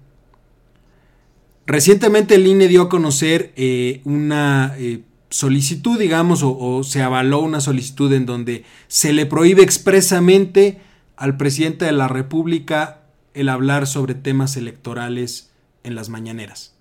Recientemente 1.67 2.35
el 2.35 2.47
INE 2.47 2.69
dio 2.69 2.83
a 2.83 2.89
conocer 2.89 3.53
eh, 3.57 4.01
una 4.05 4.75
eh, 4.79 5.03
solicitud, 5.31 5.99
digamos, 5.99 6.43
o, 6.43 6.83
se 6.85 7.03
avaló 7.03 7.41
una 7.41 7.61
solicitud 7.61 8.13
en 8.13 8.27
donde 8.27 8.65
se 8.89 9.13
le 9.13 9.27
prohíbe 9.27 9.63
expresamente 9.63 10.81
al 11.17 11.37
presidente 11.37 11.85
de 11.85 11.93
la 11.93 12.09
República 12.09 13.03
el 13.35 13.49
hablar 13.49 13.87
sobre 13.87 14.15
temas 14.15 14.57
electorales 14.57 15.51
en 15.85 15.95
las 15.95 16.09
mañaneras. 16.09 16.75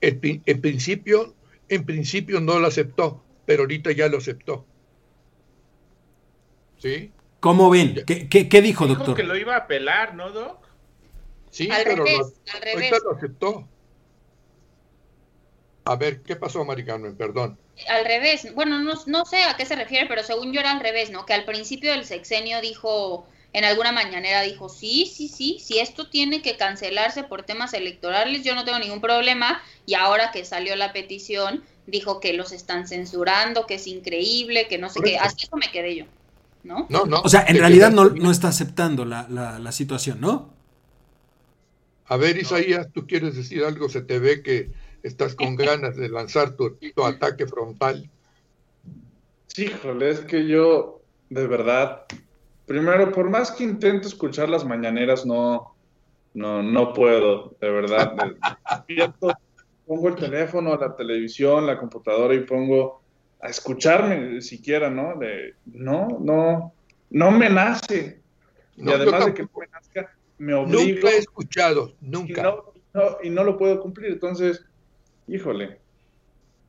En, 0.00 0.42
en 0.44 0.60
principio, 0.60 1.34
en 1.68 1.84
principio 1.84 2.40
no 2.40 2.58
lo 2.58 2.66
aceptó, 2.66 3.22
pero 3.46 3.62
ahorita 3.62 3.92
ya 3.92 4.08
lo 4.08 4.18
aceptó. 4.18 4.64
¿Sí? 6.80 7.12
¿Cómo 7.40 7.70
ven? 7.70 8.02
¿Qué, 8.06 8.28
qué, 8.28 8.48
qué 8.48 8.60
dijo, 8.62 8.86
Dijo 8.86 8.98
doctor? 8.98 9.16
que 9.16 9.22
lo 9.22 9.36
iba 9.36 9.54
a 9.54 9.58
apelar, 9.60 10.14
¿no, 10.14 10.30
Doc? 10.30 10.58
Sí, 11.50 11.68
Al 11.70 11.82
pero 11.84 12.04
revés, 12.04 12.18
lo, 12.18 12.52
al 12.54 12.62
revés. 12.62 12.92
lo 13.04 13.12
aceptó. 13.16 13.68
A 15.84 15.96
ver, 15.96 16.22
¿qué 16.22 16.36
pasó, 16.36 16.64
Mari 16.64 16.84
Carmen? 16.84 17.16
Perdón. 17.16 17.58
Al 17.88 18.04
revés, 18.04 18.54
bueno, 18.54 18.78
no, 18.78 18.94
no 19.06 19.24
sé 19.24 19.42
a 19.44 19.56
qué 19.56 19.64
se 19.64 19.74
refiere, 19.74 20.06
pero 20.06 20.22
según 20.22 20.52
yo 20.52 20.60
era 20.60 20.70
al 20.70 20.80
revés, 20.80 21.10
¿no? 21.10 21.24
Que 21.26 21.32
al 21.32 21.44
principio 21.44 21.90
del 21.92 22.04
sexenio 22.04 22.60
dijo, 22.60 23.26
en 23.54 23.64
alguna 23.64 23.90
mañanera 23.90 24.42
dijo, 24.42 24.68
sí, 24.68 25.06
sí, 25.06 25.28
sí, 25.28 25.58
si 25.60 25.78
esto 25.78 26.08
tiene 26.08 26.42
que 26.42 26.56
cancelarse 26.56 27.24
por 27.24 27.42
temas 27.42 27.72
electorales, 27.72 28.44
yo 28.44 28.54
no 28.54 28.64
tengo 28.64 28.78
ningún 28.78 29.00
problema, 29.00 29.62
y 29.86 29.94
ahora 29.94 30.30
que 30.30 30.44
salió 30.44 30.76
la 30.76 30.92
petición, 30.92 31.64
dijo 31.86 32.20
que 32.20 32.34
los 32.34 32.52
están 32.52 32.86
censurando, 32.86 33.66
que 33.66 33.74
es 33.76 33.86
increíble, 33.86 34.68
que 34.68 34.78
no 34.78 34.90
sé 34.90 35.00
qué, 35.00 35.18
así 35.18 35.44
eso 35.44 35.56
me 35.56 35.72
quedé 35.72 35.96
yo, 35.96 36.04
¿no? 36.64 36.86
No, 36.88 37.04
no. 37.06 37.20
O 37.22 37.28
sea, 37.28 37.44
en 37.48 37.58
realidad 37.58 37.90
no, 37.92 38.10
no 38.10 38.30
está 38.30 38.48
aceptando 38.48 39.04
la, 39.04 39.26
la- 39.28 39.58
la 39.58 39.72
situación, 39.72 40.20
¿no? 40.20 40.50
A 42.06 42.16
ver, 42.16 42.36
Isaías, 42.38 42.88
tú 42.92 43.06
quieres 43.06 43.36
decir 43.36 43.64
algo, 43.64 43.88
se 43.88 44.02
te 44.02 44.18
ve 44.18 44.42
que 44.42 44.70
estás 45.02 45.34
con 45.34 45.56
ganas 45.56 45.96
de 45.96 46.08
lanzar 46.08 46.52
tu, 46.56 46.76
tu 46.76 47.04
ataque 47.04 47.46
frontal. 47.46 48.08
Sí, 49.46 49.64
híjole, 49.64 50.10
es 50.10 50.20
que 50.20 50.46
yo, 50.46 51.00
de 51.28 51.46
verdad, 51.46 52.02
primero, 52.66 53.10
por 53.12 53.28
más 53.30 53.50
que 53.52 53.64
intento 53.64 54.08
escuchar 54.08 54.48
las 54.48 54.64
mañaneras, 54.64 55.24
no, 55.26 55.74
no, 56.34 56.62
no 56.62 56.92
puedo, 56.92 57.56
de 57.60 57.70
verdad. 57.70 58.14
Pongo 59.86 60.08
el 60.08 60.14
teléfono, 60.14 60.76
la 60.76 60.94
televisión, 60.94 61.66
la 61.66 61.76
computadora 61.78 62.32
y 62.34 62.40
pongo 62.44 62.99
a 63.42 63.48
escucharme 63.48 64.40
siquiera, 64.40 64.90
¿no? 64.90 65.18
De, 65.18 65.54
no, 65.64 66.18
no, 66.20 66.74
no 67.10 67.30
me 67.30 67.48
nace. 67.48 68.22
No, 68.76 68.92
y 68.92 68.94
además 68.94 69.26
de 69.26 69.34
que 69.34 69.42
no 69.42 69.50
me 69.58 69.66
nazca, 69.72 70.10
me 70.38 70.54
obligo 70.54 71.00
Nunca 71.00 71.10
he 71.10 71.18
escuchado, 71.18 71.96
y 72.00 72.06
nunca. 72.10 72.42
no, 72.42 72.64
no- 72.94 73.16
y 73.22 73.30
no 73.30 73.44
lo 73.44 73.56
puedo 73.58 73.80
cumplir. 73.80 74.12
Entonces, 74.12 74.64
híjole, 75.26 75.80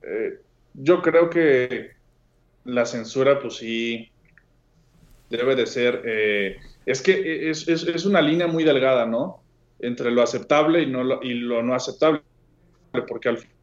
eh, 0.01 0.31
yo 0.73 1.01
creo 1.01 1.29
que 1.29 1.91
la 2.65 2.85
censura, 2.85 3.39
pues 3.39 3.55
sí, 3.57 4.11
debe 5.29 5.55
de 5.55 5.65
ser, 5.65 6.01
eh, 6.05 6.57
es 6.85 7.01
que 7.01 7.49
es, 7.49 7.67
es- 7.67 7.87
es 7.87 8.05
una 8.05 8.21
línea 8.21 8.47
muy 8.47 8.63
delgada, 8.63 9.05
¿no? 9.05 9.45
Entre 9.79 10.11
lo 10.11 10.21
aceptable 10.21 10.81
y, 10.81 10.87
no 10.87 11.03
lo, 11.03 11.23
y 11.23 11.33
lo 11.33 11.63
no 11.63 11.73
aceptable, 11.73 12.21
porque 13.07 13.29
al 13.29 13.37
final, 13.37 13.55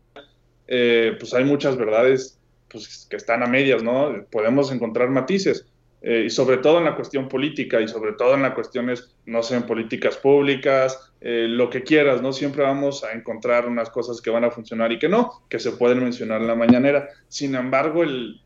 eh, 0.67 1.17
pues 1.19 1.35
hay 1.35 1.45
muchas 1.45 1.77
verdades 1.77 2.41
pues, 2.69 3.07
que 3.09 3.17
están 3.17 3.43
a 3.43 3.47
medias, 3.47 3.83
¿no? 3.83 4.25
Podemos 4.31 4.73
encontrar 4.73 5.11
matices. 5.11 5.67
Eh, 6.01 6.25
y 6.27 6.31
sobre 6.31 6.59
todo 6.59 6.79
en 6.79 6.85
la 6.85 6.95
cuestión 6.95 7.29
política 7.29 7.81
y 7.81 7.89
sobre 7.89 8.13
todo 8.13 8.35
en 8.35 8.43
las 8.43 8.55
cuestiones, 8.55 9.17
no 9.27 9.43
sé, 9.43 9.57
en 9.57 9.65
políticas 9.65 10.17
públicas, 10.17 11.13
eh, 11.21 11.47
lo 11.49 11.71
que 11.71 11.83
quieras, 11.83 12.23
¿no? 12.23 12.33
Siempre 12.33 12.63
vamos 12.63 13.03
a 13.03 13.13
encontrar 13.13 13.67
unas 13.67 13.91
cosas 13.91 14.21
que 14.21 14.31
van 14.31 14.45
a 14.45 14.53
funcionar 14.53 14.93
y 14.93 15.01
que 15.01 15.09
no, 15.09 15.43
que 15.49 15.59
se 15.59 15.73
pueden 15.73 15.99
mencionar 15.99 16.41
en 16.41 16.47
la 16.47 16.55
mañanera. 16.55 17.09
Sin 17.27 17.57
embargo, 17.57 18.05
el, 18.05 18.41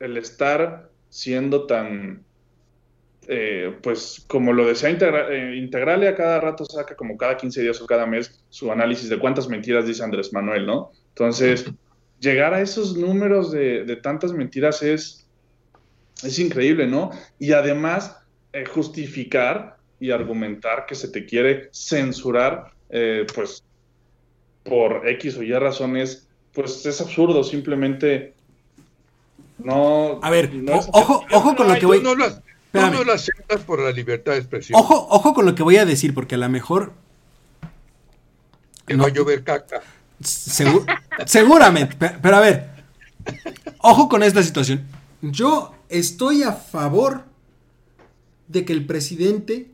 el 0.00 0.16
estar 0.16 0.90
siendo 1.08 1.66
tan, 1.66 2.24
eh, 3.28 3.76
pues 3.82 4.24
como 4.26 4.52
lo 4.52 4.66
decía 4.66 4.90
Integra 4.90 5.32
eh, 5.32 5.56
Integrale, 5.56 6.08
a 6.08 6.14
cada 6.14 6.40
rato 6.40 6.64
saca 6.64 6.96
como 6.96 7.16
cada 7.16 7.36
15 7.36 7.62
días 7.62 7.80
o 7.80 7.86
cada 7.86 8.06
mes 8.06 8.44
su 8.50 8.70
análisis 8.70 9.08
de 9.08 9.18
cuántas 9.18 9.48
mentiras 9.48 9.86
dice 9.86 10.02
Andrés 10.02 10.32
Manuel, 10.32 10.66
¿no? 10.66 10.90
Entonces, 11.10 11.70
llegar 12.20 12.54
a 12.54 12.60
esos 12.60 12.96
números 12.96 13.52
de, 13.52 13.84
de 13.84 13.96
tantas 13.96 14.32
mentiras 14.32 14.82
es 14.82 15.22
es 16.22 16.38
increíble, 16.38 16.86
¿no? 16.86 17.10
Y 17.38 17.52
además 17.52 18.16
eh, 18.52 18.64
justificar 18.64 19.76
y 20.00 20.10
argumentar 20.10 20.86
que 20.86 20.94
se 20.94 21.08
te 21.08 21.26
quiere 21.26 21.68
censurar, 21.72 22.72
eh, 22.88 23.26
pues 23.34 23.62
por 24.64 25.06
X 25.08 25.36
o 25.36 25.42
Y 25.42 25.52
razones, 25.52 26.26
pues 26.52 26.86
es 26.86 27.00
absurdo, 27.02 27.44
simplemente 27.44 28.32
no. 29.58 30.18
A 30.22 30.30
ver, 30.30 30.54
no 30.54 30.78
es 30.78 30.86
o- 30.86 30.90
ojo, 31.00 31.24
ojo 31.32 31.54
con 31.56 31.68
lo 31.68 31.78
que 31.78 31.86
voy... 31.86 32.02
no 32.02 32.14
lo, 32.14 32.30
tú 32.30 32.40
no 32.72 33.04
lo 33.04 33.12
aceptas 33.12 33.60
por 33.62 33.80
la 33.80 33.90
libertad 33.90 34.32
de 34.32 34.38
expresión. 34.38 34.78
Ojo, 34.80 35.06
ojo 35.10 35.34
con 35.34 35.44
lo 35.44 35.54
que 35.54 35.62
voy 35.62 35.76
a 35.76 35.84
decir, 35.84 36.14
porque 36.14 36.36
a 36.36 36.38
lo 36.38 36.48
mejor... 36.48 36.92
que 38.86 38.94
no. 38.96 39.02
va 39.02 39.10
a 39.10 39.12
llover 39.12 39.44
caca. 39.44 39.82
Segu- 40.22 40.84
seguramente, 41.26 41.94
pe- 41.96 42.16
pero 42.22 42.36
a 42.36 42.40
ver, 42.40 42.70
ojo 43.80 44.08
con 44.08 44.22
esta 44.22 44.42
situación. 44.42 44.86
Yo 45.22 45.74
estoy 45.88 46.42
a 46.42 46.52
favor 46.52 47.24
de 48.48 48.64
que 48.64 48.72
el 48.72 48.86
presidente 48.86 49.70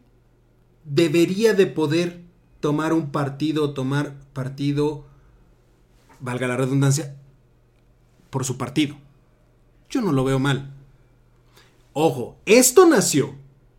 debería 0.85 1.55
de 1.55 1.67
poder 1.67 2.21
tomar 2.61 2.93
un 2.93 3.11
partido, 3.11 3.73
tomar 3.75 4.15
partido, 4.33 5.05
valga 6.21 6.47
la 6.49 6.57
redundancia, 6.57 7.15
por 8.31 8.45
su 8.45 8.57
partido. 8.57 8.97
Yo 9.91 10.01
no 10.01 10.13
lo 10.13 10.25
veo 10.25 10.39
mal. 10.39 10.73
Ojo, 11.93 12.37
esto 12.47 12.87
nació. 12.89 13.35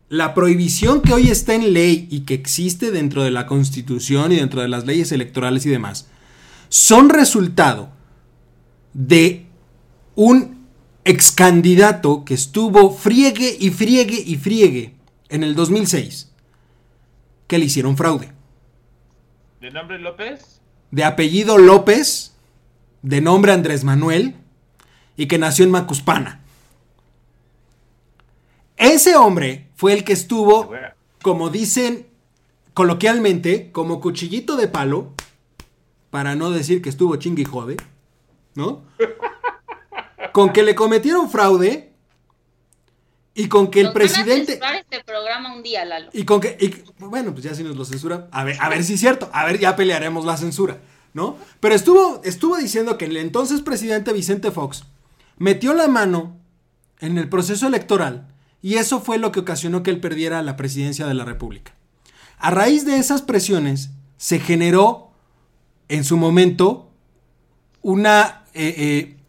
La 0.10 0.36
prohibición 0.36 1.02
que 1.02 1.14
hoy 1.14 1.30
está 1.30 1.56
en 1.56 1.74
ley 1.74 2.08
y 2.12 2.20
que 2.22 2.36
existe 2.36 2.92
dentro 2.92 3.24
de 3.24 3.32
la 3.32 3.48
constitución 3.48 4.32
y 4.32 4.36
dentro 4.36 4.62
de 4.62 4.68
las 4.68 4.86
leyes 4.86 5.12
electorales 5.12 5.66
y 5.66 5.70
demás, 5.70 6.08
son 6.74 7.10
resultado 7.10 7.92
de 8.96 9.46
un 10.16 10.66
ex 11.04 11.32
candidato 11.32 12.26
que 12.26 12.34
estuvo 12.34 12.90
friegue 12.90 13.56
y 13.60 13.70
friegue 13.70 14.20
y 14.20 14.38
friegue 14.38 14.96
en 15.30 15.44
el 15.44 15.54
2006, 15.54 16.32
que 17.46 17.60
le 17.60 17.66
hicieron 17.66 17.96
fraude. 17.96 18.32
¿De 19.62 19.70
nombre 19.70 20.00
López? 20.00 20.62
De 20.90 21.04
apellido 21.04 21.60
López, 21.60 22.34
de 23.04 23.22
nombre 23.22 23.52
Andrés 23.52 23.84
Manuel, 23.84 24.36
y 25.16 25.28
que 25.28 25.38
nació 25.38 25.66
en 25.66 25.72
Macuspana. 25.72 26.42
Ese 28.78 29.16
hombre 29.16 29.68
fue 29.76 29.94
el 29.94 30.04
que 30.04 30.14
estuvo, 30.14 30.72
como 31.22 31.52
dicen 31.52 32.08
coloquialmente, 32.74 33.72
como 33.72 34.02
cuchillito 34.02 34.56
de 34.56 34.68
palo, 34.68 35.14
para 36.14 36.36
no 36.36 36.52
decir 36.52 36.80
que 36.84 36.90
estuvo 36.90 37.16
chingue 37.16 37.42
y 37.42 37.46
jode, 37.46 37.76
¿no? 38.54 38.84
Con 40.32 40.54
que 40.54 40.62
le 40.62 40.76
cometieron 40.76 41.28
fraude 41.28 41.92
y 43.34 43.48
con 43.48 43.72
que 43.72 43.80
el 43.80 43.86
Nos 43.88 43.94
van 43.96 44.02
a 44.04 44.06
presidente... 44.06 44.46
censurar 44.52 44.76
este 44.76 45.04
programa 45.04 45.56
un 45.56 45.64
día, 45.64 45.84
Lalo. 45.86 46.12
Y 46.14 46.24
con 46.24 46.40
que, 46.40 46.56
y- 46.60 46.84
bueno, 47.00 47.32
pues 47.32 47.44
ya 47.46 47.56
si 47.56 47.64
nos 47.64 47.76
lo 47.76 47.84
censura, 47.84 48.28
a 48.32 48.44
ver, 48.44 48.58
a 48.60 48.70
ver 48.70 48.84
si 48.84 48.94
es 48.94 49.00
cierto, 49.00 49.28
a 49.34 49.44
ver, 49.44 49.58
ya 49.58 49.76
pelearemos 49.76 50.24
la 50.24 50.38
censura, 50.38 50.78
¿no? 51.16 51.36
Pero 51.60 51.74
estuvo, 51.74 52.22
estuvo 52.24 52.58
diciendo 52.58 52.96
que 53.00 53.06
el 53.06 53.18
entonces 53.18 53.62
presidente 53.62 54.14
Vicente 54.14 54.52
Fox 54.52 54.84
metió 55.40 55.74
la 55.74 55.88
mano 55.88 56.38
en 57.00 57.18
el 57.18 57.28
proceso 57.28 57.66
electoral 57.66 58.28
y 58.62 58.76
eso 58.76 59.02
fue 59.02 59.18
lo 59.18 59.32
que 59.32 59.40
ocasionó 59.40 59.82
que 59.82 59.90
él 59.90 60.00
perdiera 60.00 60.44
la 60.44 60.58
presidencia 60.58 61.08
de 61.08 61.16
la 61.16 61.26
República. 61.26 61.74
A 62.38 62.52
raíz 62.52 62.86
de 62.86 62.98
esas 62.98 63.24
presiones 63.24 63.90
se 64.18 64.40
generó 64.40 65.03
en 65.90 66.04
su 66.04 66.18
momento 66.18 66.90
una, 67.82 68.44
eh, 68.54 68.76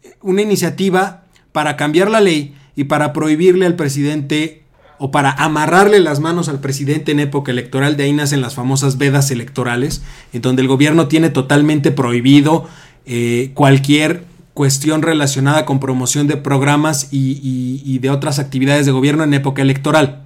eh, 0.03 0.13
una 0.21 0.41
iniciativa 0.41 1.23
para 1.51 1.77
cambiar 1.77 2.09
la 2.09 2.21
ley 2.21 2.55
y 2.75 2.85
para 2.85 3.13
prohibirle 3.13 3.65
al 3.65 3.75
presidente 3.75 4.63
o 4.97 5.11
para 5.11 5.31
amarrarle 5.31 5.99
las 5.99 6.19
manos 6.19 6.49
al 6.49 6.59
presidente 6.59 7.11
en 7.11 7.19
época 7.19 7.51
electoral. 7.51 7.97
De 7.97 8.03
ahí 8.03 8.13
nacen 8.13 8.41
las 8.41 8.55
famosas 8.55 8.97
vedas 8.97 9.31
electorales, 9.31 10.01
en 10.33 10.41
donde 10.41 10.61
el 10.61 10.67
gobierno 10.67 11.07
tiene 11.07 11.29
totalmente 11.29 11.91
prohibido 11.91 12.67
eh, 13.05 13.51
cualquier 13.53 14.23
cuestión 14.53 15.01
relacionada 15.01 15.65
con 15.65 15.79
promoción 15.79 16.27
de 16.27 16.37
programas 16.37 17.09
y, 17.11 17.99
de 17.99 18.09
otras 18.09 18.39
actividades 18.39 18.85
de 18.85 18.93
gobierno 18.93 19.23
en 19.23 19.33
época 19.33 19.61
electoral. 19.61 20.23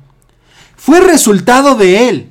Fue 0.77 1.01
resultado 1.01 1.75
de 1.75 2.09
él. 2.09 2.29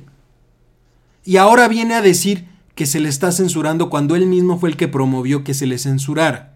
Y 1.25 1.37
ahora 1.37 1.67
viene 1.67 1.95
a 1.95 2.01
decir 2.01 2.45
que 2.79 2.85
se 2.85 3.01
le 3.01 3.09
está 3.09 3.33
censurando 3.33 3.89
cuando 3.89 4.15
él 4.15 4.25
mismo 4.25 4.57
fue 4.57 4.69
el 4.69 4.77
que 4.77 4.87
promovió 4.87 5.43
que 5.43 5.53
se 5.53 5.65
le 5.65 5.77
censurara. 5.77 6.55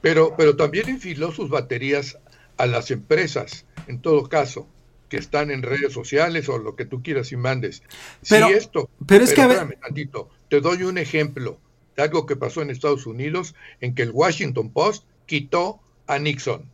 Pero, 0.00 0.34
pero 0.38 0.56
también 0.56 0.88
enfiló 0.88 1.32
sus 1.32 1.50
baterías 1.50 2.18
a 2.56 2.64
las 2.64 2.90
empresas, 2.90 3.66
en 3.88 4.00
todo 4.00 4.26
caso. 4.30 4.66
que 5.10 5.18
están 5.18 5.50
en 5.50 5.60
redes 5.62 5.92
sociales 5.92 6.48
o 6.48 6.56
lo 6.56 6.76
que 6.76 6.86
tú 6.86 7.02
quieras 7.02 7.30
y 7.32 7.36
mandes. 7.36 7.82
Pero, 8.26 8.48
si 8.48 8.54
esto, 8.54 8.88
pero 9.06 9.22
es 9.22 9.34
que 9.34 9.42
a 9.42 9.46
ver, 9.46 9.58
espérame 9.58 9.80
tantito, 9.82 10.30
te 10.48 10.62
doy 10.62 10.82
un 10.84 10.96
ejemplo 10.96 11.58
de 11.94 12.04
algo 12.04 12.24
que 12.24 12.34
pasó 12.34 12.62
en 12.62 12.70
Estados 12.70 13.06
Unidos 13.06 13.54
en 13.82 13.94
que 13.94 14.04
el 14.04 14.12
Washington 14.12 14.70
Post 14.70 15.04
quitó 15.26 15.78
a 16.06 16.18
Nixon. 16.18 16.70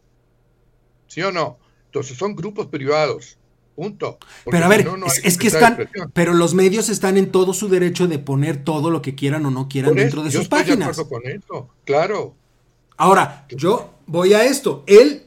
¿Sí 1.09 1.23
o 1.23 1.33
no? 1.33 1.59
Entonces 1.87 2.17
son 2.17 2.37
grupos 2.37 2.69
privados. 2.69 3.37
Punto. 3.75 4.19
Porque 4.45 4.57
pero 4.57 4.67
a 4.67 4.69
ver, 4.69 4.83
si 4.83 4.87
no, 4.87 4.97
no 4.97 5.07
es, 5.07 5.39
que 5.39 5.49
están, 5.49 5.89
pero 6.13 6.33
los 6.33 6.55
medios 6.55 6.89
están 6.89 7.17
en 7.17 7.33
todo 7.33 7.53
su 7.53 7.69
derecho 7.69 8.07
de 8.07 8.19
poner 8.19 8.63
todo 8.63 8.91
lo 8.91 9.03
que 9.03 9.15
quieran 9.15 9.45
o 9.47 9.51
no 9.51 9.69
quieran 9.69 9.91
Por 9.91 9.99
dentro 9.99 10.21
eso, 10.21 10.27
de 10.27 10.31
yo 10.31 10.39
sus 10.39 10.45
estoy 10.45 10.59
páginas. 10.61 10.97
De 10.97 11.03
acuerdo 11.03 11.09
con 11.09 11.27
eso, 11.27 11.69
claro. 11.85 12.35
Ahora, 12.97 13.47
yo 13.51 13.95
voy 14.07 14.33
a 14.35 14.45
esto. 14.45 14.85
Él, 14.87 15.25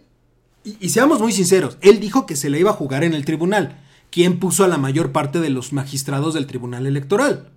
y, 0.63 0.77
y 0.79 0.89
seamos 0.89 1.19
muy 1.19 1.33
sinceros, 1.33 1.77
él 1.81 1.99
dijo 1.99 2.25
que 2.25 2.37
se 2.37 2.49
le 2.49 2.59
iba 2.59 2.69
a 2.69 2.73
jugar 2.73 3.03
en 3.03 3.13
el 3.13 3.25
tribunal. 3.25 3.83
¿Quién 4.09 4.39
puso 4.39 4.63
a 4.63 4.69
la 4.69 4.77
mayor 4.77 5.11
parte 5.11 5.39
de 5.41 5.49
los 5.49 5.73
magistrados 5.73 6.33
del 6.33 6.47
tribunal 6.47 6.87
electoral? 6.87 7.51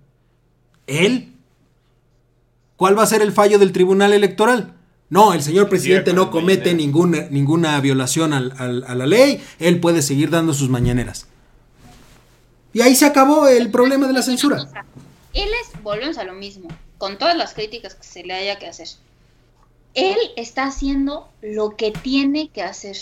Él. 0.87 1.33
¿Cuál 2.75 2.97
va 2.97 3.03
a 3.03 3.07
ser 3.07 3.21
el 3.21 3.31
fallo 3.31 3.59
del 3.59 3.71
tribunal 3.71 4.11
electoral? 4.11 4.75
No, 5.11 5.33
el 5.33 5.43
señor 5.43 5.67
presidente 5.67 6.13
no 6.13 6.31
comete 6.31 6.73
ninguna, 6.73 7.27
ninguna 7.29 7.79
violación 7.81 8.31
al- 8.31 8.53
al- 8.57 8.85
a 8.87 8.95
la 8.95 9.05
ley, 9.05 9.43
él 9.59 9.79
puede 9.81 10.01
seguir 10.01 10.29
dando 10.29 10.53
sus 10.53 10.69
mañaneras. 10.69 11.27
Y 12.73 12.79
ahí 12.81 12.95
se 12.95 13.05
acabó 13.05 13.47
el 13.49 13.69
problema 13.69 14.07
de 14.07 14.13
la 14.13 14.21
censura. 14.21 14.63
O 14.63 14.69
sea, 14.69 14.85
él 15.33 15.49
es, 15.61 15.83
volvemos 15.83 16.17
a 16.17 16.23
lo 16.23 16.31
mismo, 16.33 16.69
con 16.97 17.17
todas 17.17 17.35
las 17.35 17.53
críticas 17.53 17.93
que 17.95 18.03
se 18.05 18.23
le 18.23 18.33
haya 18.33 18.57
que 18.57 18.67
hacer. 18.67 18.87
Él 19.93 20.15
está 20.37 20.63
haciendo 20.63 21.29
lo 21.41 21.75
que 21.75 21.91
tiene 21.91 22.47
que 22.47 22.63
hacer. 22.63 22.95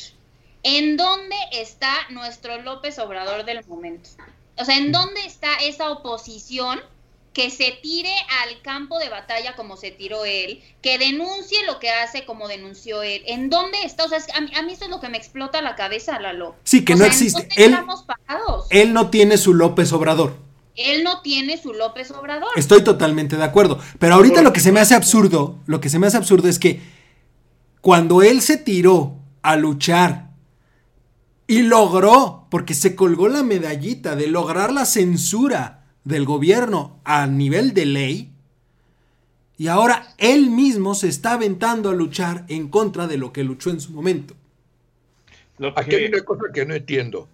¿En 0.64 0.98
dónde 0.98 1.36
está 1.54 1.94
nuestro 2.10 2.60
López 2.64 2.98
Obrador 2.98 3.46
del 3.46 3.64
momento? 3.68 4.10
O 4.58 4.66
sea, 4.66 4.78
¿en 4.78 4.92
dónde 4.92 5.24
está 5.28 5.54
esa 5.64 5.92
oposición 5.92 6.80
que 7.34 7.50
se 7.50 7.78
tire 7.82 8.14
al 8.44 8.62
campo 8.62 9.00
de 9.00 9.10
batalla 9.10 9.56
como 9.56 9.78
se 9.78 9.92
tiró 9.92 10.26
él, 10.26 10.62
que 10.82 10.98
denuncie 10.98 11.66
lo 11.66 11.80
que 11.80 11.90
hace 11.90 12.26
como 12.26 12.48
denunció 12.48 13.04
él? 13.04 13.24
¿En 13.28 13.50
dónde 13.50 13.78
está? 13.84 14.06
O 14.06 14.10
sea, 14.10 14.18
es 14.18 14.26
que 14.26 14.34
a, 14.34 14.42
mí, 14.42 14.52
a 14.56 14.62
mí 14.62 14.74
eso 14.74 14.86
es 14.86 14.90
lo 14.90 15.00
que 15.00 15.10
me 15.10 15.18
explota 15.18 15.62
la 15.62 15.76
cabeza, 15.76 16.20
Lalo. 16.20 16.56
Sí, 16.64 16.84
que 16.84 16.94
O 16.94 16.96
no 16.98 17.06
sea, 17.06 17.08
¿en 17.08 17.12
existe. 17.12 17.48
Él, 17.56 17.74
estamos 17.74 18.04
parados? 18.04 18.68
él 18.70 18.94
no 18.94 19.10
tiene 19.10 19.38
su 19.38 19.54
López 19.54 19.92
Obrador. 19.94 20.36
Él 20.76 21.04
no 21.04 21.22
tiene 21.22 21.62
su 21.62 21.74
López 21.74 22.10
Obrador. 22.12 22.50
Estoy 22.56 22.84
totalmente 22.84 23.36
de 23.36 23.44
acuerdo. 23.44 23.80
Pero 24.00 24.16
ahorita 24.16 24.42
lo 24.42 24.54
que 24.54 24.62
se 24.62 24.72
me 24.72 24.80
hace 24.80 24.96
absurdo, 24.96 25.58
lo 25.66 25.82
que 25.82 25.90
se 25.90 26.00
me 26.00 26.08
hace 26.08 26.18
absurdo 26.18 26.48
es 26.48 26.58
que 26.58 26.82
cuando 27.82 28.22
él 28.22 28.42
se 28.42 28.58
tiró 28.58 29.18
a 29.42 29.56
luchar 29.56 30.30
y 31.48 31.64
logró, 31.64 32.48
porque 32.50 32.74
se 32.74 32.96
colgó 32.96 33.28
la 33.28 33.44
medallita 33.44 34.16
de 34.16 34.28
lograr 34.28 34.72
la 34.72 34.86
censura 34.86 35.79
del 36.04 36.26
gobierno 36.26 37.00
a 37.04 37.28
nivel 37.28 37.74
de 37.74 37.86
ley, 37.86 38.30
y 39.58 39.68
ahora 39.68 40.14
él 40.18 40.50
mismo 40.50 40.96
se 40.96 41.10
está 41.10 41.34
aventando 41.34 41.90
a 41.90 41.94
luchar 41.94 42.46
en 42.48 42.70
contra 42.70 43.08
de 43.08 43.18
lo 43.18 43.34
que 43.34 43.44
luchó 43.44 43.70
en 43.70 43.82
su 43.82 43.92
momento. 43.92 44.36
Lo 45.58 45.78
Aquí 45.78 45.96
hay 45.96 46.06
una 46.06 46.22
cosa 46.22 46.44
que 46.54 46.66
no 46.66 46.74
entiendo. 46.74 47.28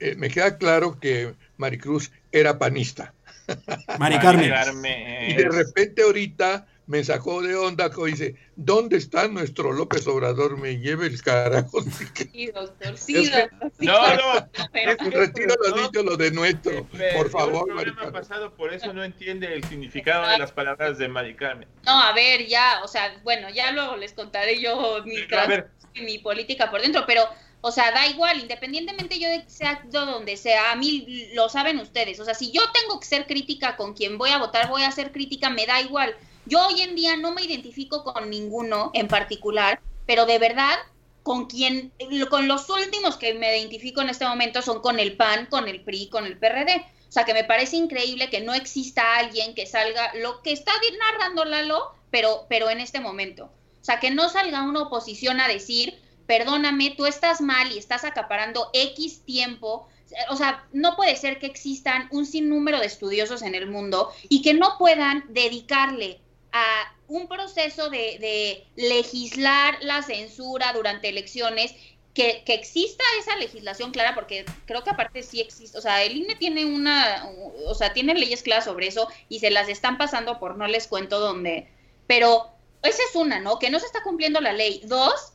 Eh, 0.00 0.16
me 0.16 0.28
queda 0.28 0.58
claro 0.58 0.98
que 0.98 1.34
Maricruz 1.56 2.10
era 2.32 2.58
panista. 2.58 3.14
Mari 3.98 4.18
Carmen. 4.18 4.50
Carmen, 4.50 5.30
Y 5.30 5.34
de 5.34 5.48
repente 5.48 6.02
ahorita 6.02 6.66
me 6.86 7.02
sacó 7.02 7.40
de 7.40 7.54
onda 7.56 7.90
que 7.90 8.04
dice, 8.04 8.34
¿dónde 8.56 8.96
está 8.98 9.26
nuestro 9.28 9.72
López 9.72 10.06
Obrador? 10.06 10.58
Me 10.58 10.78
lleve 10.78 11.06
el 11.06 11.20
carajo. 11.22 11.78
Sí, 12.34 12.46
doctor, 12.48 12.98
sí, 12.98 13.16
Es 13.16 13.30
que- 13.30 13.40
doctor. 13.40 13.72
sí, 13.78 13.86
No, 13.86 14.16
no, 14.16 14.48
pero- 14.72 14.96
Retiro 15.10 15.54
lo 15.66 15.82
dicho 15.82 16.02
lo 16.02 16.16
de 16.16 16.30
nuestro. 16.30 16.86
Pero 16.92 17.16
Por 17.16 17.26
el 17.26 17.32
favor, 17.32 17.66
programa 17.66 17.94
Carmen. 17.94 18.12
pasado, 18.12 18.54
por 18.54 18.72
eso 18.74 18.92
no 18.92 19.02
entiende 19.04 19.54
el 19.54 19.64
significado 19.64 20.28
de 20.28 20.38
las 20.38 20.52
palabras 20.52 20.98
de 20.98 21.08
Mari 21.08 21.34
Carmen. 21.36 21.68
No, 21.84 22.02
a 22.02 22.12
ver, 22.12 22.46
ya, 22.46 22.80
o 22.82 22.88
sea, 22.88 23.14
bueno, 23.22 23.48
ya 23.50 23.70
luego 23.72 23.96
les 23.96 24.12
contaré 24.12 24.60
yo 24.60 25.02
mi, 25.94 26.18
política 26.18 26.70
por 26.70 26.82
dentro, 26.82 27.04
pero, 27.06 27.22
o 27.60 27.70
sea, 27.70 27.92
da 27.92 28.06
igual, 28.08 28.40
independientemente 28.40 29.18
yo 29.18 29.28
de 29.28 29.44
que 29.44 29.50
sea 29.50 29.82
donde 29.90 30.36
sea, 30.36 30.72
a 30.72 30.76
mí 30.76 31.28
lo 31.34 31.48
saben 31.48 31.78
ustedes, 31.78 32.18
o 32.20 32.24
sea, 32.24 32.34
si 32.34 32.50
yo 32.52 32.62
tengo 32.72 32.98
que 33.00 33.06
ser 33.06 33.26
crítica 33.26 33.76
con 33.76 33.94
quien 33.94 34.18
voy 34.18 34.30
a 34.30 34.38
votar, 34.38 34.68
voy 34.68 34.82
a 34.82 34.90
ser 34.90 35.12
crítica, 35.12 35.50
me 35.50 35.66
da 35.66 35.80
igual. 35.80 36.14
Yo 36.46 36.66
hoy 36.66 36.82
en 36.82 36.94
día 36.94 37.16
no 37.16 37.32
me 37.32 37.42
identifico 37.42 38.04
con 38.04 38.28
ninguno 38.28 38.90
en 38.92 39.08
particular, 39.08 39.80
pero 40.06 40.26
de 40.26 40.38
verdad, 40.38 40.76
con 41.22 41.46
quien, 41.46 41.90
con 42.28 42.48
los 42.48 42.68
últimos 42.68 43.16
que 43.16 43.32
me 43.32 43.58
identifico 43.58 44.02
en 44.02 44.10
este 44.10 44.26
momento 44.26 44.60
son 44.60 44.82
con 44.82 45.00
el 45.00 45.16
PAN, 45.16 45.46
con 45.46 45.68
el 45.68 45.82
PRI, 45.82 46.08
con 46.10 46.26
el 46.26 46.38
PRD. 46.38 46.84
O 47.08 47.12
sea, 47.12 47.24
que 47.24 47.32
me 47.32 47.44
parece 47.44 47.76
increíble 47.76 48.28
que 48.28 48.42
no 48.42 48.52
exista 48.52 49.16
alguien 49.16 49.54
que 49.54 49.66
salga, 49.66 50.12
lo 50.16 50.42
que 50.42 50.52
está 50.52 50.72
narrando 50.98 51.46
Lalo, 51.46 51.94
pero, 52.10 52.44
pero 52.50 52.68
en 52.68 52.80
este 52.80 53.00
momento. 53.00 53.44
O 53.80 53.84
sea, 53.84 53.98
que 53.98 54.10
no 54.10 54.28
salga 54.28 54.62
una 54.64 54.82
oposición 54.82 55.40
a 55.40 55.48
decir, 55.48 55.98
perdóname, 56.26 56.94
tú 56.96 57.06
estás 57.06 57.40
mal 57.40 57.72
y 57.72 57.78
estás 57.78 58.04
acaparando 58.04 58.68
X 58.74 59.22
tiempo. 59.24 59.88
O 60.28 60.36
sea, 60.36 60.66
no 60.72 60.94
puede 60.94 61.16
ser 61.16 61.38
que 61.38 61.46
existan 61.46 62.08
un 62.10 62.26
sinnúmero 62.26 62.80
de 62.80 62.86
estudiosos 62.86 63.40
en 63.40 63.54
el 63.54 63.66
mundo 63.66 64.10
y 64.28 64.42
que 64.42 64.52
no 64.52 64.76
puedan 64.76 65.24
dedicarle 65.28 66.20
a 66.54 66.94
un 67.08 67.26
proceso 67.26 67.90
de, 67.90 68.16
de 68.20 68.66
legislar 68.76 69.76
la 69.82 70.02
censura 70.02 70.72
durante 70.72 71.08
elecciones 71.08 71.74
que, 72.14 72.44
que, 72.46 72.54
exista 72.54 73.02
esa 73.18 73.36
legislación 73.36 73.90
clara, 73.90 74.14
porque 74.14 74.46
creo 74.64 74.84
que 74.84 74.90
aparte 74.90 75.24
sí 75.24 75.40
existe, 75.40 75.76
o 75.76 75.80
sea, 75.80 76.04
el 76.04 76.16
INE 76.16 76.36
tiene 76.36 76.64
una, 76.64 77.28
o 77.66 77.74
sea, 77.74 77.92
tiene 77.92 78.14
leyes 78.14 78.44
claras 78.44 78.66
sobre 78.66 78.86
eso 78.86 79.08
y 79.28 79.40
se 79.40 79.50
las 79.50 79.68
están 79.68 79.98
pasando 79.98 80.38
por 80.38 80.56
no 80.56 80.68
les 80.68 80.86
cuento 80.86 81.18
dónde, 81.18 81.68
pero 82.06 82.54
esa 82.84 83.02
es 83.02 83.16
una, 83.16 83.40
¿no? 83.40 83.58
Que 83.58 83.70
no 83.70 83.80
se 83.80 83.86
está 83.86 84.04
cumpliendo 84.04 84.40
la 84.40 84.52
ley. 84.52 84.80
Dos, 84.84 85.33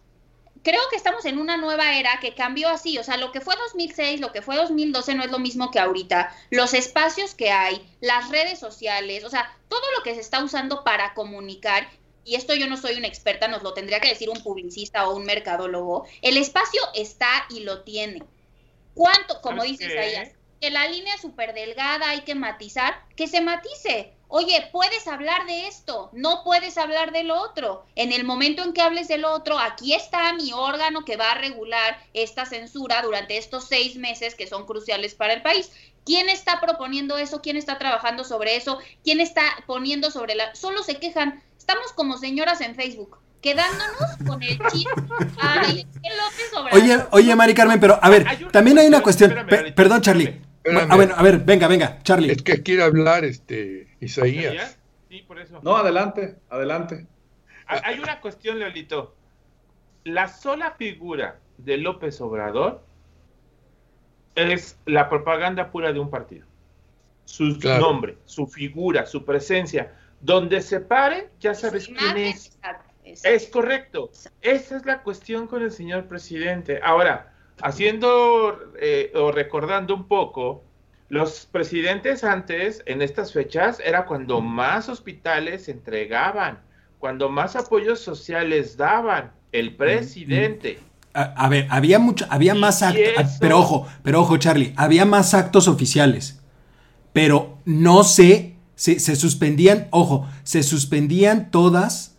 creo 0.64 0.82
que 0.90 0.96
estamos 0.96 1.26
en 1.26 1.38
una 1.38 1.58
nueva 1.58 1.98
era 1.98 2.20
que 2.20 2.36
cambió 2.36 2.70
así, 2.70 2.98
o 2.98 3.04
sea, 3.04 3.18
lo 3.18 3.32
que 3.32 3.42
fue 3.42 3.56
2006, 3.56 4.20
lo 4.20 4.32
que 4.32 4.42
fue 4.42 4.56
2012 4.56 5.16
no 5.16 5.24
es 5.24 5.32
lo 5.32 5.40
mismo 5.40 5.72
que 5.72 5.80
ahorita, 5.80 6.36
los 6.50 6.74
espacios 6.74 7.36
que 7.36 7.52
hay, 7.52 7.86
las 8.02 8.30
redes 8.30 8.60
sociales, 8.60 9.24
o 9.24 9.30
sea, 9.30 9.56
todo 9.68 9.84
lo 9.98 10.04
que 10.04 10.16
se 10.16 10.22
está 10.22 10.44
usando 10.44 10.84
para 10.84 11.14
comunicar 11.14 11.88
y 12.26 12.36
esto 12.36 12.54
yo 12.54 12.68
no 12.68 12.78
soy 12.78 12.96
una 12.98 13.08
experta, 13.08 13.48
nos 13.48 13.64
lo 13.64 13.74
tendría 13.74 14.00
que 14.00 14.10
decir 14.10 14.30
un 14.30 14.44
publicista 14.44 15.08
o 15.08 15.16
un 15.16 15.26
mercadólogo, 15.26 16.06
el 16.22 16.38
espacio 16.38 16.82
está 16.94 17.46
y 17.50 17.62
lo 17.62 17.82
tiene. 17.84 18.24
¿Cuánto, 18.94 19.42
como 19.42 19.64
dice 19.64 19.86
Isaías, 19.86 20.30
que 20.60 20.70
la 20.70 20.88
línea 20.88 21.16
es 21.16 21.22
súper 21.22 21.54
delgada, 21.54 22.10
hay 22.10 22.22
que 22.22 22.36
matizar, 22.36 23.02
que 23.16 23.28
se 23.28 23.42
matice. 23.42 24.14
Oye, 24.32 24.70
puedes 24.72 25.08
hablar 25.08 25.48
de 25.48 25.68
esto, 25.68 26.12
no 26.14 26.44
puedes 26.44 26.78
hablar 26.78 27.12
de 27.12 27.24
lo 27.24 27.42
otro. 27.42 27.84
En 27.96 28.12
el 28.12 28.24
momento 28.24 28.64
en 28.64 28.74
que 28.74 28.82
hables 28.82 29.08
de 29.08 29.18
lo 29.18 29.32
otro, 29.34 29.58
aquí 29.58 29.94
está 29.96 30.32
mi 30.34 30.54
órgano 30.54 31.04
que 31.04 31.18
va 31.18 31.32
a 31.32 31.36
regular 31.36 31.98
esta 32.14 32.46
censura 32.46 33.02
durante 33.02 33.38
estos 33.38 33.64
seis 33.68 33.96
meses 33.96 34.36
que 34.36 34.46
son 34.46 34.68
cruciales 34.68 35.16
para 35.16 35.34
el 35.34 35.42
país. 35.42 35.72
¿Quién 36.06 36.30
está 36.30 36.62
proponiendo 36.62 37.18
eso? 37.18 37.42
¿Quién 37.42 37.58
está 37.58 37.80
trabajando 37.80 38.24
sobre 38.24 38.56
eso? 38.56 38.78
¿Quién 39.04 39.20
está 39.20 39.42
poniendo 39.66 40.12
sobre 40.12 40.36
la... 40.36 40.54
Solo 40.54 40.84
se 40.84 40.98
quejan. 41.00 41.42
Estamos 41.58 41.92
como 41.94 42.18
señoras 42.20 42.62
en 42.62 42.76
Facebook, 42.76 43.18
quedándonos 43.42 44.12
con 44.28 44.44
el 44.44 44.60
chip. 44.72 44.88
Ay, 45.42 45.88
qué 46.04 46.10
López 46.10 46.54
Obrador. 46.56 46.74
Oye, 46.82 47.00
oye, 47.12 47.36
Mari 47.36 47.56
Carmen, 47.56 47.80
pero 47.80 47.98
a 48.00 48.10
ver, 48.10 48.28
Hay 48.28 48.44
una 48.44 48.52
también 48.52 48.78
hay 48.78 48.88
una 48.88 49.02
cuestión. 49.02 49.32
Pe- 49.32 49.72
perdón, 49.72 50.00
espérame. 50.00 50.02
Charlie. 50.02 50.42
Espérame. 50.64 50.92
A 50.92 50.98
ver, 50.98 51.12
a 51.16 51.22
ver, 51.24 51.40
venga, 51.40 51.68
venga, 51.68 52.00
Charlie. 52.04 52.32
Es 52.32 52.42
que 52.42 52.62
quiere 52.64 52.84
hablar 52.84 53.24
este 53.26 53.88
Isaías. 54.00 54.78
Sí, 55.10 55.22
por 55.24 55.40
eso. 55.40 55.60
No, 55.64 55.78
adelante, 55.78 56.36
adelante. 56.50 57.08
Hay 57.66 57.80
hay 57.84 58.00
una 58.00 58.20
cuestión, 58.22 58.60
Leolito. 58.60 59.16
La 60.04 60.28
sola 60.28 60.72
figura 60.78 61.40
de 61.58 61.78
López 61.78 62.20
Obrador 62.22 62.84
es 64.36 64.78
la 64.86 65.10
propaganda 65.10 65.72
pura 65.72 65.92
de 65.94 66.00
un 66.00 66.10
partido. 66.10 66.46
Su 67.26 67.58
Claro. 67.60 67.82
nombre, 67.82 68.18
su 68.26 68.48
figura, 68.48 69.06
su 69.06 69.24
presencia. 69.26 69.94
Donde 70.22 70.62
se 70.62 70.80
pare, 70.80 71.30
ya 71.40 71.54
sabes 71.54 71.88
quién 71.88 72.18
es. 72.18 72.58
Es 73.24 73.48
correcto. 73.48 74.12
Esa 74.42 74.78
es 74.78 74.86
la 74.86 75.02
cuestión 75.02 75.48
con 75.48 75.62
el 75.64 75.72
señor 75.72 76.06
presidente. 76.08 76.80
Ahora, 76.84 77.34
haciendo 77.62 78.74
eh, 78.80 79.12
o 79.16 79.32
recordando 79.32 79.96
un 79.96 80.08
poco, 80.08 80.64
los 81.10 81.48
presidentes 81.52 82.24
antes, 82.24 82.84
en 82.86 83.02
estas 83.02 83.34
fechas, 83.34 83.82
era 83.84 84.06
cuando 84.06 84.42
más 84.42 84.90
hospitales 84.90 85.66
se 85.66 85.72
entregaban, 85.72 86.60
cuando 87.00 87.30
más 87.30 87.56
apoyos 87.56 88.00
sociales 88.00 88.78
daban. 88.78 89.32
El 89.52 89.76
presidente. 89.76 90.78
A, 91.12 91.24
a 91.24 91.50
ver, 91.50 91.66
había 91.72 91.98
mucho, 91.98 92.28
había 92.30 92.54
más 92.54 92.84
actos, 92.84 93.38
pero 93.40 93.58
ojo, 93.58 93.88
pero 94.04 94.22
ojo, 94.22 94.38
Charlie, 94.38 94.74
había 94.78 95.06
más 95.06 95.34
actos 95.34 95.68
oficiales, 95.68 96.40
pero 97.12 97.58
no 97.66 98.04
se, 98.04 98.54
se, 98.76 99.00
se 99.00 99.16
suspendían, 99.16 99.88
ojo, 99.90 100.28
se 100.44 100.62
suspendían 100.62 101.50
todas 101.50 102.19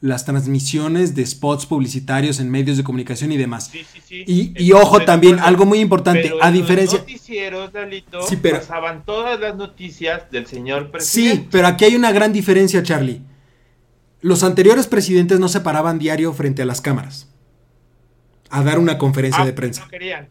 las 0.00 0.24
transmisiones 0.24 1.14
de 1.16 1.26
spots 1.26 1.66
publicitarios 1.66 2.38
en 2.38 2.50
medios 2.50 2.76
de 2.76 2.84
comunicación 2.84 3.32
y 3.32 3.36
demás. 3.36 3.68
Sí, 3.72 3.84
sí, 3.92 4.00
sí. 4.06 4.24
Y, 4.28 4.52
y 4.64 4.72
ojo 4.72 5.00
también, 5.04 5.40
algo 5.40 5.66
muy 5.66 5.80
importante, 5.80 6.22
Pero 6.22 6.42
a 6.42 6.48
en 6.48 6.54
los 6.54 6.62
diferencia... 6.62 6.98
noticieros, 7.00 7.72
Lalito, 7.74 8.22
Sí, 8.22 8.36
pero- 8.36 8.58
pasaban 8.60 9.04
todas 9.04 9.40
las 9.40 9.56
noticias 9.56 10.30
del 10.30 10.46
señor 10.46 10.84
Sí, 10.84 10.90
presidente. 10.92 11.48
pero 11.50 11.66
aquí 11.66 11.84
hay 11.86 11.96
una 11.96 12.12
gran 12.12 12.32
diferencia, 12.32 12.82
Charlie. 12.82 13.22
Los 14.20 14.44
anteriores 14.44 14.86
presidentes 14.86 15.40
no 15.40 15.48
se 15.48 15.60
paraban 15.60 15.98
diario 15.98 16.32
frente 16.32 16.62
a 16.62 16.64
las 16.64 16.80
cámaras 16.80 17.28
a 18.50 18.62
dar 18.62 18.78
una 18.78 18.98
conferencia 18.98 19.42
Ah, 19.42 19.46
de 19.46 19.52
prensa. 19.52 19.82
No 19.82 19.88
querían. 19.88 20.28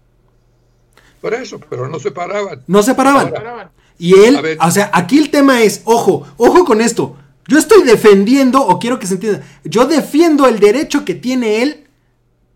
Por 1.22 1.34
eso, 1.34 1.60
pero 1.70 1.88
no 1.90 2.00
se 2.00 2.12
paraban. 2.12 2.64
No 2.68 2.84
se 2.84 2.94
paraban. 2.96 3.28
Ahora. 3.36 3.72
Y 4.00 4.14
él, 4.14 4.40
o 4.62 4.72
sea, 4.72 4.92
aquí 4.94 5.18
el 5.18 5.30
tema 5.30 5.62
es, 5.62 5.82
ojo, 5.86 6.26
ojo 6.38 6.64
con 6.64 6.80
esto. 6.82 7.18
Yo 7.48 7.58
estoy 7.58 7.84
defendiendo, 7.84 8.62
o 8.62 8.78
quiero 8.80 9.00
que 9.00 9.08
se 9.08 9.16
entienda, 9.16 9.46
yo 9.64 9.86
defiendo 9.86 10.48
el 10.48 10.60
derecho 10.60 11.06
que 11.06 11.16
tiene 11.16 11.62
él 11.62 11.88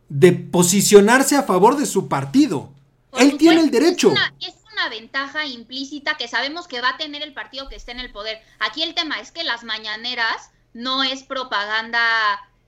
de 0.09 0.33
posicionarse 0.33 1.37
a 1.37 1.43
favor 1.43 1.77
de 1.77 1.85
su 1.85 2.09
partido. 2.09 2.69
Por 3.09 3.21
él 3.21 3.37
tiene 3.37 3.61
el 3.61 3.71
derecho. 3.71 4.09
Es 4.09 4.13
una, 4.13 4.33
es 4.39 4.55
una 4.73 4.89
ventaja 4.89 5.45
implícita 5.45 6.17
que 6.17 6.27
sabemos 6.27 6.67
que 6.67 6.81
va 6.81 6.89
a 6.89 6.97
tener 6.97 7.21
el 7.21 7.33
partido 7.33 7.69
que 7.69 7.75
esté 7.75 7.91
en 7.91 7.99
el 8.01 8.11
poder. 8.11 8.41
Aquí 8.59 8.83
el 8.83 8.93
tema 8.93 9.19
es 9.21 9.31
que 9.31 9.43
las 9.43 9.63
mañaneras 9.63 10.51
no 10.73 11.03
es 11.03 11.23
propaganda 11.23 11.99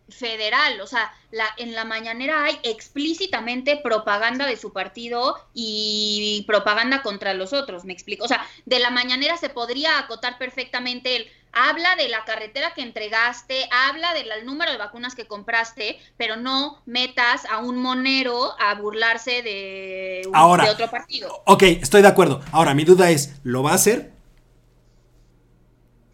federal, 0.09 0.82
o 0.82 0.88
sea, 0.88 1.11
la, 1.32 1.45
en 1.57 1.74
la 1.74 1.86
mañanera 1.86 2.43
hay 2.43 2.59
explícitamente 2.63 3.78
propaganda 3.78 4.45
de 4.45 4.57
su 4.57 4.74
partido 4.74 5.36
y 5.53 6.43
propaganda 6.45 7.01
contra 7.01 7.34
los 7.34 7.53
otros, 7.53 7.86
me 7.86 7.93
explico. 7.93 8.26
O 8.26 8.28
sea, 8.28 8.45
de 8.65 8.80
la 8.80 8.89
mañanera 8.89 9.38
se 9.38 9.49
podría 9.49 9.97
acotar 9.97 10.38
perfectamente 10.38 11.15
el 11.15 11.28
habla 11.54 11.95
de 11.95 12.10
la 12.10 12.26
carretera 12.26 12.74
que 12.74 12.82
entregaste, 12.82 13.70
habla 13.72 14.14
del 14.14 14.28
número 14.45 14.72
de 14.72 14.78
vacunas 14.78 15.16
que 15.16 15.26
compraste, 15.28 15.99
pero 16.18 16.36
no 16.36 16.82
metas 16.86 17.45
a 17.45 17.60
un 17.60 17.78
monero 17.78 18.51
a 18.60 18.74
burlarse 18.76 19.41
de, 19.43 20.24
un- 20.28 20.36
Ahora. 20.36 20.66
de 20.66 20.72
otro 20.72 20.89
partido. 20.89 21.43
Ok, 21.45 21.64
estoy 21.64 22.01
de 22.01 22.08
acuerdo. 22.08 22.41
Ahora, 22.51 22.74
mi 22.74 22.84
duda 22.86 23.10
es, 23.12 23.36
¿lo 23.43 23.62
va 23.64 23.72
a 23.72 23.76
hacer? 23.76 24.12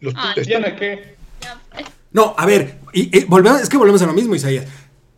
los- 0.00 0.14
Ah, 0.16 0.30
está- 0.36 0.42
¿Tiene 0.42 0.76
que? 0.76 1.16
Ya, 1.42 1.60
eh, 1.78 1.84
No, 2.12 2.34
a 2.36 2.46
ver, 2.46 2.78
y, 2.92 3.16
y 3.18 3.24
volvemos, 3.24 3.60
es 3.60 3.68
que 3.68 3.76
volvemos 3.76 4.02
a 4.02 4.06
lo 4.06 4.12
mismo, 4.12 4.34
Isaías. 4.34 4.66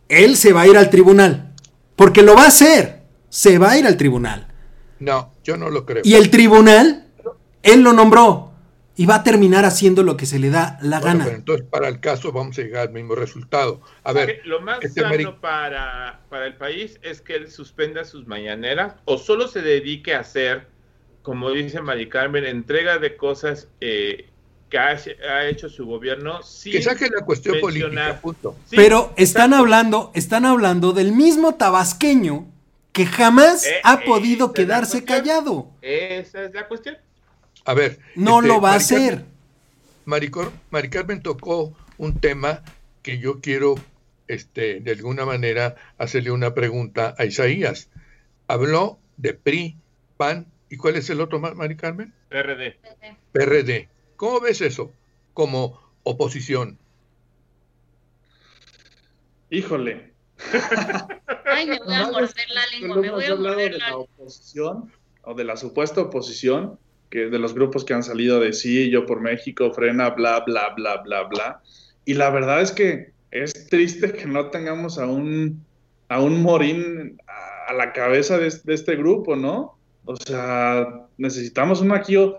Él 0.09 0.37
se 0.37 0.53
va 0.53 0.61
a 0.61 0.67
ir 0.67 0.77
al 0.77 0.89
tribunal. 0.89 1.53
Porque 1.95 2.21
lo 2.21 2.35
va 2.35 2.43
a 2.43 2.47
hacer. 2.47 3.03
Se 3.29 3.57
va 3.57 3.71
a 3.71 3.77
ir 3.77 3.85
al 3.87 3.97
tribunal. 3.97 4.47
no, 4.99 5.31
yo 5.43 5.57
no 5.57 5.69
lo 5.69 5.85
creo. 5.85 6.01
Y 6.05 6.13
el 6.15 6.29
tribunal, 6.29 7.07
él 7.61 7.81
lo 7.81 7.91
nombró. 7.93 8.52
Y 8.95 9.05
va 9.07 9.15
a 9.15 9.23
terminar 9.23 9.65
haciendo 9.65 10.03
lo 10.03 10.17
que 10.17 10.25
se 10.27 10.37
le 10.37 10.51
da 10.51 10.77
la 10.81 10.99
Bueno, 10.99 11.19
gana. 11.19 11.23
pero 11.25 11.35
entonces, 11.37 11.65
para 11.67 11.87
el 11.87 11.99
caso, 11.99 12.31
vamos 12.31 12.57
a 12.59 12.61
llegar 12.61 12.87
al 12.89 12.93
mismo 12.93 13.15
resultado. 13.15 13.81
A 14.03 14.13
ver, 14.13 14.41
Lo 14.45 14.61
más 14.61 14.79
este 14.83 15.01
sano 15.01 15.39
para, 15.41 16.21
para 16.29 16.45
el 16.45 16.55
país 16.57 16.99
es 17.01 17.21
que 17.21 17.35
él 17.35 17.49
suspenda 17.51 18.05
sus 18.05 18.27
mañaneras 18.27 18.95
o 19.05 19.17
solo 19.17 19.47
se 19.47 19.61
dedique 19.63 20.13
a 20.13 20.19
hacer, 20.19 20.67
como 21.23 21.49
dice 21.51 21.81
Mari 21.81 22.07
Carmen, 22.09 22.45
entrega 22.45 22.99
de 22.99 23.15
cosas 23.17 23.67
eh, 23.81 24.29
que 24.69 24.77
ha, 24.77 24.89
ha 25.29 25.47
hecho 25.47 25.69
su 25.69 25.85
gobierno 25.87 26.43
sin 26.43 26.71
que 26.71 26.81
saque 26.81 27.09
la 27.09 27.25
cuestión 27.25 27.55
mencionar. 27.55 28.19
política, 28.19 28.21
punto. 28.21 28.61
Sí, 28.65 28.75
Pero 28.75 29.13
están 29.17 29.53
exacto. 29.53 29.55
hablando, 29.55 30.11
están 30.13 30.45
hablando 30.45 30.93
del 30.93 31.13
mismo 31.13 31.55
tabasqueño 31.55 32.47
que 32.91 33.05
jamás 33.07 33.65
Eh, 33.65 33.81
ha 33.83 33.95
esa 33.95 34.03
podido 34.05 34.53
quedarse 34.53 35.03
callado. 35.03 35.71
Esa 35.81 36.43
es 36.43 36.53
la 36.53 36.67
cuestión. 36.67 36.97
A 37.65 37.73
ver. 37.73 37.99
No 38.15 38.37
este, 38.39 38.47
lo 38.47 38.61
va 38.61 38.69
a 38.69 38.71
Mari 38.73 38.83
hacer. 38.83 39.25
Mari, 40.05 40.29
Cor- 40.29 40.51
Mari 40.71 40.89
Carmen 40.89 41.21
tocó 41.21 41.73
un 41.97 42.19
tema 42.19 42.63
que 43.01 43.19
yo 43.19 43.39
quiero, 43.41 43.75
este, 44.27 44.79
de 44.81 44.91
alguna 44.91 45.25
manera, 45.25 45.75
hacerle 45.97 46.31
una 46.31 46.53
pregunta 46.53 47.15
a 47.17 47.25
Isaías. 47.25 47.89
Habló 48.47 48.99
de 49.17 49.33
PRI, 49.33 49.77
PAN, 50.17 50.47
¿y 50.69 50.77
cuál 50.77 50.95
es 50.97 51.09
el 51.09 51.21
otro 51.21 51.39
más, 51.39 51.55
Mari 51.55 51.75
Carmen? 51.77 52.13
PRD. 52.29 52.77
PRD. 53.31 53.89
¿Cómo 54.17 54.39
ves 54.41 54.59
eso 54.61 54.91
como 55.33 55.79
oposición? 56.03 56.77
Híjole. 59.49 60.11
Ay, 61.45 61.67
me 61.67 61.79
voy 61.79 61.93
a 61.93 62.07
morder 62.11 62.49
la 62.53 62.65
lengua, 62.67 62.97
me 62.97 63.11
voy 63.11 63.25
a 63.25 63.35
morder 63.35 63.71
de 63.73 63.77
la 63.77 63.85
la 63.85 63.85
lengua. 63.91 64.07
oposición 64.17 64.91
o 65.23 65.33
de 65.33 65.43
la 65.43 65.55
supuesta 65.57 66.01
oposición, 66.01 66.79
que 67.13 67.29
de 67.29 67.37
los 67.37 67.53
grupos 67.53 67.85
que 67.85 67.93
han 67.93 68.01
salido 68.01 68.39
de 68.39 68.53
sí, 68.53 68.89
yo 68.89 69.05
por 69.05 69.21
México, 69.21 69.71
frena, 69.71 70.09
bla, 70.09 70.39
bla, 70.39 70.73
bla, 70.75 70.97
bla, 70.97 71.23
bla. 71.25 71.61
Y 72.05 72.15
la 72.15 72.31
verdad 72.31 72.59
es 72.59 72.71
que 72.71 73.11
es 73.29 73.67
triste 73.69 74.13
que 74.13 74.25
no 74.25 74.49
tengamos 74.49 74.97
a 74.97 75.05
un, 75.05 75.63
a 76.09 76.19
un 76.19 76.41
Morín 76.41 77.21
a, 77.27 77.71
a 77.71 77.73
la 77.73 77.93
cabeza 77.93 78.39
de, 78.39 78.51
de 78.63 78.73
este 78.73 78.95
grupo, 78.95 79.35
¿no? 79.35 79.77
O 80.05 80.15
sea, 80.15 81.05
necesitamos 81.19 81.81
un 81.81 81.89
Maquio 81.89 82.35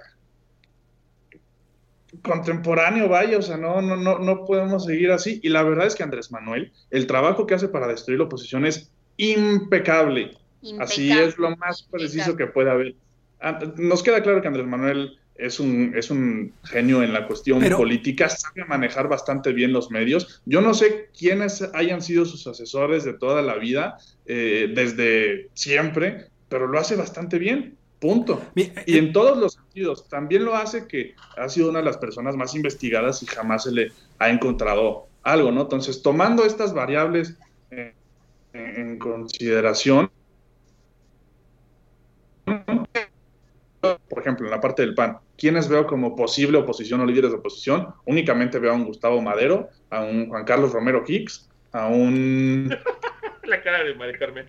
contemporáneo, 2.22 3.08
vaya, 3.08 3.38
o 3.38 3.42
sea, 3.42 3.56
no, 3.56 3.80
no, 3.80 3.94
no, 3.94 4.18
no 4.18 4.44
podemos 4.44 4.86
seguir 4.86 5.12
así. 5.12 5.38
Y 5.44 5.50
la 5.50 5.62
verdad 5.62 5.86
es 5.86 5.94
que 5.94 6.02
Andrés 6.02 6.32
Manuel, 6.32 6.72
el 6.90 7.06
trabajo 7.06 7.46
que 7.46 7.54
hace 7.54 7.68
para 7.68 7.86
destruir 7.86 8.18
la 8.18 8.24
oposición 8.24 8.66
es 8.66 8.90
impecable. 9.18 10.32
Así 10.80 11.12
es 11.12 11.38
lo 11.38 11.56
más 11.58 11.84
preciso 11.84 12.30
impecable. 12.30 12.46
que 12.46 12.52
puede 12.52 12.70
haber. 12.72 12.94
Ah, 13.40 13.58
Nos 13.76 14.02
queda 14.02 14.22
claro 14.22 14.40
que 14.40 14.48
Andrés 14.48 14.66
Manuel 14.66 15.18
es 15.36 15.58
un, 15.60 15.92
es 15.96 16.10
un 16.10 16.52
genio 16.64 17.02
en 17.02 17.12
la 17.12 17.26
cuestión 17.26 17.58
Pero- 17.60 17.76
política, 17.76 18.28
sabe 18.28 18.64
manejar 18.66 19.08
bastante 19.08 19.52
bien 19.52 19.72
los 19.72 19.90
medios. 19.90 20.40
Yo 20.46 20.60
no 20.60 20.74
sé 20.74 21.08
quiénes 21.18 21.60
hayan 21.74 22.02
sido 22.02 22.24
sus 22.24 22.46
asesores 22.46 23.04
de 23.04 23.14
toda 23.14 23.42
la 23.42 23.56
vida, 23.56 23.98
eh, 24.26 24.72
desde 24.74 25.48
siempre, 25.54 26.26
pero 26.48 26.66
lo 26.68 26.78
hace 26.78 26.94
bastante 26.96 27.38
bien. 27.38 27.76
Punto. 27.98 28.42
Y 28.54 28.98
en 28.98 29.12
todos 29.14 29.38
los 29.38 29.54
sentidos. 29.54 30.08
También 30.10 30.44
lo 30.44 30.54
hace 30.54 30.86
que 30.86 31.14
ha 31.38 31.48
sido 31.48 31.70
una 31.70 31.78
de 31.78 31.86
las 31.86 31.96
personas 31.96 32.36
más 32.36 32.54
investigadas 32.54 33.22
y 33.22 33.26
jamás 33.26 33.64
se 33.64 33.72
le 33.72 33.92
ha 34.18 34.28
encontrado 34.28 35.06
algo, 35.22 35.50
¿no? 35.52 35.62
Entonces, 35.62 36.02
tomando 36.02 36.44
estas 36.44 36.74
variables 36.74 37.34
eh, 37.70 37.94
en, 38.52 38.76
en 38.90 38.98
consideración, 38.98 40.10
ejemplo, 44.24 44.46
en 44.46 44.50
la 44.50 44.60
parte 44.60 44.82
del 44.82 44.94
PAN, 44.94 45.18
¿quiénes 45.38 45.68
veo 45.68 45.86
como 45.86 46.16
posible 46.16 46.58
oposición 46.58 47.00
o 47.00 47.06
líderes 47.06 47.30
de 47.30 47.36
oposición? 47.36 47.88
Únicamente 48.06 48.58
veo 48.58 48.72
a 48.72 48.74
un 48.74 48.84
Gustavo 48.84 49.20
Madero, 49.22 49.68
a 49.90 50.00
un 50.02 50.28
Juan 50.28 50.44
Carlos 50.44 50.72
Romero 50.72 51.04
Hicks, 51.06 51.48
a 51.72 51.86
un... 51.88 52.68
La 53.44 53.62
cara 53.62 53.84
de 53.84 53.94
Mari 53.94 54.18
Carmen. 54.18 54.46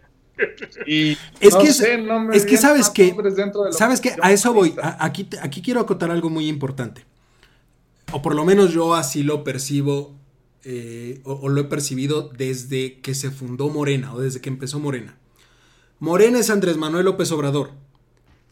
Y 0.86 1.18
Es 1.40 1.54
no 1.54 1.60
que 1.62 1.68
es- 1.68 1.78
sé, 1.78 1.98
no 1.98 2.20
me 2.20 2.36
es 2.36 2.46
que 2.46 2.58
sabes 2.58 2.90
que- 2.90 3.14
¿Sabes 3.72 4.02
qué? 4.02 4.10
oposición 4.10 4.26
A 4.26 4.32
eso 4.32 4.54
voy. 4.54 4.74
A- 4.82 5.04
Aquí, 5.06 5.28
aquí 5.42 5.62
quiero 5.62 5.80
acotar 5.82 6.12
algo 6.12 6.30
muy 6.30 6.48
importante. 6.48 7.06
O 8.12 8.22
por 8.22 8.36
lo 8.36 8.46
menos 8.46 8.74
yo 8.74 8.94
así 8.96 9.24
lo 9.24 9.44
percibo, 9.44 10.16
eh, 10.64 11.20
o, 11.24 11.34
o 11.34 11.50
lo 11.50 11.62
he 11.62 11.64
percibido 11.66 12.30
desde 12.38 13.00
que 13.02 13.14
se 13.16 13.32
fundó 13.32 13.70
Morena, 13.70 14.14
o 14.14 14.20
desde 14.20 14.42
que 14.42 14.50
empezó 14.50 14.80
Morena. 14.80 15.18
Morena 16.00 16.40
es 16.40 16.50
Andrés 16.50 16.78
Manuel 16.78 17.06
López 17.06 17.32
Obrador. 17.32 17.72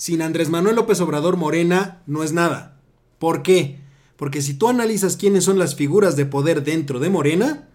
Sin 0.03 0.21
Andrés 0.21 0.49
Manuel 0.49 0.75
López 0.75 0.99
Obrador, 0.99 1.37
Morena 1.37 2.01
no 2.07 2.23
es 2.23 2.33
nada. 2.33 2.77
¿Por 3.19 3.41
qué? 3.41 3.79
Porque 4.17 4.41
si 4.41 4.53
tú 4.53 4.67
analizas 4.67 5.15
quiénes 5.15 5.45
son 5.45 5.57
las 5.57 5.75
figuras 5.75 6.17
de 6.17 6.25
poder 6.25 6.65
dentro 6.65 6.99
de 6.99 7.09
Morena, 7.09 7.69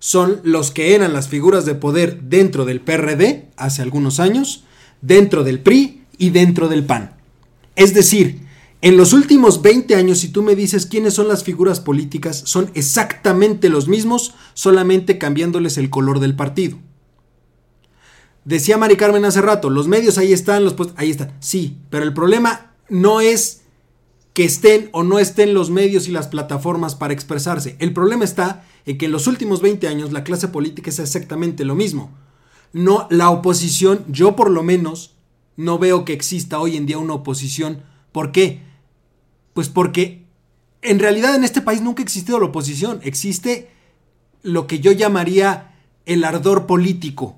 son 0.00 0.40
los 0.42 0.72
que 0.72 0.96
eran 0.96 1.12
las 1.12 1.28
figuras 1.28 1.66
de 1.66 1.76
poder 1.76 2.22
dentro 2.22 2.64
del 2.64 2.80
PRD 2.80 3.50
hace 3.56 3.82
algunos 3.82 4.18
años, 4.18 4.64
dentro 5.00 5.44
del 5.44 5.60
PRI 5.60 6.02
y 6.18 6.30
dentro 6.30 6.66
del 6.66 6.84
PAN. 6.84 7.14
Es 7.76 7.94
decir, 7.94 8.40
en 8.82 8.96
los 8.96 9.12
últimos 9.12 9.62
20 9.62 9.94
años, 9.94 10.18
si 10.18 10.30
tú 10.30 10.42
me 10.42 10.56
dices 10.56 10.86
quiénes 10.86 11.14
son 11.14 11.28
las 11.28 11.44
figuras 11.44 11.78
políticas, 11.78 12.42
son 12.46 12.72
exactamente 12.74 13.68
los 13.68 13.86
mismos, 13.86 14.34
solamente 14.54 15.18
cambiándoles 15.18 15.78
el 15.78 15.88
color 15.88 16.18
del 16.18 16.34
partido. 16.34 16.78
Decía 18.44 18.78
Mari 18.78 18.96
Carmen 18.96 19.24
hace 19.24 19.42
rato, 19.42 19.70
los 19.70 19.86
medios 19.86 20.18
ahí 20.18 20.32
están, 20.32 20.64
los 20.64 20.74
ahí 20.96 21.10
están. 21.10 21.32
Sí, 21.40 21.78
pero 21.90 22.04
el 22.04 22.14
problema 22.14 22.72
no 22.88 23.20
es 23.20 23.62
que 24.32 24.44
estén 24.44 24.88
o 24.92 25.02
no 25.02 25.18
estén 25.18 25.54
los 25.54 25.70
medios 25.70 26.08
y 26.08 26.12
las 26.12 26.28
plataformas 26.28 26.94
para 26.94 27.12
expresarse. 27.12 27.76
El 27.78 27.92
problema 27.92 28.24
está 28.24 28.64
en 28.86 28.96
que 28.96 29.06
en 29.06 29.12
los 29.12 29.26
últimos 29.26 29.60
20 29.60 29.88
años 29.88 30.12
la 30.12 30.24
clase 30.24 30.48
política 30.48 30.90
es 30.90 30.98
exactamente 30.98 31.64
lo 31.64 31.74
mismo. 31.74 32.10
No, 32.72 33.08
la 33.10 33.30
oposición, 33.30 34.04
yo 34.08 34.36
por 34.36 34.50
lo 34.50 34.62
menos 34.62 35.16
no 35.56 35.78
veo 35.78 36.04
que 36.04 36.12
exista 36.12 36.60
hoy 36.60 36.76
en 36.76 36.86
día 36.86 36.98
una 36.98 37.14
oposición. 37.14 37.82
¿Por 38.12 38.32
qué? 38.32 38.62
Pues 39.52 39.68
porque 39.68 40.24
en 40.82 40.98
realidad 40.98 41.34
en 41.34 41.44
este 41.44 41.60
país 41.60 41.82
nunca 41.82 42.00
ha 42.00 42.04
existido 42.04 42.38
la 42.38 42.46
oposición. 42.46 43.00
Existe 43.02 43.70
lo 44.42 44.66
que 44.66 44.80
yo 44.80 44.92
llamaría 44.92 45.74
el 46.06 46.24
ardor 46.24 46.66
político. 46.66 47.36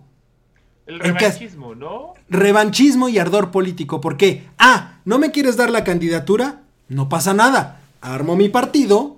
El 0.87 0.99
revanchismo, 1.01 1.75
¿no? 1.75 2.15
Revanchismo 2.29 3.09
y 3.09 3.19
ardor 3.19 3.51
político. 3.51 4.01
¿Por 4.01 4.17
qué? 4.17 4.45
Ah, 4.59 4.99
¿no 5.05 5.19
me 5.19 5.31
quieres 5.31 5.57
dar 5.57 5.71
la 5.71 5.85
candidatura? 5.85 6.61
No 6.89 7.09
pasa 7.09 7.35
nada. 7.35 7.81
Armo 8.01 8.35
mi 8.37 8.49
partido 8.49 9.17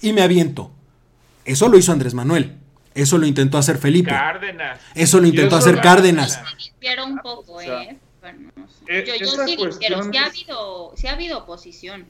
y 0.00 0.12
me 0.12 0.22
aviento. 0.22 0.70
Eso 1.44 1.68
lo 1.68 1.76
hizo 1.78 1.92
Andrés 1.92 2.14
Manuel. 2.14 2.56
Eso 2.94 3.18
lo 3.18 3.26
intentó 3.26 3.58
hacer 3.58 3.78
Felipe. 3.78 4.10
Cárdenas. 4.10 4.78
Eso 4.94 5.20
lo 5.20 5.26
intentó 5.26 5.56
hacer 5.56 5.80
Cárdenas. 5.80 6.36
Cárdenas. 6.36 6.56
Difiero 6.58 7.06
un 7.06 7.18
poco, 7.18 7.54
O 7.54 7.60
sea, 7.60 7.82
¿eh? 7.82 7.98
Bueno, 8.20 8.50
no 8.54 8.66
sé. 8.68 8.74
eh, 8.98 9.04
yo 9.20 9.26
sí 9.44 9.56
difiero, 9.56 9.72
sí 10.04 10.16
ha, 10.16 10.26
habido, 10.26 10.92
sí 10.96 11.06
ha 11.08 11.12
habido 11.12 11.38
oposición. 11.38 12.04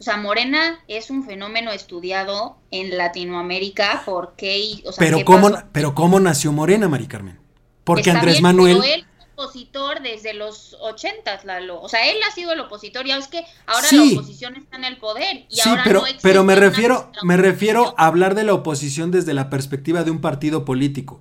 O 0.00 0.02
sea, 0.02 0.16
Morena 0.16 0.80
es 0.88 1.10
un 1.10 1.24
fenómeno 1.24 1.70
estudiado 1.70 2.56
en 2.72 2.96
Latinoamérica. 2.98 4.02
¿Por 4.04 4.34
qué? 4.36 4.58
Y- 4.58 4.82
O 4.84 4.90
sea, 4.90 4.98
Pero 4.98 5.18
¿qué 5.18 5.24
cómo, 5.24 5.50
pasó? 5.52 5.66
pero 5.70 5.94
cómo 5.94 6.18
nació 6.18 6.50
Morena, 6.50 6.88
Mari 6.88 7.06
Carmen. 7.06 7.38
Porque 7.84 8.10
Está 8.10 8.20
Andrés 8.20 8.34
bien, 8.36 8.42
Manuel. 8.42 8.78
Pero 8.80 8.94
él 8.94 9.00
es 9.00 9.26
opositor 9.34 10.02
desde 10.02 10.34
los 10.34 10.76
ochentas, 10.80 11.44
Lalo. 11.44 11.80
O 11.80 11.88
sea, 11.88 12.08
él 12.10 12.16
ha 12.28 12.32
sido 12.34 12.52
el 12.52 12.60
opositor. 12.60 13.04
Ya 13.06 13.16
es 13.16 13.28
que 13.28 13.44
ahora 13.66 13.88
Sí. 13.88 13.96
la 14.14 14.20
oposición 14.20 14.56
está 14.56 14.76
en 14.76 14.84
el 14.84 14.98
poder. 14.98 15.46
Y 15.48 15.56
Sí, 15.56 15.68
ahora 15.68 15.82
pero, 15.84 16.00
no 16.00 16.06
pero 16.22 16.44
me 16.44 16.54
refiero, 16.54 17.10
me 17.22 17.36
refiero 17.36 17.94
a 17.98 18.06
hablar 18.06 18.34
de 18.34 18.44
la 18.44 18.54
oposición 18.54 19.10
desde 19.10 19.34
la 19.34 19.50
perspectiva 19.50 20.04
de 20.04 20.10
un 20.10 20.20
partido 20.20 20.64
político. 20.64 21.20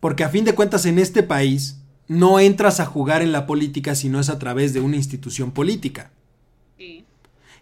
Porque 0.00 0.24
a 0.24 0.30
fin 0.30 0.44
de 0.44 0.54
cuentas 0.54 0.86
en 0.86 0.98
este 0.98 1.22
país 1.22 1.76
no 2.08 2.40
entras 2.40 2.80
a 2.80 2.86
jugar 2.86 3.22
en 3.22 3.30
la 3.32 3.46
política 3.46 3.94
si 3.94 4.08
no 4.08 4.18
es 4.18 4.30
a 4.30 4.38
través 4.38 4.72
de 4.74 4.80
una 4.80 4.96
institución 4.96 5.52
política. 5.52 6.10
Sí. 6.76 7.04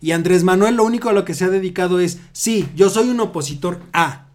Y 0.00 0.12
Andrés 0.12 0.42
Manuel 0.44 0.76
lo 0.76 0.84
único 0.84 1.08
a 1.10 1.12
lo 1.12 1.24
que 1.26 1.34
se 1.34 1.44
ha 1.44 1.48
dedicado 1.50 2.00
es, 2.00 2.18
sí, 2.32 2.66
yo 2.74 2.88
soy 2.88 3.08
un 3.08 3.20
opositor 3.20 3.82
A, 3.92 4.28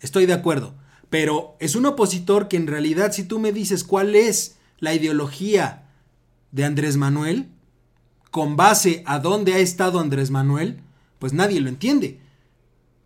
estoy 0.00 0.26
de 0.26 0.34
acuerdo, 0.34 0.74
pero 1.10 1.56
es 1.60 1.76
un 1.76 1.86
opositor 1.86 2.48
que 2.48 2.56
en 2.56 2.66
realidad 2.66 3.12
si 3.12 3.24
tú 3.24 3.38
me 3.38 3.52
dices 3.52 3.84
cuál 3.84 4.14
es 4.14 4.56
la 4.78 4.94
ideología 4.94 5.88
de 6.52 6.64
Andrés 6.64 6.96
Manuel, 6.96 7.48
con 8.30 8.56
base 8.56 9.02
a 9.06 9.18
dónde 9.18 9.54
ha 9.54 9.58
estado 9.58 10.00
Andrés 10.00 10.30
Manuel, 10.30 10.80
pues 11.18 11.32
nadie 11.32 11.60
lo 11.60 11.68
entiende. 11.68 12.20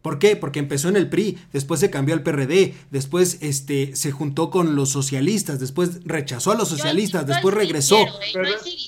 ¿Por 0.03 0.19
qué? 0.19 0.35
Porque 0.35 0.61
empezó 0.61 0.89
en 0.89 0.97
el 0.97 1.11
PRI, 1.11 1.39
después 1.53 1.79
se 1.79 1.91
cambió 1.91 2.15
al 2.15 2.23
PRD, 2.23 2.75
después 2.91 3.39
este, 3.43 3.95
se 3.95 4.13
juntó 4.13 4.51
con 4.51 4.75
los 4.75 4.89
socialistas, 4.89 5.61
después 5.61 6.01
rechazó 6.05 6.53
a 6.53 6.55
los 6.55 6.69
socialistas, 6.69 7.27
yo 7.27 7.35
después 7.35 7.55
sí 7.55 7.59
regresó. 7.59 7.97
difiero, 7.99 8.49
¿eh? 8.49 8.53
Yo 8.53 8.59
sí 8.65 8.81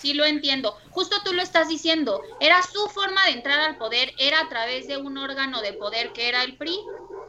sí 0.00 0.14
lo 0.14 0.24
entiendo. 0.24 0.74
Justo 0.90 1.16
tú 1.22 1.34
lo 1.34 1.42
estás 1.42 1.68
diciendo. 1.68 2.22
Era 2.40 2.62
su 2.62 2.88
forma 2.88 3.26
de 3.26 3.32
entrar 3.32 3.60
al 3.60 3.76
poder, 3.76 4.12
era 4.18 4.40
a 4.40 4.48
través 4.48 4.88
de 4.88 4.96
un 4.96 5.18
órgano 5.18 5.60
de 5.60 5.74
poder 5.74 6.12
que 6.12 6.28
era 6.28 6.42
el 6.42 6.56
PRI. 6.56 6.76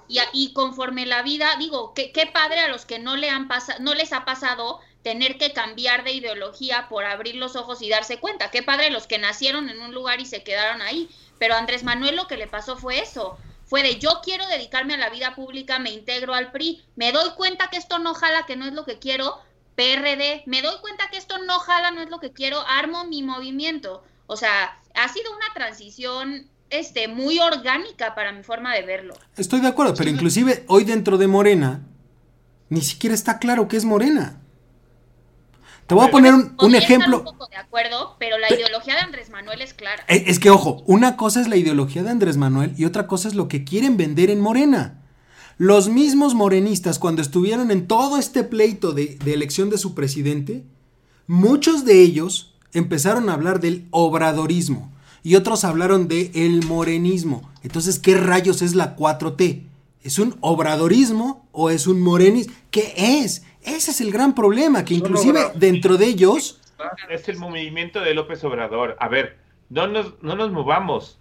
Y, 0.08 0.20
y 0.34 0.54
conforme 0.54 1.06
la 1.06 1.24
vida, 1.24 1.56
digo, 1.58 1.94
qué, 1.94 2.30
padre 2.34 2.60
a 2.60 2.68
los 2.68 2.86
que 2.86 3.00
no, 3.00 3.16
le 3.16 3.30
han 3.30 3.48
pasa, 3.48 3.78
no 3.80 3.94
les 3.94 4.14
ha 4.14 4.26
pasado 4.26 4.80
tener 5.04 5.38
que 5.38 5.54
cambiar 5.54 6.04
de 6.04 6.14
ideología 6.14 6.88
por 6.90 7.06
abrir 7.06 7.36
los 7.36 7.56
ojos 7.56 7.82
y 7.82 7.90
darse 7.90 8.20
cuenta. 8.20 8.52
Qué 8.52 8.64
padre 8.64 8.90
los 8.90 9.08
que 9.08 9.20
nacieron 9.20 9.70
en 9.70 9.82
un 9.82 9.94
lugar 9.94 10.20
y 10.20 10.26
se 10.26 10.44
quedaron 10.44 10.82
ahí. 10.82 11.10
Pero 11.38 11.56
Andrés 11.56 11.84
Manuel 11.84 12.16
lo 12.16 12.28
que 12.28 12.38
le 12.38 12.48
pasó 12.48 12.78
fue 12.78 13.00
eso. 13.00 13.38
Fue 13.66 13.84
de 13.84 14.00
yo 14.00 14.22
quiero 14.24 14.46
dedicarme 14.48 14.94
a 14.94 14.98
la 14.98 15.10
vida 15.10 15.36
pública, 15.36 15.80
me 15.80 15.92
integro 15.92 16.34
al 16.34 16.52
PRI, 16.52 16.84
me 16.96 17.12
doy 17.12 17.32
cuenta 17.32 17.70
que 17.70 17.78
esto 17.78 17.98
no 18.00 18.14
jala, 18.14 18.46
que 18.46 18.56
no 18.56 18.66
es 18.66 18.74
lo 18.74 18.86
que 18.86 19.00
quiero, 19.00 19.40
PRD, 19.76 20.44
me 20.46 20.62
doy 20.62 20.80
cuenta 20.82 21.10
que 21.10 21.18
esto 21.18 21.38
no 21.40 21.60
jala, 21.60 21.92
no 21.92 22.02
es 22.02 22.10
lo 22.10 22.20
que 22.20 22.32
quiero, 22.32 22.62
armo 22.62 23.06
mi 23.06 23.24
movimiento. 23.24 24.04
O 24.28 24.38
sea, 24.38 24.80
ha 24.94 25.10
sido 25.10 25.36
una 25.36 25.54
transición 25.54 26.50
este, 26.70 27.08
muy 27.08 27.40
orgánica 27.40 28.16
para 28.16 28.32
mi 28.32 28.44
forma 28.44 28.74
de 28.74 28.82
verlo. 28.84 29.14
Estoy 29.38 29.62
de 29.62 29.68
acuerdo, 29.68 29.94
pero 29.96 30.10
inclusive 30.10 30.64
hoy 30.68 30.84
dentro 30.84 31.18
de 31.18 31.28
Morena, 31.28 31.82
ni 32.70 32.82
siquiera 32.82 33.14
está 33.14 33.40
claro 33.40 33.68
qué 33.68 33.78
es 33.78 33.86
Morena. 33.86 34.42
Te 35.88 35.94
voy 35.94 36.08
a 36.08 36.12
poner 36.12 36.34
un, 36.34 36.42
un 36.42 36.56
Podría 36.56 36.80
estar 36.80 36.92
ejemplo. 36.98 37.20
un 37.20 37.26
poco 37.26 37.48
de 37.48 37.58
acuerdo, 37.58 38.16
pero 38.18 38.40
la 38.40 38.52
ideología 38.52 38.96
de 38.96 39.02
Andrés 39.02 39.30
Manuel 39.30 39.62
es 39.62 39.76
clara. 39.76 40.04
Eh, 40.08 40.24
Es 40.28 40.40
que, 40.40 40.50
ojo, 40.50 40.84
una 40.88 41.16
cosa 41.16 41.42
es 41.42 41.48
la 41.48 41.58
ideología 41.58 42.02
de 42.02 42.10
Andrés 42.10 42.38
Manuel 42.38 42.74
y 42.76 42.86
otra 42.86 43.06
cosa 43.06 43.28
es 43.28 43.36
lo 43.36 43.48
que 43.48 43.64
quieren 43.64 43.96
vender 43.96 44.32
en 44.32 44.40
Morena. 44.42 45.02
Los 45.58 45.88
mismos 45.88 46.34
morenistas, 46.34 46.98
cuando 46.98 47.22
estuvieron 47.22 47.70
en 47.70 47.86
todo 47.88 48.18
este 48.18 48.44
pleito 48.44 48.94
de, 48.94 49.18
de 49.24 49.34
elección 49.34 49.70
de 49.70 49.78
su 49.78 49.94
presidente, 49.94 50.64
muchos 51.28 51.86
de 51.86 52.02
ellos 52.02 52.56
empezaron 52.74 53.30
a 53.30 53.34
hablar 53.34 53.60
del 53.60 53.88
obradorismo 53.92 54.92
y 55.26 55.36
otros 55.36 55.66
hablaron 55.66 56.08
de 56.08 56.30
el 56.36 56.64
morenismo. 56.68 57.52
Entonces, 57.64 57.98
¿qué 57.98 58.16
rayos 58.16 58.62
es 58.62 58.76
la 58.76 58.96
4T? 58.96 59.64
¿Es 60.04 60.20
un 60.20 60.38
obradorismo 60.40 61.48
o 61.52 61.72
es 61.72 61.88
un 61.88 62.00
morenismo? 62.00 62.54
¿Qué 62.70 62.94
es? 62.96 63.44
Ese 63.64 63.90
es 63.90 64.02
el 64.02 64.12
gran 64.12 64.36
problema, 64.36 64.86
que 64.86 64.94
inclusive 64.94 65.40
dentro 65.56 65.98
de 65.98 66.06
ellos... 66.06 66.62
Es 67.10 67.28
el 67.28 67.40
movimiento 67.40 68.02
de 68.02 68.14
López 68.14 68.44
Obrador. 68.44 68.98
A 69.00 69.08
ver, 69.08 69.40
no 69.72 69.88
nos, 69.88 70.14
no 70.22 70.36
nos 70.36 70.52
movamos. 70.52 71.18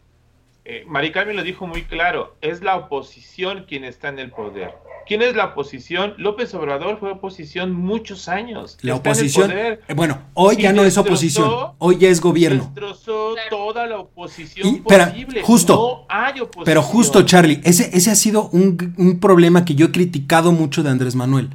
Eh, 0.66 0.84
Mari 0.86 1.11
Carmen 1.11 1.36
lo 1.36 1.42
dijo 1.42 1.66
muy 1.66 1.84
claro, 1.84 2.36
es 2.42 2.62
la 2.62 2.76
oposición 2.76 3.64
quien 3.66 3.84
está 3.84 4.09
en 4.11 4.18
el 4.18 4.30
poder. 4.30 4.74
¿Quién 5.07 5.22
es 5.22 5.36
la 5.36 5.46
oposición? 5.46 6.14
López 6.18 6.55
Obrador 6.55 6.98
fue 6.98 7.11
oposición 7.12 7.72
muchos 7.72 8.28
años. 8.28 8.78
La 8.82 8.94
Está 8.96 9.11
oposición... 9.11 9.50
poder. 9.50 9.80
eh, 9.86 9.94
Bueno, 9.94 10.18
hoy 10.34 10.57
Y 10.59 10.62
ya 10.62 10.72
no 10.72 10.84
es 10.84 10.96
oposición, 10.96 11.50
hoy 11.78 11.98
ya 11.98 12.09
es 12.09 12.20
gobierno. 12.20 12.64
Destrozó 12.64 13.34
toda 13.50 13.86
la 13.86 13.98
oposición 14.00 14.66
Y, 14.68 14.80
posible. 14.80 15.42
justo, 15.42 15.74
No 15.74 16.07
hay 16.09 16.40
oposición. 16.40 16.64
Pero 16.64 16.82
justo, 16.82 17.22
Charlie, 17.22 17.61
ese, 17.64 17.90
ese 17.96 18.11
ha 18.11 18.14
sido 18.14 18.48
un, 18.50 18.94
un 18.96 19.20
problema 19.20 19.64
que 19.64 19.74
yo 19.74 19.86
he 19.86 19.92
criticado 19.92 20.52
mucho 20.52 20.82
de 20.82 20.90
Andrés 20.90 21.14
Manuel. 21.14 21.50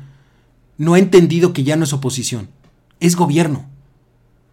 No 0.78 0.93
ha 0.93 1.00
entendido 1.00 1.52
que 1.52 1.64
ya 1.64 1.76
no 1.76 1.84
es 1.84 1.93
oposición, 1.93 2.50
es 3.00 3.16
gobierno. 3.16 3.66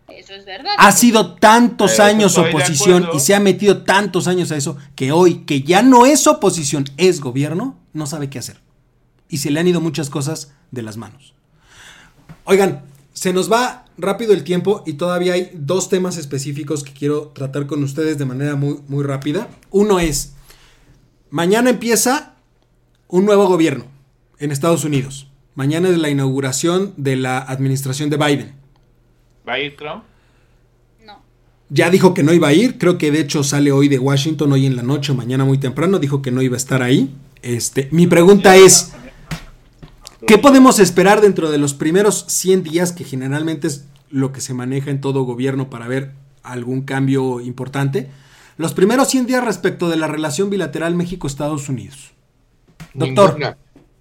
Eso 0.09 0.33
es 0.35 0.45
verdad. 0.47 0.73
Ha 0.79 0.93
sido 0.93 1.35
tantos 1.35 2.01
años 2.01 2.39
oposición 2.39 3.09
y 3.15 3.21
se 3.21 3.35
ha 3.35 3.41
metido 3.41 3.83
tantos 3.85 4.27
años 4.27 4.51
a 4.51 4.57
eso 4.57 4.77
que 4.95 5.13
hoy, 5.13 5.45
que 5.45 5.63
ya 5.63 5.83
no 5.83 6.07
es 6.07 6.27
oposición, 6.27 6.85
es 6.97 7.21
gobierno, 7.21 7.77
no 7.93 8.07
sabe 8.07 8.31
qué 8.31 8.39
hacer. 8.39 8.57
Y 9.29 9.39
se 9.39 9.51
le 9.51 9.61
han 9.61 9.69
ido 9.69 9.81
muchas 9.81 10.11
cosas 10.11 10.53
de 10.71 10.83
las 10.83 10.97
manos. 10.97 11.35
Oigan, 12.45 12.83
se 13.13 13.33
nos 13.33 13.51
va 13.51 13.87
rápido 13.99 14.33
el 14.33 14.45
tiempo 14.45 14.83
y 14.87 14.95
todavía 14.95 15.35
hay 15.35 15.51
dos 15.55 15.89
temas 15.89 16.17
específicos 16.17 16.85
que 16.85 16.93
quiero 16.93 17.29
tratar 17.29 17.67
con 17.67 17.83
ustedes 17.83 18.19
de 18.19 18.25
manera 18.25 18.57
muy, 18.57 18.81
muy 18.89 19.05
rápida. 19.05 19.49
Uno 19.71 20.01
es, 20.01 20.35
mañana 21.31 21.71
empieza 21.71 22.35
un 23.09 23.25
nuevo 23.25 23.49
gobierno 23.49 23.85
en 24.39 24.53
Estados 24.53 24.85
Unidos. 24.85 25.29
Mañana 25.55 25.89
es 25.89 25.97
la 25.97 26.11
inauguración 26.11 26.93
de 26.99 27.17
la 27.17 27.39
administración 27.39 28.11
de 28.11 28.17
Biden. 28.19 28.55
¿Va 29.49 29.55
a 29.55 29.61
ir 29.61 29.77
Trump? 29.77 30.05
No. 31.07 31.23
Ya 31.71 31.89
dijo 31.89 32.13
que 32.13 32.23
no 32.23 32.33
iba 32.33 32.49
a 32.49 32.53
ir, 32.53 32.77
creo 32.77 32.99
que 32.99 33.11
de 33.11 33.21
hecho 33.21 33.43
sale 33.43 33.73
hoy 33.73 33.89
de 33.89 33.99
Washington, 33.99 34.53
hoy 34.53 34.67
en 34.67 34.77
la 34.77 34.83
noche 34.83 35.13
o 35.13 35.15
mañana 35.15 35.45
muy 35.45 35.59
temprano, 35.59 35.99
dijo 35.99 36.21
que 36.21 36.31
no 36.31 36.43
iba 36.43 36.55
a 36.55 36.59
estar 36.59 36.83
ahí. 36.83 37.15
Este, 37.41 37.89
mi 37.93 38.07
pregunta 38.07 38.57
es, 38.57 38.93
¿qué 40.27 40.39
podemos 40.39 40.79
esperar 40.81 41.21
dentro 41.21 41.51
de 41.51 41.59
los 41.59 41.73
primeros 41.73 42.27
100 42.29 42.65
días, 42.65 42.93
que 42.93 43.05
generalmente 43.05 43.69
es 43.69 43.89
lo 44.11 44.33
que 44.33 44.41
se 44.41 44.55
maneja 44.55 44.91
en 44.91 45.01
todo 45.01 45.23
gobierno 45.23 45.71
para 45.71 45.87
ver 45.87 46.13
algún 46.43 46.83
cambio 46.83 47.41
importante? 47.41 48.11
Los 48.57 48.75
primeros 48.75 49.09
100 49.09 49.27
días 49.27 49.45
respecto 49.45 49.89
de 49.89 49.97
la 49.97 50.09
relación 50.09 50.51
bilateral 50.51 50.95
México-Estados 50.95 51.69
Unidos. 51.69 52.13
Doctor. 52.95 53.35
Ninguna. 53.35 53.59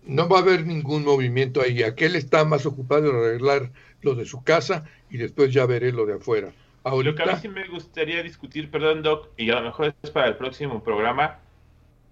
No 0.07 0.29
va 0.29 0.37
a 0.37 0.41
haber 0.41 0.65
ningún 0.67 1.03
movimiento 1.03 1.61
ahí. 1.61 1.81
Aquel 1.81 2.15
está 2.15 2.45
más 2.45 2.65
ocupado 2.65 3.09
en 3.09 3.15
arreglar 3.15 3.71
lo 4.01 4.13
de 4.13 4.25
su 4.25 4.43
casa 4.43 4.85
y 5.09 5.17
después 5.17 5.51
ya 5.51 5.65
veré 5.65 5.91
lo 5.91 6.05
de 6.05 6.13
afuera. 6.13 6.53
Lo 6.85 7.15
que 7.15 7.23
a 7.23 7.25
mí 7.25 7.31
sí 7.41 7.47
me 7.47 7.67
gustaría 7.67 8.21
discutir, 8.21 8.69
perdón, 8.69 9.01
Doc, 9.01 9.29
y 9.37 9.49
a 9.49 9.55
lo 9.55 9.63
mejor 9.63 9.95
es 10.03 10.11
para 10.11 10.27
el 10.27 10.37
próximo 10.37 10.83
programa, 10.83 11.39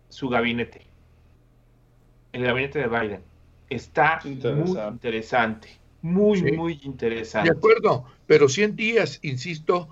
su 0.10 0.30
gabinete. 0.30 0.82
El 2.32 2.44
gabinete 2.44 2.80
de 2.80 2.88
Biden. 2.88 3.33
Está 3.76 4.20
muy 4.24 4.78
Interesante. 4.92 5.68
Muy, 6.02 6.40
Sí. 6.40 6.52
muy 6.52 6.76
de 6.78 6.86
interesante. 6.86 7.50
acuerdo, 7.52 8.04
pero 8.28 8.50
100 8.50 8.76
días, 8.76 9.20
insisto, 9.22 9.88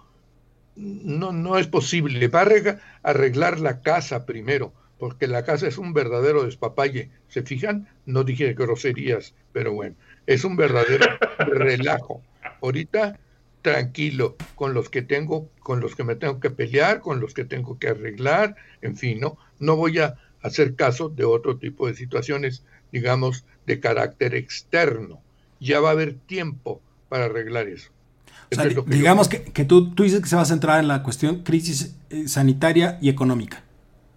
no, 0.76 1.32
no 1.32 1.58
es 1.58 1.68
posible. 1.68 2.28
Va 2.28 2.42
a 2.42 2.46
arreg- 2.46 2.80
arreglar 3.04 3.60
la 3.60 3.82
casa 3.82 4.26
primero, 4.26 4.74
porque 5.00 5.28
la 5.28 5.44
casa 5.46 5.68
es 5.68 5.78
un 5.78 5.94
verdadero 5.94 6.44
despapalle. 6.44 7.10
¿Se 7.30 7.44
fijan? 7.44 7.88
No 8.06 8.24
dije 8.26 8.54
groserías, 8.54 9.34
pero 9.54 9.74
bueno, 9.74 9.96
es 10.28 10.44
un 10.44 10.56
verdadero 10.58 11.06
relajo. 11.40 12.22
Ahorita, 12.62 13.18
tranquilo, 13.62 14.36
con 14.56 14.74
los 14.74 14.90
que 14.90 15.02
tengo, 15.04 15.50
con 15.60 15.80
los 15.80 15.96
que 15.96 16.04
me 16.04 16.16
tengo 16.16 16.40
que 16.40 16.50
pelear, 16.50 17.00
con 17.00 17.20
los 17.22 17.34
que 17.34 17.46
tengo 17.46 17.80
que 17.80 17.90
arreglar, 17.90 18.56
en 18.82 18.98
fin, 18.98 19.20
¿no? 19.22 19.38
No 19.60 19.76
voy 19.78 20.00
a 20.00 20.16
hacer 20.42 20.76
caso 20.76 21.08
de 21.10 21.24
otro 21.24 21.58
tipo 21.58 21.88
de 21.88 21.94
situaciones, 21.94 22.66
digamos, 22.92 23.46
de 23.66 23.80
carácter 23.80 24.36
externo. 24.36 25.22
Ya 25.60 25.80
va 25.80 25.90
a 25.90 25.92
haber 25.92 26.16
tiempo 26.16 26.82
para 27.10 27.26
arreglar 27.26 27.68
eso. 27.68 27.92
O 28.52 28.56
sea, 28.56 28.66
es 28.66 28.76
yo 28.76 28.84
digamos 28.86 29.30
que, 29.30 29.44
que 29.44 29.64
tú, 29.64 29.94
tú 29.94 30.04
dices 30.04 30.22
que 30.22 30.28
se 30.28 30.36
va 30.36 30.42
a 30.42 30.46
centrar 30.46 30.80
en 30.80 30.88
la 30.88 31.04
cuestión 31.04 31.44
crisis 31.44 31.96
eh, 32.10 32.28
sanitaria 32.28 32.98
y 33.02 33.10
económica. 33.10 33.64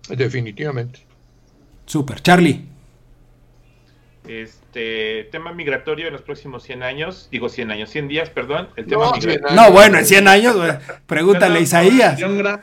Definitivamente. 0.09 1.01
Súper. 1.87 2.21
Charlie. 2.21 2.67
Este 4.27 5.29
tema 5.31 5.53
migratorio 5.53 6.07
en 6.07 6.15
los 6.15 6.23
próximos 6.23 6.63
100 6.63 6.83
años, 6.83 7.29
digo 7.31 7.51
100 7.51 7.71
años, 7.71 7.91
100 7.91 8.09
días, 8.09 8.31
perdón, 8.31 8.71
el 8.77 8.87
tema 8.87 9.05
No, 9.05 9.13
migratorio. 9.13 9.49
100 9.49 9.57
No, 9.57 9.71
bueno, 9.71 9.99
en 9.99 10.07
100 10.07 10.29
años. 10.29 10.57
Pregúntale 11.07 11.59
a 11.59 11.63
Isaías. 11.63 12.19
Gran 12.19 12.63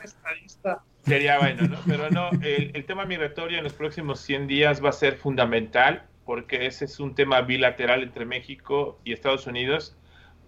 Sería 1.02 1.38
bueno, 1.38 1.66
¿no? 1.66 1.78
Pero 1.86 2.10
no, 2.10 2.30
el, 2.42 2.84
tema 2.84 3.04
migratorio 3.04 3.58
en 3.58 3.64
los 3.64 3.72
próximos 3.72 4.20
100 4.20 4.46
días 4.46 4.84
va 4.84 4.90
a 4.90 4.92
ser 4.92 5.16
fundamental 5.16 6.04
porque 6.24 6.66
ese 6.66 6.84
es 6.84 7.00
un 7.00 7.14
tema 7.14 7.40
bilateral 7.40 8.02
entre 8.02 8.24
México 8.24 9.00
y 9.04 9.12
Estados 9.12 9.46
Unidos 9.46 9.96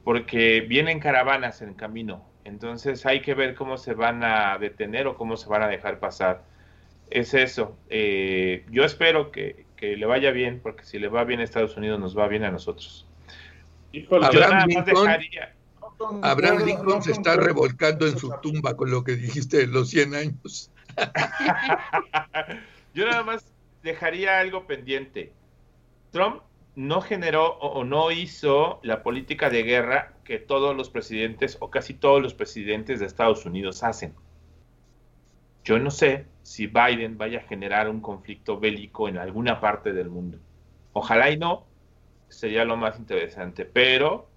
porque 0.05 0.61
vienen 0.61 1.01
caravanas 1.01 1.61
en 1.61 1.75
camino. 1.75 2.25
Entonces 2.45 3.05
hay 3.05 3.21
que 3.21 3.35
ver 3.35 3.55
cómo 3.55 3.79
se 3.79 3.95
van 3.95 4.23
a 4.23 4.57
detener 4.59 5.09
o 5.09 5.17
cómo 5.17 5.37
se 5.37 5.49
van 5.49 5.63
a 5.63 5.69
dejar 5.69 5.99
pasar. 5.99 6.45
Es 7.11 7.35
eso. 7.35 7.77
Eh, 7.89 8.65
yo 8.71 8.85
espero 8.85 9.33
que, 9.33 9.67
que, 9.77 9.97
le 9.97 10.07
vaya 10.07 10.31
bien 10.31 10.61
porque 10.63 10.85
si 10.85 10.99
le 10.99 11.09
va 11.09 11.25
bien 11.25 11.41
a 11.41 11.45
Estados 11.45 11.77
Unidos 11.77 11.99
nos 11.99 12.17
va 12.17 12.29
bien 12.29 12.45
a 12.45 12.51
nosotros. 12.51 13.09
Abraham 14.11 14.69
Lincoln, 14.69 15.09
Abraham 16.23 16.65
Lincoln 16.65 17.03
se 17.03 17.13
está 17.13 17.37
revolcando 17.37 18.07
en 18.07 18.19
su 18.19 18.33
tumba 18.43 18.77
con 18.77 18.91
lo 18.91 19.05
que 19.05 19.17
dijiste 19.17 19.59
de 19.59 19.67
los 19.67 19.91
100 19.91 20.15
años. 20.15 20.71
Yo 22.95 23.07
nada 23.07 23.23
más 23.23 23.45
dejaría 23.83 24.41
algo 24.41 24.67
pendiente. 24.67 25.33
Trump 26.11 26.43
no 26.77 27.01
generó 27.01 27.55
o 27.59 27.85
no 27.85 28.11
hizo 28.11 28.81
la 28.83 29.03
política 29.03 29.51
de 29.51 29.63
guerra 29.63 30.15
que 30.25 30.39
todos 30.39 30.77
los 30.77 30.91
presidentes 30.91 31.57
o 31.61 31.71
casi 31.71 31.95
todos 31.95 32.23
los 32.23 32.35
presidentes 32.35 33.01
de 33.01 33.07
Estados 33.07 33.47
Unidos 33.47 33.83
hacen. 33.83 34.15
Yo 35.65 35.79
no 35.79 35.91
sé 35.91 36.27
si 36.43 36.67
Biden 36.67 37.17
vaya 37.17 37.39
a 37.39 37.43
generar 37.43 37.89
un 37.89 38.01
conflicto 38.01 38.59
bélico 38.59 39.09
en 39.09 39.19
alguna 39.19 39.61
parte 39.61 39.93
del 39.93 40.11
mundo. 40.11 40.39
Ojalá 40.93 41.31
y 41.31 41.37
no, 41.37 41.67
sería 42.29 42.65
lo 42.65 42.77
más 42.77 42.99
interesante, 42.99 43.65
pero 43.65 44.29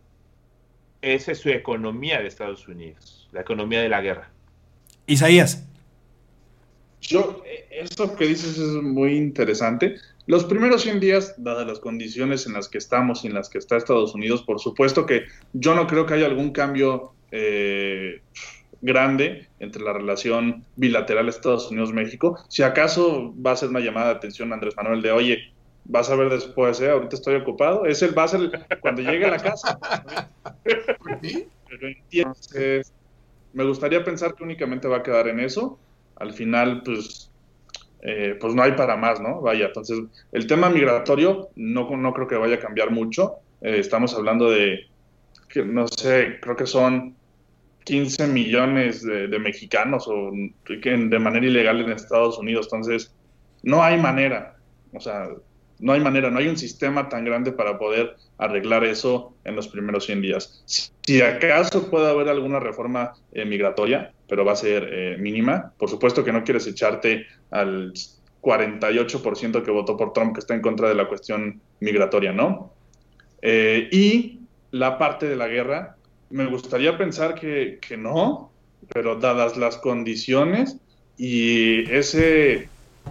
esa 1.02 1.32
es 1.32 1.40
su 1.40 1.50
economía 1.50 2.20
de 2.20 2.28
Estados 2.28 2.68
Unidos, 2.68 3.30
la 3.32 3.42
economía 3.42 3.82
de 3.82 3.90
la 3.90 4.02
guerra. 4.02 4.32
Isaías. 5.06 5.66
Yo, 7.02 7.44
eso 7.72 8.16
que 8.16 8.26
dices 8.26 8.58
es 8.58 8.74
muy 8.82 9.16
interesante. 9.16 9.96
Los 10.26 10.44
primeros 10.44 10.82
100 10.82 11.00
días, 11.00 11.36
dadas 11.38 11.66
las 11.66 11.80
condiciones 11.80 12.46
en 12.48 12.54
las 12.54 12.68
que 12.68 12.78
estamos 12.78 13.24
y 13.24 13.28
en 13.28 13.34
las 13.34 13.50
que 13.50 13.60
está 13.60 13.78
Estados 13.78 14.14
Unidos, 14.14 14.44
por 14.44 14.60
supuesto 14.60 15.06
que 15.06 15.24
yo 15.54 15.74
no 15.74 15.88
creo 15.88 16.06
que 16.06 16.16
haya 16.16 16.26
algún 16.26 16.52
cambio 16.52 17.14
eh, 17.32 18.22
grande 18.82 19.48
entre 19.60 19.84
la 19.84 19.94
relación 19.94 20.66
bilateral 20.76 21.30
Estados 21.30 21.72
Unidos-México. 21.72 22.44
Si 22.50 22.64
acaso 22.64 23.34
va 23.42 23.52
a 23.52 23.56
ser 23.56 23.70
una 23.70 23.80
llamada 23.80 24.08
de 24.08 24.16
atención 24.16 24.52
Andrés 24.52 24.76
Manuel 24.76 25.02
de, 25.02 25.12
oye, 25.12 25.54
vas 25.88 26.10
a 26.10 26.16
ver 26.16 26.30
después, 26.30 26.80
¿eh? 26.82 26.90
ahorita 26.90 27.16
estoy 27.16 27.36
ocupado. 27.36 27.86
Es 27.86 28.02
el, 28.02 28.18
va 28.18 28.24
a 28.24 28.28
ser 28.28 28.52
cuando 28.82 29.02
llegue 29.02 29.26
a 29.26 29.32
la 29.32 29.38
casa. 29.38 29.80
Entonces, 32.12 32.94
me 33.54 33.64
gustaría 33.64 34.04
pensar 34.04 34.36
que 34.36 34.44
únicamente 34.44 34.88
va 34.88 34.98
a 34.98 35.04
quedar 35.04 35.28
en 35.28 35.40
eso. 35.40 35.80
Al 36.18 36.34
final, 36.34 36.82
pues, 36.84 37.32
eh, 38.02 38.38
pues 38.40 38.54
no 38.54 38.64
hay 38.64 38.74
para 38.74 38.98
más, 38.98 39.22
¿no? 39.22 39.42
Vaya, 39.42 39.68
entonces, 39.68 40.00
el 40.32 40.48
tema 40.48 40.70
migratorio 40.70 41.50
no, 41.56 41.90
no 41.96 42.14
creo 42.14 42.28
que 42.28 42.36
vaya 42.36 42.56
a 42.56 42.60
cambiar 42.60 42.92
mucho. 42.92 43.36
Eh, 43.62 43.78
estamos 43.80 44.14
hablando 44.14 44.50
de, 44.50 44.88
que, 45.48 45.64
no 45.64 45.88
sé, 45.88 46.40
creo 46.42 46.56
que 46.56 46.68
son 46.68 47.16
15 47.86 48.28
millones 48.28 49.04
de, 49.04 49.28
de 49.28 49.40
mexicanos 49.40 50.08
o 50.08 50.32
de 50.34 51.20
manera 51.20 51.46
ilegal 51.46 51.82
en 51.82 51.92
Estados 51.92 52.38
Unidos. 52.38 52.68
Entonces, 52.72 53.14
no 53.64 53.82
hay 53.82 53.98
manera. 53.98 54.58
O 54.94 55.00
sea, 55.00 55.30
no 55.80 55.94
hay 55.94 56.00
manera, 56.00 56.30
no 56.30 56.40
hay 56.40 56.48
un 56.48 56.58
sistema 56.58 57.10
tan 57.10 57.24
grande 57.26 57.52
para 57.52 57.78
poder 57.78 58.16
arreglar 58.38 58.84
eso 58.84 59.36
en 59.44 59.56
los 59.56 59.68
primeros 59.68 60.06
100 60.06 60.22
días. 60.22 60.64
Si, 60.66 61.22
acaso 61.22 61.90
puede 61.90 62.10
haber 62.10 62.30
alguna 62.30 62.60
reforma 62.60 63.14
eh, 63.32 63.46
migratoria, 63.46 64.14
pero 64.28 64.44
va 64.44 64.54
a 64.54 64.56
ser 64.56 64.90
eh, 64.92 65.18
mínima. 65.18 65.74
Por 65.78 65.90
supuesto 65.90 66.24
que 66.24 66.32
no 66.32 66.44
quieres 66.44 66.68
echarte 66.68 67.26
al 67.52 67.94
48% 68.42 69.64
que 69.64 69.72
votó 69.72 69.98
por 69.98 70.14
Trump, 70.14 70.34
que 70.34 70.40
está 70.40 70.54
en 70.54 70.62
contra 70.62 70.90
de 70.90 70.96
la 70.96 71.08
cuestión 71.08 71.62
migratoria, 71.80 72.32
¿no? 72.32 72.74
Eh, 73.42 73.88
y 73.92 74.40
la 74.72 74.98
parte 74.98 75.28
de 75.28 75.36
la 75.36 75.48
guerra, 75.48 75.96
me 76.30 76.46
gustaría 76.46 76.98
pensar 76.98 77.36
que, 77.36 77.80
que 77.82 77.98
no, 77.98 78.52
pero 78.94 79.16
dadas 79.16 79.58
las 79.58 79.78
condiciones 79.78 80.78
y 81.18 81.90
ese 81.92 82.70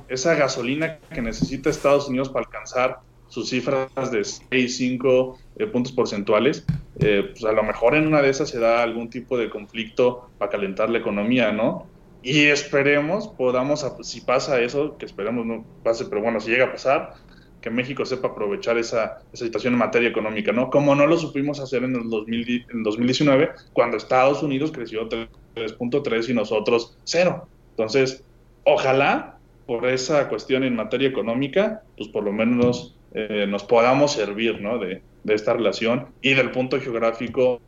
esa 0.09 0.35
gasolina 0.35 0.99
que 1.13 1.23
necesita 1.23 1.71
Estados 1.71 2.09
Unidos 2.09 2.29
para 2.29 2.47
alcanzar 2.47 3.01
sus 3.29 3.49
cifras 3.51 4.11
de 4.11 4.25
6, 4.25 4.77
5 4.77 5.39
eh, 5.59 5.67
puntos 5.67 5.93
porcentuales, 5.93 6.65
eh, 7.01 7.31
pues 7.33 7.45
a 7.45 7.53
lo 7.53 7.63
mejor 7.63 7.95
en 7.95 8.07
una 8.07 8.23
de 8.23 8.31
esas 8.31 8.49
se 8.49 8.59
da 8.59 8.83
algún 8.83 9.11
tipo 9.11 9.37
de 9.37 9.51
conflicto 9.51 10.31
para 10.39 10.51
calentar 10.51 10.91
la 10.91 10.99
economía, 10.99 11.53
¿no? 11.53 11.87
Y 12.23 12.45
esperemos, 12.47 13.29
podamos, 13.29 13.87
si 14.03 14.21
pasa 14.21 14.61
eso, 14.61 14.97
que 14.99 15.07
esperemos 15.07 15.47
no 15.47 15.65
pase, 15.83 16.07
pero 16.07 16.23
bueno, 16.23 16.41
si 16.41 16.51
llega 16.51 16.67
a 16.67 16.73
pasar, 16.73 17.15
que 17.61 17.71
México 17.71 18.05
sepa 18.05 18.29
aprovechar 18.29 18.79
esa, 18.79 19.19
esa 19.33 19.45
situación 19.45 19.75
en 19.75 19.79
materia 19.79 20.09
económica, 20.09 20.53
¿no? 20.53 20.71
Como 20.71 20.95
no 20.95 21.07
lo 21.07 21.19
supimos 21.19 21.61
hacer 21.61 21.85
en 21.85 21.97
el 21.97 22.09
2000, 22.09 22.67
en 22.73 22.83
2019, 22.83 23.51
cuando 23.73 23.97
Estados 23.97 24.43
Unidos 24.43 24.73
creció 24.73 25.09
3.3 25.09 26.29
y 26.29 26.35
nosotros 26.35 26.97
0. 27.05 27.49
Entonces, 27.71 28.25
ojalá 28.65 29.36
por 29.67 29.87
esa 29.87 30.29
cuestión 30.29 30.65
en 30.65 30.77
materia 30.77 31.09
económica, 31.09 31.83
pues 31.97 32.09
por 32.09 32.25
lo 32.25 32.33
menos 32.33 32.95
eh, 33.13 33.47
nos 33.49 33.65
podamos 33.65 34.13
servir 34.13 34.61
¿no? 34.61 34.79
de, 34.79 35.03
esta 35.27 35.55
relación 35.55 36.07
y 36.23 36.35
del 36.35 36.53
punto 36.53 36.81
geográfico 36.81 37.61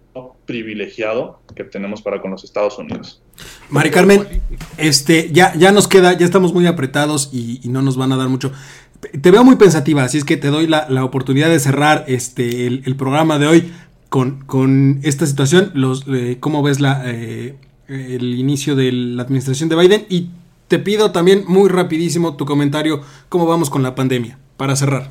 privilegiado 0.47 1.41
que 1.55 1.65
tenemos 1.65 2.03
para 2.03 2.21
con 2.21 2.31
los 2.31 2.45
Estados 2.45 2.79
Unidos. 2.79 3.23
Mari 3.71 3.91
Carmen, 3.91 4.27
este, 4.77 5.31
ya, 5.33 5.55
ya 5.57 5.73
nos 5.73 5.89
queda, 5.89 6.17
ya 6.17 6.25
estamos 6.25 6.53
muy 6.53 6.67
apretados 6.67 7.31
y, 7.33 7.61
no 7.69 7.83
nos 7.83 7.97
van 7.97 8.13
a 8.13 8.17
dar 8.17 8.29
mucho. 8.29 8.53
Te 9.21 9.31
veo 9.31 9.45
muy 9.45 9.57
pensativa, 9.57 10.05
así 10.05 10.19
es 10.19 10.25
que 10.25 10.37
te 10.37 10.49
doy 10.49 10.67
la, 10.67 11.05
oportunidad 11.05 11.49
de 11.49 11.61
cerrar 11.61 12.05
este, 12.09 12.67
el, 12.67 12.97
programa 12.97 13.39
de 13.39 13.47
hoy 13.47 13.73
con, 14.09 14.45
con 14.45 15.01
esta 15.03 15.27
situación. 15.27 15.71
Los, 15.75 16.05
eh, 16.09 16.39
¿Cómo 16.41 16.63
ves 16.63 16.81
la, 16.81 17.03
eh, 17.07 17.57
el 17.89 18.39
inicio 18.39 18.75
de 18.75 18.91
la 18.93 19.23
administración 19.23 19.69
de 19.69 19.77
Biden? 19.77 20.07
Y 20.09 20.29
te 20.69 20.79
pido 20.79 21.13
también 21.13 21.45
muy 21.47 21.69
rapidísimo 21.69 22.37
tu 22.37 22.47
comentario, 22.47 23.03
cómo 23.29 23.47
vamos 23.47 23.71
con 23.71 23.83
la 23.83 23.95
pandemia, 23.95 24.39
para 24.57 24.77
cerrar. 24.77 25.09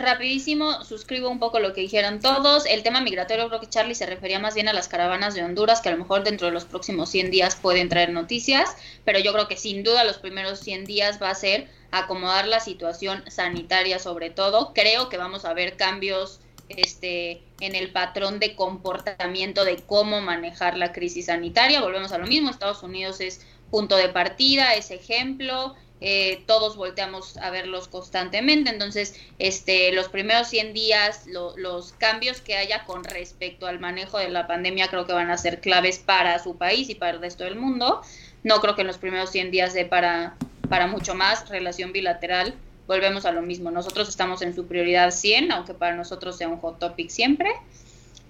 Rapidísimo, 0.00 0.82
suscribo 0.82 1.28
un 1.28 1.38
poco 1.38 1.60
lo 1.60 1.74
que 1.74 1.82
dijeron 1.82 2.20
todos. 2.20 2.64
El 2.64 2.82
tema 2.82 3.02
migratorio, 3.02 3.48
creo 3.48 3.60
que 3.60 3.68
Charlie 3.68 3.94
se 3.94 4.06
refería 4.06 4.38
más 4.38 4.54
bien 4.54 4.66
a 4.68 4.72
las 4.72 4.88
caravanas 4.88 5.34
de 5.34 5.44
Honduras, 5.44 5.82
que 5.82 5.90
a 5.90 5.92
lo 5.92 5.98
mejor 5.98 6.24
dentro 6.24 6.46
de 6.46 6.54
los 6.54 6.64
próximos 6.64 7.10
100 7.10 7.30
días 7.30 7.56
pueden 7.56 7.90
traer 7.90 8.10
noticias, 8.10 8.74
pero 9.04 9.18
yo 9.18 9.34
creo 9.34 9.46
que 9.46 9.58
sin 9.58 9.82
duda 9.82 10.04
los 10.04 10.16
primeros 10.16 10.60
100 10.60 10.86
días 10.86 11.20
va 11.20 11.28
a 11.28 11.34
ser 11.34 11.68
acomodar 11.90 12.46
la 12.46 12.60
situación 12.60 13.22
sanitaria 13.28 13.98
sobre 13.98 14.30
todo. 14.30 14.72
Creo 14.72 15.10
que 15.10 15.18
vamos 15.18 15.44
a 15.44 15.52
ver 15.52 15.76
cambios 15.76 16.40
este, 16.70 17.42
en 17.60 17.74
el 17.74 17.90
patrón 17.90 18.38
de 18.38 18.54
comportamiento 18.54 19.64
de 19.64 19.76
cómo 19.84 20.22
manejar 20.22 20.78
la 20.78 20.92
crisis 20.92 21.26
sanitaria. 21.26 21.82
Volvemos 21.82 22.12
a 22.12 22.18
lo 22.18 22.26
mismo, 22.26 22.48
Estados 22.48 22.82
Unidos 22.82 23.20
es 23.20 23.44
punto 23.70 23.96
de 23.96 24.08
partida, 24.08 24.74
ese 24.74 24.94
ejemplo, 24.96 25.74
eh, 26.02 26.42
todos 26.46 26.76
volteamos 26.76 27.36
a 27.36 27.50
verlos 27.50 27.86
constantemente, 27.88 28.70
entonces 28.70 29.20
este, 29.38 29.92
los 29.92 30.08
primeros 30.08 30.48
100 30.48 30.72
días, 30.72 31.26
los 31.26 31.92
cambios 31.92 32.40
que 32.40 32.56
haya 32.56 32.84
con 32.84 33.04
respecto 33.04 33.66
al 33.66 33.80
manejo 33.80 34.18
de 34.18 34.30
la 34.30 34.46
pandemia 34.46 34.88
creo 34.88 35.06
que 35.06 35.12
van 35.12 35.30
a 35.30 35.36
ser 35.36 35.60
claves 35.60 35.98
para 35.98 36.38
su 36.42 36.56
país 36.56 36.88
y 36.88 36.94
para 36.94 37.12
el 37.12 37.20
resto 37.20 37.44
del 37.44 37.56
mundo. 37.56 38.00
No 38.42 38.60
creo 38.62 38.74
que 38.74 38.80
en 38.80 38.86
los 38.86 38.96
primeros 38.96 39.30
100 39.30 39.50
días 39.50 39.74
de 39.74 39.84
para, 39.84 40.36
para 40.70 40.86
mucho 40.86 41.14
más 41.14 41.48
relación 41.50 41.92
bilateral. 41.92 42.54
Volvemos 42.86 43.26
a 43.26 43.32
lo 43.32 43.42
mismo, 43.42 43.70
nosotros 43.70 44.08
estamos 44.08 44.40
en 44.40 44.54
su 44.54 44.66
prioridad 44.66 45.10
100, 45.10 45.52
aunque 45.52 45.74
para 45.74 45.94
nosotros 45.94 46.38
sea 46.38 46.48
un 46.48 46.58
hot 46.58 46.78
topic 46.78 47.10
siempre. 47.10 47.50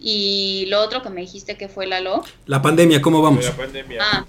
Y 0.01 0.67
lo 0.69 0.81
otro 0.81 1.03
que 1.03 1.11
me 1.11 1.21
dijiste 1.21 1.57
que 1.57 1.69
fue 1.69 1.87
Lalo. 1.87 2.25
La 2.47 2.61
pandemia, 2.61 3.01
¿cómo 3.01 3.23
vamos? 3.23 3.45
La 3.45 3.57
pandemia. 3.57 4.01
Ah, 4.03 4.27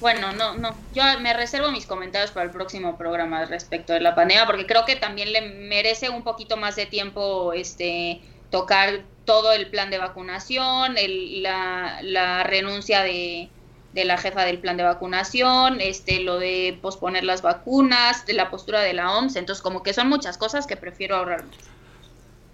bueno, 0.00 0.32
no, 0.32 0.54
no, 0.56 0.74
yo 0.94 1.02
me 1.20 1.32
reservo 1.32 1.70
mis 1.70 1.86
comentarios 1.86 2.30
para 2.30 2.44
el 2.44 2.50
próximo 2.52 2.98
programa 2.98 3.44
respecto 3.46 3.92
de 3.92 4.00
la 4.00 4.14
pandemia, 4.14 4.46
porque 4.46 4.66
creo 4.66 4.84
que 4.84 4.96
también 4.96 5.32
le 5.32 5.40
merece 5.40 6.10
un 6.10 6.22
poquito 6.22 6.56
más 6.56 6.76
de 6.76 6.86
tiempo 6.86 7.52
este 7.52 8.20
tocar 8.50 9.02
todo 9.24 9.52
el 9.52 9.68
plan 9.68 9.90
de 9.90 9.98
vacunación, 9.98 10.96
el, 10.98 11.42
la, 11.42 11.98
la 12.02 12.42
renuncia 12.44 13.02
de, 13.02 13.48
de 13.92 14.04
la 14.04 14.18
jefa 14.18 14.44
del 14.44 14.58
plan 14.58 14.76
de 14.76 14.82
vacunación, 14.84 15.80
este, 15.80 16.20
lo 16.20 16.38
de 16.38 16.78
posponer 16.80 17.24
las 17.24 17.42
vacunas, 17.42 18.26
de 18.26 18.34
la 18.34 18.50
postura 18.50 18.82
de 18.82 18.92
la 18.92 19.16
OMS, 19.16 19.36
entonces 19.36 19.62
como 19.62 19.82
que 19.82 19.94
son 19.94 20.08
muchas 20.08 20.38
cosas 20.38 20.66
que 20.66 20.76
prefiero 20.76 21.16
ahorrar. 21.16 21.44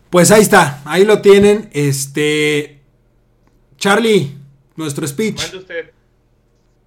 Pues 0.09 0.30
ahí 0.30 0.43
está, 0.43 0.80
ahí 0.84 1.05
lo 1.05 1.20
tienen, 1.20 1.68
este, 1.72 2.80
Charlie, 3.76 4.34
nuestro 4.76 5.07
speech. 5.07 5.53
usted 5.55 5.90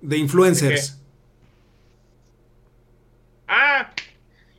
de 0.08 0.18
influencers. 0.18 1.02
ah, 3.48 3.92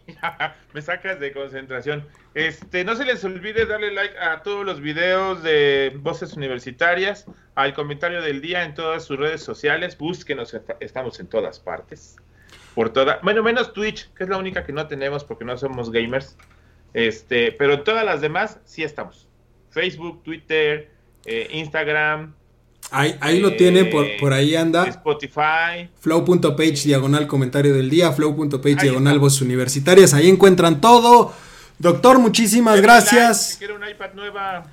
Me 0.72 0.82
sacas 0.82 1.20
de 1.20 1.32
concentración. 1.32 2.06
Este, 2.34 2.84
no 2.84 2.94
se 2.96 3.04
les 3.04 3.24
olvide 3.24 3.66
darle 3.66 3.92
like 3.92 4.16
a 4.18 4.42
todos 4.42 4.64
los 4.64 4.80
videos 4.80 5.42
de 5.42 5.96
Voces 6.00 6.34
Universitarias, 6.34 7.26
al 7.54 7.72
comentario 7.74 8.20
del 8.20 8.40
día 8.40 8.64
en 8.64 8.74
todas 8.74 9.04
sus 9.04 9.18
redes 9.18 9.42
sociales. 9.42 9.96
Búsquenos, 9.96 10.54
estamos 10.80 11.18
en 11.20 11.28
todas 11.28 11.58
partes. 11.58 12.16
Por 12.74 12.90
toda, 12.90 13.20
bueno, 13.22 13.42
menos 13.42 13.72
Twitch, 13.72 14.12
que 14.12 14.24
es 14.24 14.28
la 14.28 14.36
única 14.36 14.64
que 14.64 14.72
no 14.72 14.86
tenemos 14.86 15.24
porque 15.24 15.44
no 15.44 15.56
somos 15.56 15.90
gamers. 15.90 16.36
Este, 16.92 17.52
pero 17.52 17.74
en 17.74 17.84
todas 17.84 18.04
las 18.04 18.20
demás 18.20 18.60
sí 18.64 18.82
estamos. 18.82 19.28
Facebook, 19.70 20.22
Twitter, 20.22 20.90
eh, 21.24 21.48
Instagram, 21.52 22.34
Ahí, 22.90 23.16
ahí 23.20 23.40
lo 23.40 23.56
tiene, 23.56 23.84
por, 23.84 24.06
por 24.18 24.32
ahí 24.32 24.54
anda. 24.54 24.86
Spotify. 24.86 25.88
Flow.page 25.98 26.84
diagonal 26.84 27.26
comentario 27.26 27.74
del 27.74 27.90
día, 27.90 28.12
flow.page 28.12 28.76
diagonal 28.82 29.18
voz 29.18 29.40
universitarias. 29.40 30.14
Ahí 30.14 30.28
encuentran 30.28 30.80
todo. 30.80 31.32
Doctor, 31.78 32.18
muchísimas 32.18 32.80
gracias. 32.80 33.56
Quiero 33.58 33.76
una 33.76 33.90
iPad 33.90 34.14
nueva. 34.14 34.66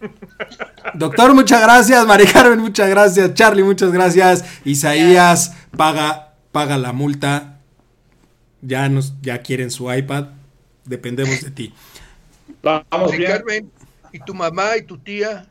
Doctor, 0.94 1.34
muchas 1.34 1.62
gracias. 1.62 2.06
Mari 2.06 2.26
Carmen, 2.26 2.58
muchas 2.58 2.88
gracias. 2.88 3.34
Charlie, 3.34 3.62
muchas 3.62 3.92
gracias. 3.92 4.44
Isaías, 4.64 5.54
paga, 5.76 6.34
paga 6.52 6.78
la 6.78 6.92
multa. 6.92 7.58
Ya 8.60 8.88
nos, 8.88 9.14
ya 9.20 9.42
quieren 9.42 9.70
su 9.70 9.92
iPad. 9.92 10.28
Dependemos 10.84 11.42
de 11.42 11.50
ti. 11.50 11.74
Vamos, 12.62 13.12
Carmen, 13.26 13.70
y 14.12 14.18
tu 14.20 14.34
mamá 14.34 14.76
y 14.76 14.82
tu 14.82 14.98
tía. 14.98 15.46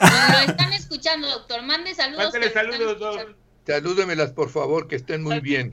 Lo 0.00 0.50
están 0.50 0.72
escuchando, 0.72 1.28
doctor. 1.28 1.62
Mande 1.62 1.94
saludos. 1.94 2.24
Mándale 2.24 2.52
saludos, 2.52 2.98
doctor. 2.98 3.36
Salúdemelas, 3.66 4.32
por 4.32 4.48
favor, 4.50 4.88
que 4.88 4.96
estén 4.96 5.22
muy 5.22 5.40
bien. 5.40 5.70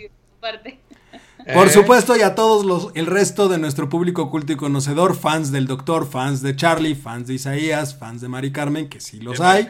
Por 1.53 1.67
¿Eh? 1.67 1.69
supuesto, 1.69 2.17
y 2.17 2.21
a 2.21 2.33
todos 2.33 2.65
los, 2.65 2.89
el 2.95 3.05
resto 3.05 3.47
de 3.47 3.59
nuestro 3.59 3.87
público 3.87 4.31
culto 4.31 4.53
y 4.53 4.55
conocedor, 4.55 5.15
fans 5.15 5.51
del 5.51 5.67
doctor, 5.67 6.09
fans 6.09 6.41
de 6.41 6.55
Charlie, 6.55 6.95
fans 6.95 7.27
de 7.27 7.35
Isaías, 7.35 7.95
fans 7.95 8.21
de 8.21 8.27
Mari 8.29 8.51
Carmen, 8.51 8.89
que 8.89 8.99
sí 8.99 9.19
los 9.19 9.39
hay. 9.39 9.67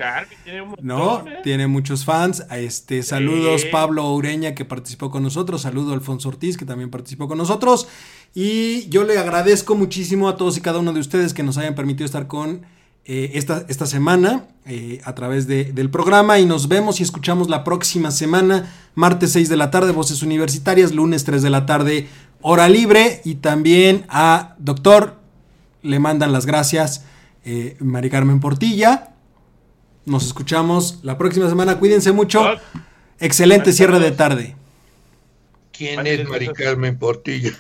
no, 0.82 1.28
¿eh? 1.28 1.39
tiene 1.43 1.68
muchos 1.68 2.06
fans. 2.06 2.45
Este, 2.49 3.03
saludos 3.03 3.66
Pablo 3.66 4.10
Ureña, 4.14 4.56
que 4.56 4.64
participó 4.64 5.12
con 5.12 5.24
nosotros. 5.24 5.64
Saludo 5.64 5.93
Alfonso 5.93 6.30
Ortiz, 6.30 6.56
que 6.56 6.66
también 6.66 6.89
participó 6.89 7.28
con 7.28 7.38
nosotros. 7.38 7.88
Y 8.34 8.88
yo 8.88 9.03
le 9.03 9.18
agradezco 9.18 9.76
muchísimo 9.76 10.30
a 10.30 10.38
todos 10.38 10.58
y 10.58 10.62
cada 10.62 10.80
uno 10.80 10.93
de 10.93 11.01
ustedes 11.01 11.34
que 11.34 11.43
nos 11.43 11.58
hayan 11.58 11.76
permitido 11.76 12.06
estar 12.06 12.28
con 12.28 12.66
eh, 13.08 13.32
esta, 13.36 13.66
esta, 13.70 13.86
semana 13.86 14.47
eh, 14.66 14.99
a 15.03 15.14
través 15.14 15.45
del 15.47 15.91
programa 15.91 16.39
y 16.39 16.45
nos 16.47 16.68
vemos 16.68 16.99
y 16.99 17.03
escuchamos 17.03 17.49
la 17.49 17.64
próxima 17.64 18.10
semana, 18.10 18.74
martes 18.95 19.32
6 19.34 19.47
de 19.47 19.58
la 19.58 19.70
tarde, 19.70 19.91
Voces 19.91 20.24
Universitarias, 20.24 20.91
lunes 20.91 21.24
3 21.24 21.43
de 21.43 21.49
la 21.51 21.68
tarde, 21.68 22.08
hora 22.41 22.68
libre 22.68 23.22
y 23.24 23.36
también 23.36 24.06
a 24.10 24.56
doctor, 24.58 25.18
le 25.84 25.99
mandan 25.99 26.32
las 26.32 26.47
gracias 26.47 27.06
eh, 27.45 27.78
Mari 27.80 28.10
Carmen 28.10 28.39
Portilla. 28.39 29.12
Nos 30.06 30.26
escuchamos 30.26 30.99
la 31.03 31.16
próxima 31.20 31.47
semana, 31.47 31.78
cuídense 31.78 32.12
mucho. 32.12 32.43
Excelente 33.20 33.72
cierre 33.72 33.99
de 33.99 34.12
tarde. 34.14 34.56
¿Quién 35.72 36.08
es 36.08 36.28
Mari 36.28 36.47
Carmen 36.47 36.97
Portilla? 36.97 37.51